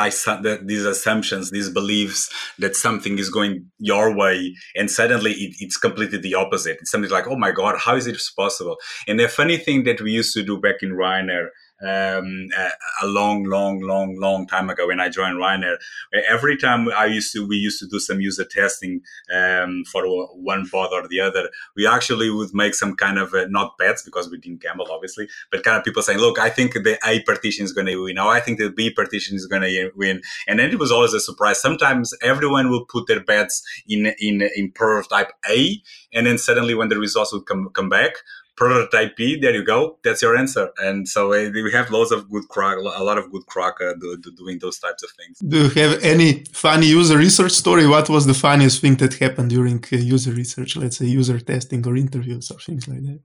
these 0.62 0.84
assumptions 0.84 1.50
these 1.50 1.68
beliefs 1.68 2.30
that 2.58 2.76
something 2.76 3.18
is 3.18 3.28
going 3.28 3.66
your 3.78 4.16
way 4.16 4.54
and 4.76 4.90
suddenly 4.90 5.32
it, 5.32 5.56
it's 5.60 5.76
completely 5.76 6.18
the 6.18 6.34
opposite 6.34 6.78
it's 6.80 6.90
something 6.90 7.10
like 7.10 7.26
oh 7.26 7.36
my 7.36 7.50
god 7.50 7.76
how 7.78 7.96
is 7.96 8.06
it 8.06 8.16
possible 8.36 8.76
and 9.08 9.18
the 9.18 9.28
funny 9.28 9.56
thing 9.56 9.84
that 9.84 10.00
we 10.00 10.12
used 10.12 10.32
to 10.32 10.42
do 10.42 10.60
back 10.60 10.76
in 10.82 10.90
ryanair 10.90 11.48
um, 11.82 12.48
a, 13.02 13.06
long, 13.06 13.44
long, 13.44 13.80
long, 13.80 14.16
long 14.18 14.46
time 14.46 14.70
ago 14.70 14.86
when 14.86 15.00
I 15.00 15.08
joined 15.08 15.38
Ryanair. 15.38 15.76
Every 16.28 16.56
time 16.56 16.88
I 16.90 17.06
used 17.06 17.32
to, 17.32 17.46
we 17.46 17.56
used 17.56 17.80
to 17.80 17.86
do 17.86 17.98
some 17.98 18.20
user 18.20 18.44
testing 18.44 19.00
um, 19.34 19.84
for 19.90 20.04
one 20.34 20.68
pod 20.68 20.90
or 20.92 21.08
the 21.08 21.20
other. 21.20 21.50
We 21.76 21.86
actually 21.86 22.30
would 22.30 22.54
make 22.54 22.74
some 22.74 22.96
kind 22.96 23.18
of 23.18 23.34
uh, 23.34 23.46
not 23.48 23.76
bets 23.78 24.02
because 24.02 24.30
we 24.30 24.38
didn't 24.38 24.62
gamble, 24.62 24.86
obviously, 24.90 25.28
but 25.50 25.64
kind 25.64 25.76
of 25.76 25.84
people 25.84 26.02
saying, 26.02 26.18
"Look, 26.18 26.38
I 26.38 26.50
think 26.50 26.74
the 26.74 26.98
A 27.04 27.22
partition 27.22 27.64
is 27.64 27.72
going 27.72 27.86
to 27.86 27.96
win. 27.96 28.14
Now 28.14 28.28
I 28.28 28.40
think 28.40 28.58
the 28.58 28.70
B 28.70 28.90
partition 28.90 29.36
is 29.36 29.46
going 29.46 29.62
to 29.62 29.90
win." 29.96 30.22
And 30.46 30.58
then 30.58 30.70
it 30.70 30.78
was 30.78 30.92
always 30.92 31.14
a 31.14 31.20
surprise. 31.20 31.60
Sometimes 31.60 32.14
everyone 32.22 32.70
will 32.70 32.84
put 32.84 33.06
their 33.06 33.22
bets 33.22 33.62
in 33.88 34.14
in 34.18 34.42
in 34.54 34.70
prototype 34.70 35.32
A, 35.48 35.82
and 36.12 36.26
then 36.26 36.38
suddenly 36.38 36.74
when 36.74 36.88
the 36.88 36.98
results 36.98 37.32
would 37.32 37.46
come 37.46 37.70
come 37.70 37.88
back 37.88 38.12
prototype 38.56 39.16
B. 39.16 39.38
There 39.40 39.54
you 39.54 39.64
go. 39.64 39.98
That's 40.04 40.22
your 40.22 40.36
answer. 40.36 40.70
And 40.78 41.08
so 41.08 41.32
uh, 41.32 41.50
we 41.52 41.72
have 41.72 41.90
lots 41.90 42.10
of 42.10 42.30
good 42.30 42.46
crack, 42.48 42.76
a 42.76 43.04
lot 43.04 43.18
of 43.18 43.30
good 43.30 43.46
crack 43.46 43.74
uh, 43.80 43.94
do, 44.00 44.16
do, 44.18 44.30
doing 44.32 44.58
those 44.58 44.78
types 44.78 45.02
of 45.02 45.10
things. 45.18 45.38
Do 45.38 45.64
you 45.64 45.70
have 45.70 46.02
any 46.02 46.44
funny 46.52 46.86
user 46.86 47.16
research 47.16 47.52
story? 47.52 47.86
What 47.86 48.08
was 48.08 48.26
the 48.26 48.34
funniest 48.34 48.80
thing 48.80 48.96
that 48.96 49.14
happened 49.14 49.50
during 49.50 49.82
uh, 49.92 49.96
user 49.96 50.32
research? 50.32 50.76
Let's 50.76 50.98
say 50.98 51.06
user 51.06 51.40
testing 51.40 51.86
or 51.86 51.96
interviews 51.96 52.50
or 52.50 52.58
things 52.58 52.86
like 52.88 53.02
that. 53.02 53.20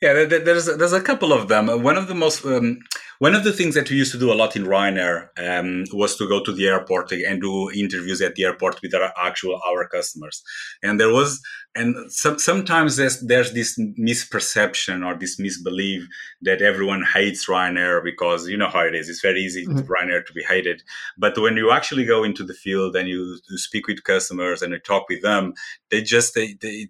Yeah, 0.00 0.12
there's 0.26 0.66
there's 0.66 0.92
a 0.92 1.00
couple 1.00 1.32
of 1.32 1.48
them. 1.48 1.66
One 1.82 1.96
of 1.96 2.06
the 2.06 2.14
most 2.14 2.44
um, 2.44 2.78
one 3.18 3.34
of 3.34 3.42
the 3.42 3.52
things 3.52 3.74
that 3.74 3.90
we 3.90 3.96
used 3.96 4.12
to 4.12 4.18
do 4.18 4.32
a 4.32 4.34
lot 4.34 4.54
in 4.54 4.64
Ryanair 4.64 5.30
um, 5.36 5.86
was 5.92 6.16
to 6.16 6.28
go 6.28 6.40
to 6.44 6.52
the 6.52 6.68
airport 6.68 7.10
and 7.10 7.40
do 7.40 7.68
interviews 7.72 8.22
at 8.22 8.36
the 8.36 8.44
airport 8.44 8.80
with 8.80 8.94
our 8.94 9.12
actual 9.16 9.60
our 9.66 9.88
customers. 9.88 10.40
And 10.84 11.00
there 11.00 11.12
was 11.12 11.42
and 11.74 12.12
some, 12.12 12.38
sometimes 12.38 12.94
there's 12.94 13.20
there's 13.22 13.52
this 13.54 13.76
misperception 13.98 15.04
or 15.04 15.18
this 15.18 15.40
misbelief 15.40 16.06
that 16.42 16.62
everyone 16.62 17.02
hates 17.02 17.48
Ryanair 17.48 18.02
because 18.04 18.48
you 18.48 18.56
know 18.56 18.68
how 18.68 18.82
it 18.82 18.94
is. 18.94 19.08
It's 19.08 19.20
very 19.20 19.40
easy 19.40 19.66
mm-hmm. 19.66 19.78
for 19.78 19.96
Ryanair 19.96 20.24
to 20.26 20.32
be 20.32 20.44
hated. 20.44 20.84
But 21.16 21.36
when 21.38 21.56
you 21.56 21.72
actually 21.72 22.04
go 22.04 22.22
into 22.22 22.44
the 22.44 22.54
field 22.54 22.94
and 22.94 23.08
you, 23.08 23.38
you 23.50 23.58
speak 23.58 23.88
with 23.88 24.04
customers 24.04 24.62
and 24.62 24.72
you 24.72 24.78
talk 24.78 25.08
with 25.08 25.22
them, 25.22 25.54
they 25.90 26.02
just 26.02 26.36
they, 26.36 26.56
they 26.60 26.86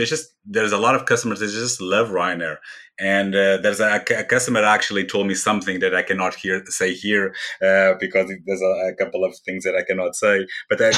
there's 0.00 0.10
just 0.10 0.34
there's 0.46 0.72
a 0.72 0.78
lot 0.78 0.94
of 0.94 1.04
customers 1.04 1.40
that 1.40 1.48
just 1.48 1.80
love 1.80 2.08
Ryanair, 2.08 2.56
and 3.00 3.34
uh, 3.34 3.56
there's 3.58 3.80
a, 3.80 4.02
a, 4.10 4.24
customer 4.24 4.62
actually 4.62 5.06
told 5.06 5.26
me 5.26 5.34
something 5.34 5.80
that 5.80 5.94
I 5.94 6.02
cannot 6.02 6.34
hear 6.34 6.62
say 6.66 6.92
here 6.92 7.34
uh, 7.64 7.94
because 7.98 8.30
there's 8.46 8.62
a, 8.62 8.90
a, 8.90 8.94
couple 8.94 9.24
of 9.24 9.34
things 9.38 9.64
that 9.64 9.74
I 9.74 9.82
cannot 9.82 10.14
say. 10.14 10.46
But 10.68 10.80
uh, 10.82 10.92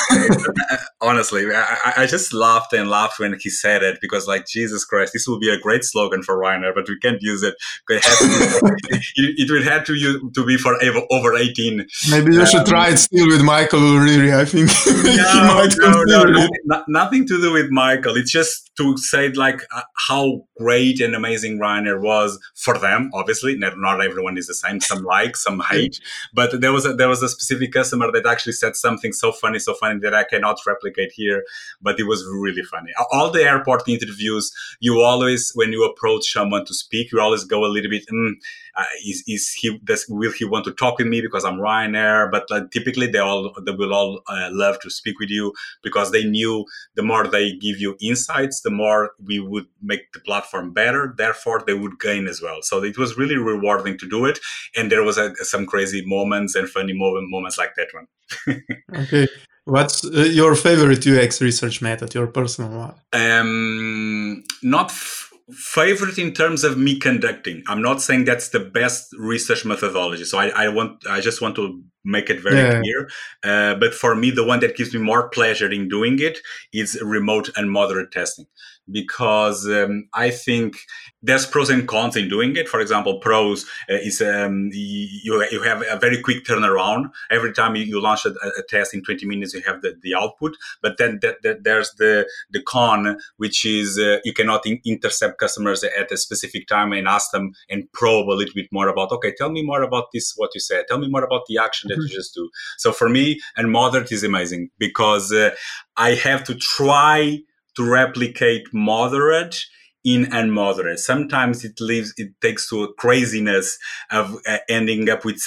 honestly, 1.00 1.46
I, 1.54 1.92
I, 1.98 2.06
just 2.06 2.34
laughed 2.34 2.72
and 2.72 2.90
laughed 2.90 3.20
when 3.20 3.36
he 3.40 3.50
said 3.50 3.82
it 3.82 3.98
because, 4.00 4.26
like, 4.26 4.46
Jesus 4.46 4.84
Christ, 4.84 5.12
this 5.12 5.28
will 5.28 5.38
be 5.38 5.48
a 5.48 5.58
great 5.58 5.84
slogan 5.84 6.22
for 6.22 6.36
Ryanair, 6.36 6.74
but 6.74 6.88
we 6.88 6.98
can't 6.98 7.22
use 7.22 7.42
it. 7.42 7.54
It, 7.88 8.02
it, 8.90 9.34
it 9.38 9.50
will 9.50 9.62
have 9.62 9.84
to 9.84 9.94
use, 9.94 10.20
to 10.34 10.44
be 10.44 10.56
for 10.56 10.76
over 11.10 11.36
18. 11.36 11.86
Maybe 12.10 12.34
you 12.34 12.40
um, 12.40 12.46
should 12.46 12.66
try 12.66 12.88
it 12.90 12.98
still 12.98 13.28
with 13.28 13.42
Michael 13.42 13.80
O'Leary. 13.80 14.34
I 14.34 14.44
think 14.44 14.70
no, 14.86 15.68
no, 15.78 16.24
no, 16.24 16.48
no, 16.64 16.84
nothing 16.88 17.26
to 17.28 17.40
do 17.40 17.52
with 17.52 17.70
Michael. 17.70 18.16
It's 18.16 18.32
just 18.32 18.70
to 18.76 18.96
say 18.96 19.28
like 19.30 19.60
uh, 19.74 19.82
how 20.08 20.42
great 20.58 21.00
and 21.00 21.14
amazing 21.14 21.58
Ryanair 21.58 21.91
Ryanair 21.92 22.00
was 22.00 22.38
for 22.54 22.78
them. 22.78 23.10
Obviously, 23.14 23.56
not, 23.56 23.78
not 23.78 24.04
everyone 24.04 24.36
is 24.38 24.46
the 24.46 24.54
same. 24.54 24.80
Some 24.80 25.04
like, 25.04 25.36
some 25.36 25.60
hate. 25.70 26.00
But 26.34 26.60
there 26.60 26.72
was 26.72 26.86
a, 26.86 26.94
there 26.94 27.08
was 27.08 27.22
a 27.22 27.28
specific 27.28 27.72
customer 27.72 28.10
that 28.12 28.26
actually 28.26 28.52
said 28.52 28.76
something 28.76 29.12
so 29.12 29.32
funny, 29.32 29.58
so 29.58 29.74
funny 29.74 30.00
that 30.00 30.14
I 30.14 30.24
cannot 30.24 30.58
replicate 30.66 31.12
here. 31.12 31.44
But 31.80 31.98
it 31.98 32.04
was 32.04 32.24
really 32.24 32.62
funny. 32.62 32.92
All 33.12 33.30
the 33.30 33.42
airport 33.42 33.88
interviews, 33.88 34.52
you 34.80 35.00
always 35.00 35.52
when 35.54 35.72
you 35.72 35.84
approach 35.84 36.32
someone 36.32 36.64
to 36.66 36.74
speak, 36.74 37.12
you 37.12 37.20
always 37.20 37.44
go 37.44 37.64
a 37.64 37.66
little 37.66 37.90
bit. 37.90 38.06
Mm, 38.12 38.32
uh, 38.76 38.84
is, 39.04 39.22
is 39.26 39.52
he 39.52 39.78
does 39.78 40.06
will 40.08 40.32
he 40.32 40.44
want 40.44 40.64
to 40.64 40.72
talk 40.72 40.98
with 40.98 41.06
me 41.06 41.20
because 41.20 41.44
I'm 41.44 41.58
Ryanair? 41.58 42.30
But 42.30 42.46
uh, 42.50 42.62
typically 42.72 43.06
they 43.06 43.18
all 43.18 43.54
they 43.64 43.72
will 43.72 43.92
all 43.92 44.22
uh, 44.28 44.48
love 44.50 44.80
to 44.80 44.90
speak 44.90 45.18
with 45.18 45.30
you 45.30 45.52
because 45.82 46.10
they 46.10 46.24
knew 46.24 46.64
the 46.94 47.02
more 47.02 47.26
they 47.26 47.52
give 47.52 47.78
you 47.78 47.96
insights, 48.00 48.62
the 48.62 48.70
more 48.70 49.10
we 49.24 49.40
would 49.40 49.66
make 49.82 50.12
the 50.12 50.20
platform 50.20 50.72
better. 50.72 51.14
Therefore, 51.16 51.62
they 51.66 51.74
would 51.74 52.00
gain 52.00 52.26
as 52.26 52.40
well. 52.40 52.62
So 52.62 52.82
it 52.82 52.98
was 52.98 53.18
really 53.18 53.36
rewarding 53.36 53.98
to 53.98 54.08
do 54.08 54.24
it, 54.24 54.38
and 54.76 54.90
there 54.90 55.02
was 55.02 55.18
uh, 55.18 55.34
some 55.36 55.66
crazy 55.66 56.02
moments 56.06 56.54
and 56.54 56.68
funny 56.68 56.92
moment, 56.92 57.30
moments 57.30 57.58
like 57.58 57.74
that 57.76 57.88
one. 57.92 58.62
okay. 59.02 59.28
What's 59.64 60.04
uh, 60.04 60.22
your 60.22 60.56
favorite 60.56 61.06
UX 61.06 61.40
research 61.40 61.80
method, 61.80 62.14
your 62.14 62.26
personal 62.26 62.70
one? 62.70 62.94
Um, 63.12 64.42
not 64.62 64.90
f- 64.90 65.31
favorite 65.50 66.18
in 66.18 66.32
terms 66.32 66.64
of 66.64 66.78
me 66.78 66.98
conducting. 66.98 67.62
I'm 67.66 67.82
not 67.82 68.00
saying 68.00 68.24
that's 68.24 68.48
the 68.50 68.60
best 68.60 69.14
research 69.18 69.64
methodology. 69.64 70.24
So 70.24 70.38
I, 70.38 70.48
I 70.48 70.68
want, 70.68 71.06
I 71.06 71.20
just 71.20 71.40
want 71.40 71.56
to 71.56 71.82
make 72.04 72.30
it 72.30 72.40
very 72.40 72.56
yeah. 72.56 72.80
clear. 72.80 73.10
Uh, 73.42 73.74
but 73.76 73.94
for 73.94 74.14
me, 74.14 74.30
the 74.30 74.44
one 74.44 74.60
that 74.60 74.76
gives 74.76 74.94
me 74.94 75.00
more 75.00 75.28
pleasure 75.28 75.70
in 75.70 75.88
doing 75.88 76.18
it 76.20 76.38
is 76.72 77.00
remote 77.02 77.50
unmoderate 77.56 78.10
testing 78.10 78.46
because 78.90 79.66
um, 79.68 80.08
I 80.12 80.30
think 80.30 80.76
there's 81.22 81.46
pros 81.46 81.70
and 81.70 81.86
cons 81.86 82.16
in 82.16 82.28
doing 82.28 82.56
it. 82.56 82.68
For 82.68 82.80
example, 82.80 83.20
pros 83.20 83.64
uh, 83.88 83.94
is 83.94 84.20
um, 84.20 84.70
you, 84.72 85.46
you 85.50 85.62
have 85.62 85.82
a 85.88 85.96
very 85.98 86.20
quick 86.20 86.44
turnaround. 86.44 87.10
Every 87.30 87.52
time 87.52 87.76
you, 87.76 87.84
you 87.84 88.00
launch 88.00 88.26
a, 88.26 88.30
a, 88.30 88.62
test 88.68 88.94
in 88.94 89.02
20 89.02 89.26
minutes, 89.26 89.54
you 89.54 89.62
have 89.62 89.82
the, 89.82 89.94
the 90.02 90.14
output. 90.14 90.56
But 90.82 90.98
then 90.98 91.20
there's 91.42 91.92
the, 91.92 92.28
the 92.50 92.62
con, 92.62 93.18
which 93.36 93.64
is 93.64 93.98
uh, 93.98 94.18
you 94.24 94.32
cannot 94.32 94.66
in- 94.66 94.80
intercept 94.84 95.38
customers 95.38 95.84
at 95.84 96.10
a 96.10 96.16
specific 96.16 96.66
time 96.66 96.92
and 96.92 97.06
ask 97.06 97.30
them 97.30 97.52
and 97.70 97.90
probe 97.92 98.28
a 98.28 98.34
little 98.34 98.54
bit 98.54 98.68
more 98.72 98.88
about, 98.88 99.12
okay, 99.12 99.32
tell 99.36 99.50
me 99.50 99.62
more 99.64 99.82
about 99.82 100.06
this, 100.12 100.34
what 100.36 100.50
you 100.54 100.60
said. 100.60 100.86
Tell 100.88 100.98
me 100.98 101.08
more 101.08 101.24
about 101.24 101.46
the 101.46 101.58
action 101.58 101.88
that 101.88 101.94
mm-hmm. 101.94 102.08
you 102.08 102.16
just 102.16 102.34
do. 102.34 102.50
So 102.78 102.92
for 102.92 103.08
me, 103.08 103.40
unmoderate 103.56 104.10
is 104.10 104.24
amazing 104.24 104.70
because 104.78 105.32
uh, 105.32 105.50
I 105.96 106.14
have 106.14 106.42
to 106.44 106.54
try 106.54 107.40
to 107.76 107.88
replicate 107.88 108.64
moderate 108.72 109.56
in 110.04 110.24
and 110.32 110.50
unmoderate. 110.50 110.98
Sometimes 110.98 111.64
it 111.64 111.80
leaves, 111.80 112.12
it 112.16 112.32
takes 112.40 112.68
to 112.68 112.82
a 112.82 112.92
craziness 112.94 113.78
of 114.10 114.36
uh, 114.46 114.58
ending 114.68 115.08
up 115.08 115.24
with 115.24 115.40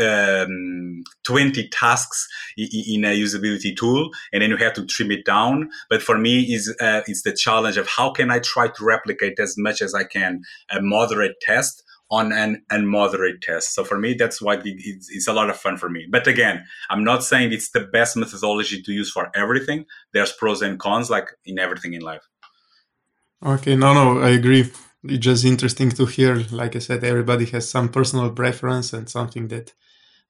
um, 0.00 1.02
20 1.24 1.68
tasks 1.68 2.26
in 2.56 3.04
a 3.04 3.08
usability 3.08 3.76
tool. 3.76 4.10
And 4.32 4.42
then 4.42 4.50
you 4.50 4.56
have 4.56 4.72
to 4.74 4.86
trim 4.86 5.10
it 5.10 5.24
down. 5.24 5.70
But 5.90 6.02
for 6.02 6.16
me, 6.16 6.54
is 6.54 6.74
uh, 6.80 7.02
it's 7.06 7.22
the 7.22 7.32
challenge 7.32 7.76
of 7.76 7.88
how 7.88 8.10
can 8.10 8.30
I 8.30 8.38
try 8.38 8.68
to 8.68 8.84
replicate 8.84 9.38
as 9.38 9.54
much 9.58 9.82
as 9.82 9.94
I 9.94 10.04
can 10.04 10.42
a 10.70 10.80
moderate 10.80 11.40
test 11.40 11.82
on 12.16 12.32
an 12.32 12.62
unmoderate 12.70 13.40
test. 13.42 13.74
So 13.74 13.84
for 13.84 13.98
me, 14.04 14.14
that's 14.14 14.38
why 14.44 14.54
it's, 14.64 15.08
it's, 15.16 15.28
a 15.28 15.32
lot 15.32 15.50
of 15.50 15.56
fun 15.56 15.76
for 15.76 15.88
me. 15.96 16.06
But 16.10 16.26
again, 16.34 16.56
I'm 16.90 17.04
not 17.10 17.24
saying 17.30 17.52
it's 17.52 17.70
the 17.70 17.84
best 17.96 18.16
methodology 18.16 18.82
to 18.82 18.92
use 18.92 19.10
for 19.10 19.30
everything. 19.34 19.86
There's 20.12 20.32
pros 20.32 20.62
and 20.62 20.78
cons, 20.78 21.10
like 21.10 21.28
in 21.44 21.58
everything 21.58 21.94
in 21.94 22.02
life. 22.02 22.24
Okay, 23.54 23.74
no, 23.76 23.92
no, 24.00 24.06
I 24.20 24.30
agree. 24.30 24.64
It's 25.04 25.24
just 25.24 25.44
interesting 25.44 25.90
to 25.98 26.06
hear. 26.06 26.34
Like 26.60 26.76
I 26.76 26.80
said, 26.80 27.04
everybody 27.04 27.46
has 27.46 27.68
some 27.68 27.88
personal 27.88 28.30
preference 28.30 28.92
and 28.92 29.08
something 29.08 29.48
that 29.48 29.72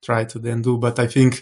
try 0.03 0.24
to 0.24 0.39
then 0.39 0.62
do. 0.62 0.78
But 0.78 0.99
I 0.99 1.07
think 1.07 1.32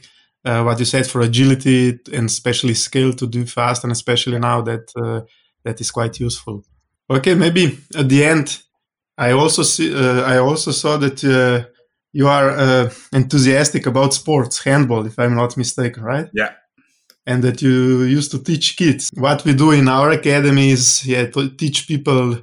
uh, 0.44 0.62
what 0.64 0.78
you 0.78 0.84
said 0.84 1.06
for 1.06 1.20
agility 1.20 1.98
and 2.12 2.26
especially 2.26 2.74
scale 2.74 3.12
to 3.14 3.26
do 3.26 3.46
fast, 3.46 3.84
and 3.84 3.92
especially 3.92 4.38
now 4.38 4.60
that 4.62 4.84
uh, 4.96 5.20
that 5.64 5.80
is 5.80 5.90
quite 5.90 6.18
useful. 6.20 6.64
Okay, 7.08 7.34
maybe 7.34 7.78
at 7.96 8.08
the 8.08 8.24
end, 8.24 8.62
I 9.28 9.32
also 9.32 9.62
see. 9.62 9.88
Uh, 9.94 10.22
I 10.34 10.38
also 10.38 10.70
saw 10.72 10.96
that 10.98 11.18
uh, 11.24 11.68
you 12.12 12.26
are 12.28 12.48
uh, 12.50 12.90
enthusiastic 13.12 13.86
about 13.86 14.14
sports, 14.14 14.64
handball, 14.64 15.06
if 15.06 15.18
I'm 15.18 15.34
not 15.34 15.56
mistaken, 15.56 16.02
right? 16.02 16.28
Yeah 16.32 16.52
and 17.26 17.42
that 17.44 17.62
you 17.62 18.02
used 18.02 18.30
to 18.32 18.42
teach 18.42 18.76
kids. 18.76 19.10
What 19.14 19.44
we 19.44 19.54
do 19.54 19.70
in 19.70 19.88
our 19.88 20.10
academy 20.10 20.70
is 20.70 21.06
yeah, 21.06 21.26
to 21.26 21.50
teach 21.50 21.86
people 21.86 22.38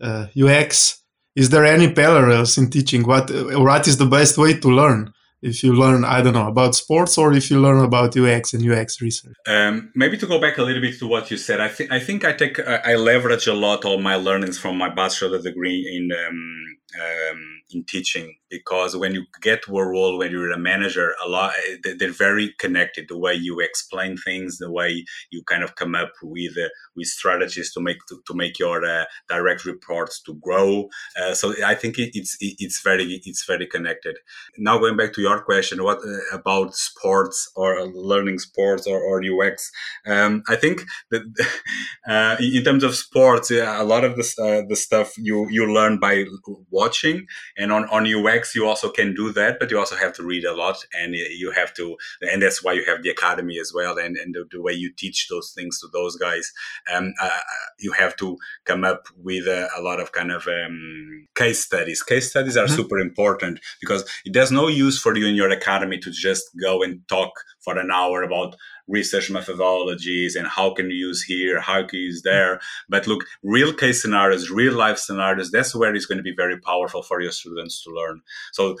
uh, 0.00 0.26
UX. 0.36 1.02
Is 1.36 1.50
there 1.50 1.64
any 1.64 1.92
parallels 1.92 2.58
in 2.58 2.70
teaching? 2.70 3.04
What 3.06 3.30
what 3.30 3.88
is 3.88 3.96
the 3.96 4.06
best 4.06 4.38
way 4.38 4.54
to 4.54 4.68
learn? 4.68 5.12
If 5.44 5.62
you 5.62 5.74
learn, 5.74 6.04
I 6.04 6.22
don't 6.22 6.32
know, 6.32 6.48
about 6.48 6.74
sports, 6.74 7.18
or 7.18 7.34
if 7.34 7.50
you 7.50 7.60
learn 7.60 7.84
about 7.84 8.16
UX 8.16 8.54
and 8.54 8.62
UX 8.70 9.02
research. 9.02 9.36
Um, 9.46 9.92
maybe 9.94 10.16
to 10.16 10.26
go 10.26 10.40
back 10.40 10.56
a 10.56 10.62
little 10.62 10.80
bit 10.80 10.98
to 11.00 11.06
what 11.06 11.30
you 11.30 11.36
said, 11.36 11.60
I 11.60 11.68
think 11.68 11.92
I 11.92 12.00
think 12.00 12.24
I 12.24 12.32
take 12.32 12.58
I 12.58 12.94
leverage 12.94 13.46
a 13.46 13.52
lot 13.52 13.84
all 13.84 14.00
my 14.00 14.16
learnings 14.16 14.58
from 14.58 14.78
my 14.78 14.88
bachelor 14.88 15.40
degree 15.42 15.80
in 15.96 16.04
um, 16.26 16.73
um, 17.00 17.60
in 17.70 17.84
teaching 17.84 18.36
because 18.50 18.96
when 18.96 19.14
you 19.14 19.24
get 19.40 19.62
to 19.64 19.78
a 19.78 19.86
role 19.86 20.18
when 20.18 20.30
you're 20.30 20.52
a 20.52 20.58
manager 20.58 21.14
a 21.24 21.28
lot 21.28 21.52
they're 21.98 22.12
very 22.12 22.54
connected 22.58 23.06
the 23.08 23.18
way 23.18 23.34
you 23.34 23.58
explain 23.60 24.16
things 24.16 24.58
the 24.58 24.70
way 24.70 25.04
you 25.30 25.42
kind 25.44 25.64
of 25.64 25.74
come 25.74 25.94
up 25.94 26.12
with 26.22 26.52
uh, 26.56 26.68
with 26.94 27.06
strategies 27.06 27.72
to 27.72 27.80
make 27.80 27.98
to, 28.08 28.20
to 28.26 28.34
make 28.34 28.58
your 28.58 28.84
uh, 28.84 29.04
direct 29.28 29.64
reports 29.64 30.22
to 30.22 30.34
grow. 30.34 30.88
Uh, 31.20 31.34
so 31.34 31.54
i 31.64 31.74
think 31.74 31.98
it, 31.98 32.10
it's 32.14 32.36
it, 32.40 32.54
it's 32.58 32.80
very 32.82 33.20
it's 33.24 33.44
very 33.44 33.66
connected. 33.66 34.16
Now 34.58 34.78
going 34.78 34.96
back 34.96 35.12
to 35.14 35.20
your 35.20 35.42
question 35.42 35.82
what 35.82 35.98
uh, 35.98 36.36
about 36.36 36.74
sports 36.74 37.50
or 37.56 37.86
learning 37.86 38.38
sports 38.38 38.86
or, 38.86 39.00
or 39.00 39.22
ux 39.24 39.70
um, 40.06 40.42
i 40.48 40.56
think 40.56 40.84
that 41.10 41.22
uh, 42.08 42.36
in 42.40 42.62
terms 42.64 42.84
of 42.84 42.94
sports 42.94 43.50
a 43.50 43.82
lot 43.84 44.04
of 44.04 44.16
the, 44.16 44.26
uh, 44.38 44.66
the 44.68 44.76
stuff 44.76 45.12
you 45.18 45.48
you 45.50 45.72
learn 45.72 45.98
by 45.98 46.24
watching 46.80 47.26
and 47.56 47.72
on 47.72 47.84
on 47.94 48.02
ux 48.14 48.54
you 48.54 48.66
also 48.66 48.90
can 48.90 49.14
do 49.14 49.32
that, 49.32 49.58
but 49.58 49.70
you 49.70 49.78
also 49.78 49.96
have 49.96 50.12
to 50.12 50.22
read 50.22 50.44
a 50.44 50.54
lot 50.54 50.76
and 50.94 51.14
you 51.14 51.50
have 51.50 51.72
to, 51.74 51.96
and 52.20 52.42
that's 52.42 52.62
why 52.62 52.72
you 52.72 52.84
have 52.84 53.02
the 53.02 53.10
academy 53.10 53.58
as 53.58 53.72
well. 53.74 53.98
And, 53.98 54.16
and 54.16 54.34
the, 54.34 54.44
the 54.50 54.62
way 54.62 54.72
you 54.72 54.90
teach 54.92 55.28
those 55.28 55.52
things 55.56 55.80
to 55.80 55.88
those 55.92 56.16
guys, 56.16 56.52
um, 56.92 57.14
uh, 57.20 57.40
you 57.78 57.92
have 57.92 58.16
to 58.16 58.36
come 58.64 58.84
up 58.84 59.06
with 59.16 59.46
a, 59.46 59.68
a 59.76 59.80
lot 59.82 60.00
of 60.00 60.12
kind 60.12 60.32
of 60.32 60.46
um, 60.46 61.26
case 61.34 61.60
studies. 61.64 62.02
Case 62.02 62.30
studies 62.30 62.56
are 62.56 62.66
mm-hmm. 62.66 62.76
super 62.76 62.98
important 62.98 63.60
because 63.80 64.02
it 64.24 64.32
there's 64.34 64.52
no 64.52 64.68
use 64.68 64.98
for 64.98 65.16
you 65.16 65.26
in 65.26 65.34
your 65.34 65.50
academy 65.50 65.98
to 65.98 66.10
just 66.10 66.44
go 66.60 66.82
and 66.82 67.06
talk 67.08 67.32
for 67.64 67.78
an 67.78 67.90
hour 67.90 68.22
about 68.22 68.56
research 68.86 69.30
methodologies 69.30 70.36
and 70.36 70.46
how 70.46 70.72
can 70.74 70.90
you 70.90 70.96
use 70.96 71.22
here, 71.22 71.60
how 71.60 71.82
can 71.82 71.98
you 71.98 72.06
use 72.06 72.22
there. 72.22 72.60
But 72.88 73.06
look, 73.06 73.24
real 73.42 73.72
case 73.72 74.02
scenarios, 74.02 74.50
real 74.50 74.74
life 74.74 74.98
scenarios, 74.98 75.50
that's 75.50 75.74
where 75.74 75.94
it's 75.94 76.06
going 76.06 76.18
to 76.18 76.22
be 76.22 76.34
very 76.34 76.58
powerful 76.60 77.02
for 77.02 77.20
your 77.20 77.32
students 77.32 77.82
to 77.84 77.90
learn. 77.90 78.20
So, 78.52 78.76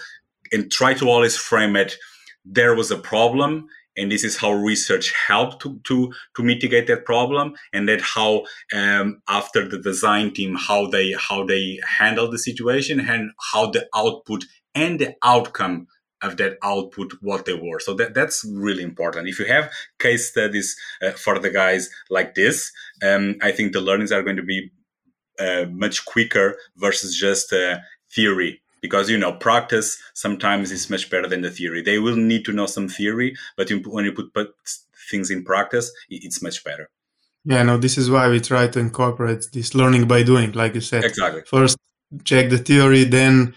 and 0.52 0.70
try 0.70 0.94
to 0.94 1.08
always 1.08 1.36
frame 1.36 1.76
it. 1.76 1.96
There 2.44 2.74
was 2.74 2.90
a 2.90 2.98
problem 2.98 3.68
and 3.96 4.10
this 4.10 4.24
is 4.24 4.36
how 4.36 4.52
research 4.52 5.12
helped 5.28 5.62
to, 5.62 5.80
to, 5.84 6.12
to 6.36 6.42
mitigate 6.42 6.86
that 6.88 7.04
problem 7.04 7.54
and 7.72 7.88
that 7.88 8.00
how 8.00 8.44
um, 8.74 9.22
after 9.28 9.68
the 9.68 9.78
design 9.78 10.32
team 10.32 10.56
how 10.56 10.86
they 10.86 11.14
how 11.18 11.44
they 11.44 11.80
handle 11.98 12.30
the 12.30 12.38
situation 12.38 13.00
and 13.00 13.30
how 13.52 13.70
the 13.70 13.88
output 13.94 14.44
and 14.74 14.98
the 14.98 15.14
outcome 15.22 15.86
of 16.24 16.36
that 16.38 16.58
output 16.62 17.12
what 17.20 17.44
they 17.44 17.54
were. 17.54 17.80
So 17.80 17.94
that 17.94 18.14
that's 18.14 18.44
really 18.44 18.82
important. 18.82 19.28
If 19.28 19.38
you 19.38 19.46
have 19.46 19.70
case 19.98 20.30
studies 20.30 20.76
uh, 21.02 21.12
for 21.12 21.38
the 21.38 21.50
guys 21.50 21.90
like 22.10 22.34
this 22.34 22.72
um, 23.02 23.36
i 23.42 23.50
think 23.50 23.72
the 23.72 23.80
learnings 23.80 24.12
are 24.12 24.22
going 24.22 24.36
to 24.36 24.42
be 24.42 24.70
uh, 25.38 25.64
much 25.70 26.04
quicker 26.04 26.56
versus 26.76 27.16
just 27.16 27.52
uh, 27.52 27.78
theory. 28.12 28.60
Because 28.80 29.08
you 29.08 29.16
know 29.16 29.32
practice 29.32 29.98
sometimes 30.12 30.70
is 30.70 30.90
much 30.90 31.08
better 31.08 31.26
than 31.26 31.40
the 31.40 31.50
theory. 31.50 31.80
They 31.80 31.98
will 31.98 32.16
need 32.16 32.44
to 32.44 32.52
know 32.52 32.66
some 32.66 32.88
theory 32.88 33.34
but 33.56 33.70
when 33.86 34.04
you 34.04 34.12
put, 34.12 34.34
put 34.34 34.54
things 35.10 35.30
in 35.30 35.42
practice 35.44 35.90
it's 36.10 36.42
much 36.42 36.62
better. 36.64 36.90
Yeah 37.46 37.62
no 37.62 37.78
this 37.78 37.96
is 37.96 38.10
why 38.10 38.28
we 38.28 38.40
try 38.40 38.68
to 38.68 38.78
incorporate 38.78 39.46
this 39.52 39.74
learning 39.74 40.06
by 40.06 40.22
doing 40.22 40.52
like 40.52 40.74
you 40.74 40.82
said. 40.82 41.04
Exactly. 41.04 41.42
First 41.46 41.78
check 42.24 42.50
the 42.50 42.58
theory 42.58 43.04
then 43.04 43.54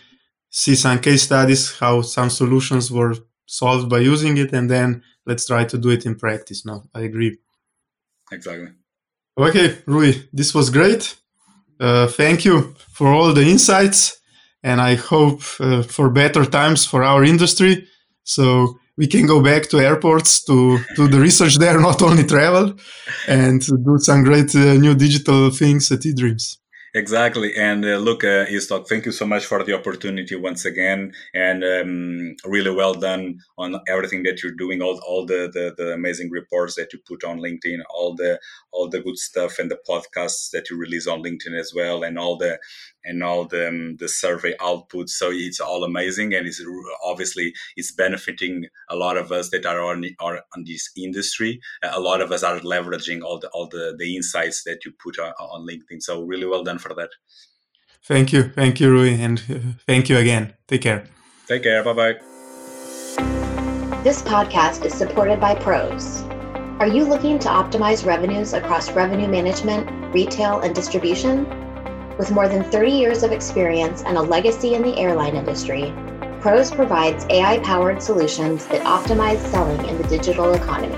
see 0.57 0.75
some 0.75 0.99
case 0.99 1.21
studies, 1.21 1.77
how 1.77 2.01
some 2.01 2.31
solutions 2.31 2.91
were 2.91 3.13
solved 3.45 3.87
by 3.89 3.99
using 3.99 4.37
it, 4.37 4.51
and 4.53 4.67
then 4.69 5.03
let's 5.27 5.45
try 5.45 5.63
to 5.63 5.77
do 5.77 5.89
it 5.89 6.03
in 6.07 6.15
practice. 6.15 6.65
No, 6.65 6.83
I 6.95 7.01
agree. 7.01 7.37
Exactly. 8.31 8.71
Okay, 9.37 9.77
Rui, 9.85 10.13
this 10.33 10.55
was 10.55 10.71
great. 10.71 11.15
Uh, 11.79 12.07
thank 12.07 12.43
you 12.43 12.73
for 12.91 13.07
all 13.13 13.33
the 13.33 13.47
insights, 13.47 14.19
and 14.63 14.81
I 14.81 14.95
hope 14.95 15.41
uh, 15.59 15.83
for 15.83 16.09
better 16.09 16.43
times 16.43 16.85
for 16.85 17.03
our 17.03 17.23
industry. 17.23 17.87
So 18.23 18.79
we 18.97 19.05
can 19.05 19.27
go 19.27 19.43
back 19.43 19.69
to 19.69 19.79
airports 19.79 20.43
to 20.45 20.79
do 20.95 21.07
the 21.07 21.19
research 21.19 21.57
there, 21.59 21.79
not 21.89 22.01
only 22.01 22.23
travel, 22.23 22.73
and 23.27 23.61
do 23.61 23.99
some 23.99 24.23
great 24.23 24.55
uh, 24.55 24.73
new 24.73 24.95
digital 24.95 25.51
things 25.51 25.91
at 25.91 25.99
eDreams. 25.99 26.57
Exactly. 26.97 27.53
And 27.55 27.85
uh, 27.85 27.97
look, 27.97 28.23
uh, 28.23 28.45
thank 28.89 29.05
you 29.05 29.11
so 29.11 29.27
much 29.27 29.45
for 29.45 29.63
the 29.63 29.73
opportunity 29.73 30.35
once 30.35 30.65
again. 30.65 31.13
And 31.31 31.63
um, 31.63 32.35
really 32.43 32.71
well 32.71 32.95
done 32.95 33.39
on 33.55 33.79
everything 33.87 34.23
that 34.23 34.41
you're 34.41 34.59
doing, 34.63 34.81
all, 34.81 34.99
all 35.07 35.23
the, 35.23 35.47
the, 35.53 35.75
the, 35.77 35.93
amazing 35.93 36.31
reports 36.31 36.73
that 36.73 36.91
you 36.93 36.99
put 37.07 37.23
on 37.23 37.37
LinkedIn, 37.37 37.81
all 37.91 38.15
the 38.15 38.39
all 38.71 38.89
the 38.89 39.01
good 39.01 39.19
stuff 39.19 39.59
and 39.59 39.69
the 39.69 39.79
podcasts 39.87 40.49
that 40.53 40.71
you 40.71 40.77
release 40.77 41.05
on 41.05 41.21
LinkedIn 41.21 41.55
as 41.59 41.71
well, 41.75 42.01
and 42.01 42.17
all 42.17 42.35
the 42.35 42.57
and 43.07 43.23
all 43.23 43.45
the, 43.45 43.69
um, 43.69 43.95
the 43.97 44.07
survey 44.07 44.53
outputs. 44.59 45.11
So 45.11 45.29
it's 45.31 45.59
all 45.59 45.83
amazing. 45.83 46.33
And 46.33 46.45
it's 46.45 46.61
obviously 47.03 47.53
it's 47.75 47.91
benefiting 47.91 48.65
a 48.89 48.95
lot 48.95 49.17
of 49.17 49.31
us 49.31 49.49
that 49.49 49.65
are 49.65 49.81
on, 49.81 50.05
are 50.19 50.43
on 50.55 50.65
this 50.65 50.89
industry. 50.95 51.59
A 51.83 51.99
lot 51.99 52.21
of 52.21 52.31
us 52.31 52.43
are 52.43 52.59
leveraging 52.59 53.23
all 53.23 53.39
the, 53.39 53.47
all 53.49 53.67
the, 53.67 53.95
the 53.97 54.15
insights 54.15 54.63
that 54.65 54.85
you 54.85 54.91
put 55.01 55.17
on, 55.19 55.31
on 55.39 55.65
LinkedIn. 55.65 56.01
So 56.01 56.21
really 56.23 56.45
well 56.45 56.63
done 56.63 56.77
for 56.87 56.95
that. 56.95 57.09
Thank 58.03 58.31
you. 58.31 58.43
Thank 58.43 58.79
you, 58.79 58.89
Rui. 58.89 59.13
And 59.13 59.39
uh, 59.49 59.59
thank 59.85 60.09
you 60.09 60.17
again. 60.17 60.53
Take 60.67 60.81
care. 60.81 61.07
Take 61.47 61.63
care. 61.63 61.83
Bye 61.83 61.93
bye. 61.93 62.13
This 64.03 64.21
podcast 64.21 64.85
is 64.85 64.93
supported 64.93 65.41
by 65.41 65.55
Pros. 65.55 66.21
Are 66.79 66.87
you 66.87 67.03
looking 67.03 67.39
to 67.39 67.49
optimize 67.49 68.05
revenues 68.05 68.53
across 68.53 68.91
revenue 68.91 69.27
management, 69.27 70.13
retail, 70.13 70.59
and 70.59 70.73
distribution? 70.73 71.45
With 72.17 72.31
more 72.31 72.47
than 72.47 72.63
30 72.63 72.91
years 72.91 73.23
of 73.23 73.31
experience 73.31 74.03
and 74.03 74.17
a 74.17 74.21
legacy 74.21 74.75
in 74.75 74.83
the 74.83 74.97
airline 74.97 75.35
industry, 75.35 75.93
Pros 76.39 76.71
provides 76.71 77.25
AI 77.29 77.59
powered 77.59 78.01
solutions 78.01 78.65
that 78.67 78.83
optimize 78.83 79.39
selling 79.51 79.83
in 79.89 79.97
the 79.97 80.07
digital 80.07 80.53
economy. 80.53 80.95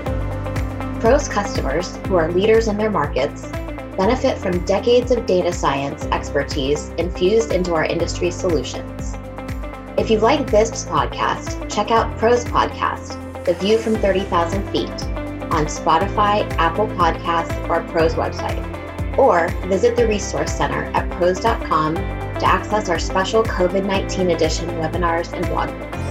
Pros 1.00 1.28
customers, 1.28 1.96
who 2.06 2.16
are 2.16 2.30
leaders 2.30 2.68
in 2.68 2.76
their 2.76 2.90
markets, 2.90 3.50
benefit 3.96 4.38
from 4.38 4.64
decades 4.64 5.10
of 5.10 5.26
data 5.26 5.52
science 5.52 6.04
expertise 6.06 6.88
infused 6.98 7.52
into 7.52 7.74
our 7.74 7.84
industry 7.84 8.30
solutions. 8.30 9.14
If 9.98 10.10
you 10.10 10.18
like 10.18 10.50
this 10.50 10.84
podcast, 10.84 11.68
check 11.68 11.90
out 11.90 12.16
Pros 12.16 12.44
Podcast, 12.44 13.44
The 13.44 13.54
View 13.54 13.78
from 13.78 13.96
30,000 13.96 14.62
Feet, 14.70 14.88
on 15.52 15.66
Spotify, 15.66 16.50
Apple 16.58 16.86
Podcasts, 16.86 17.68
or 17.68 17.82
Pros 17.92 18.14
website. 18.14 18.66
Or 19.18 19.48
visit 19.66 19.96
the 19.96 20.06
Resource 20.06 20.52
Center 20.52 20.84
at 20.94 21.10
pros.com 21.10 21.94
to 21.96 22.46
access 22.46 22.88
our 22.88 22.98
special 22.98 23.42
COVID 23.42 23.84
19 23.84 24.30
edition 24.30 24.68
webinars 24.70 25.32
and 25.32 25.44
blog 25.46 25.68
posts. 25.68 26.09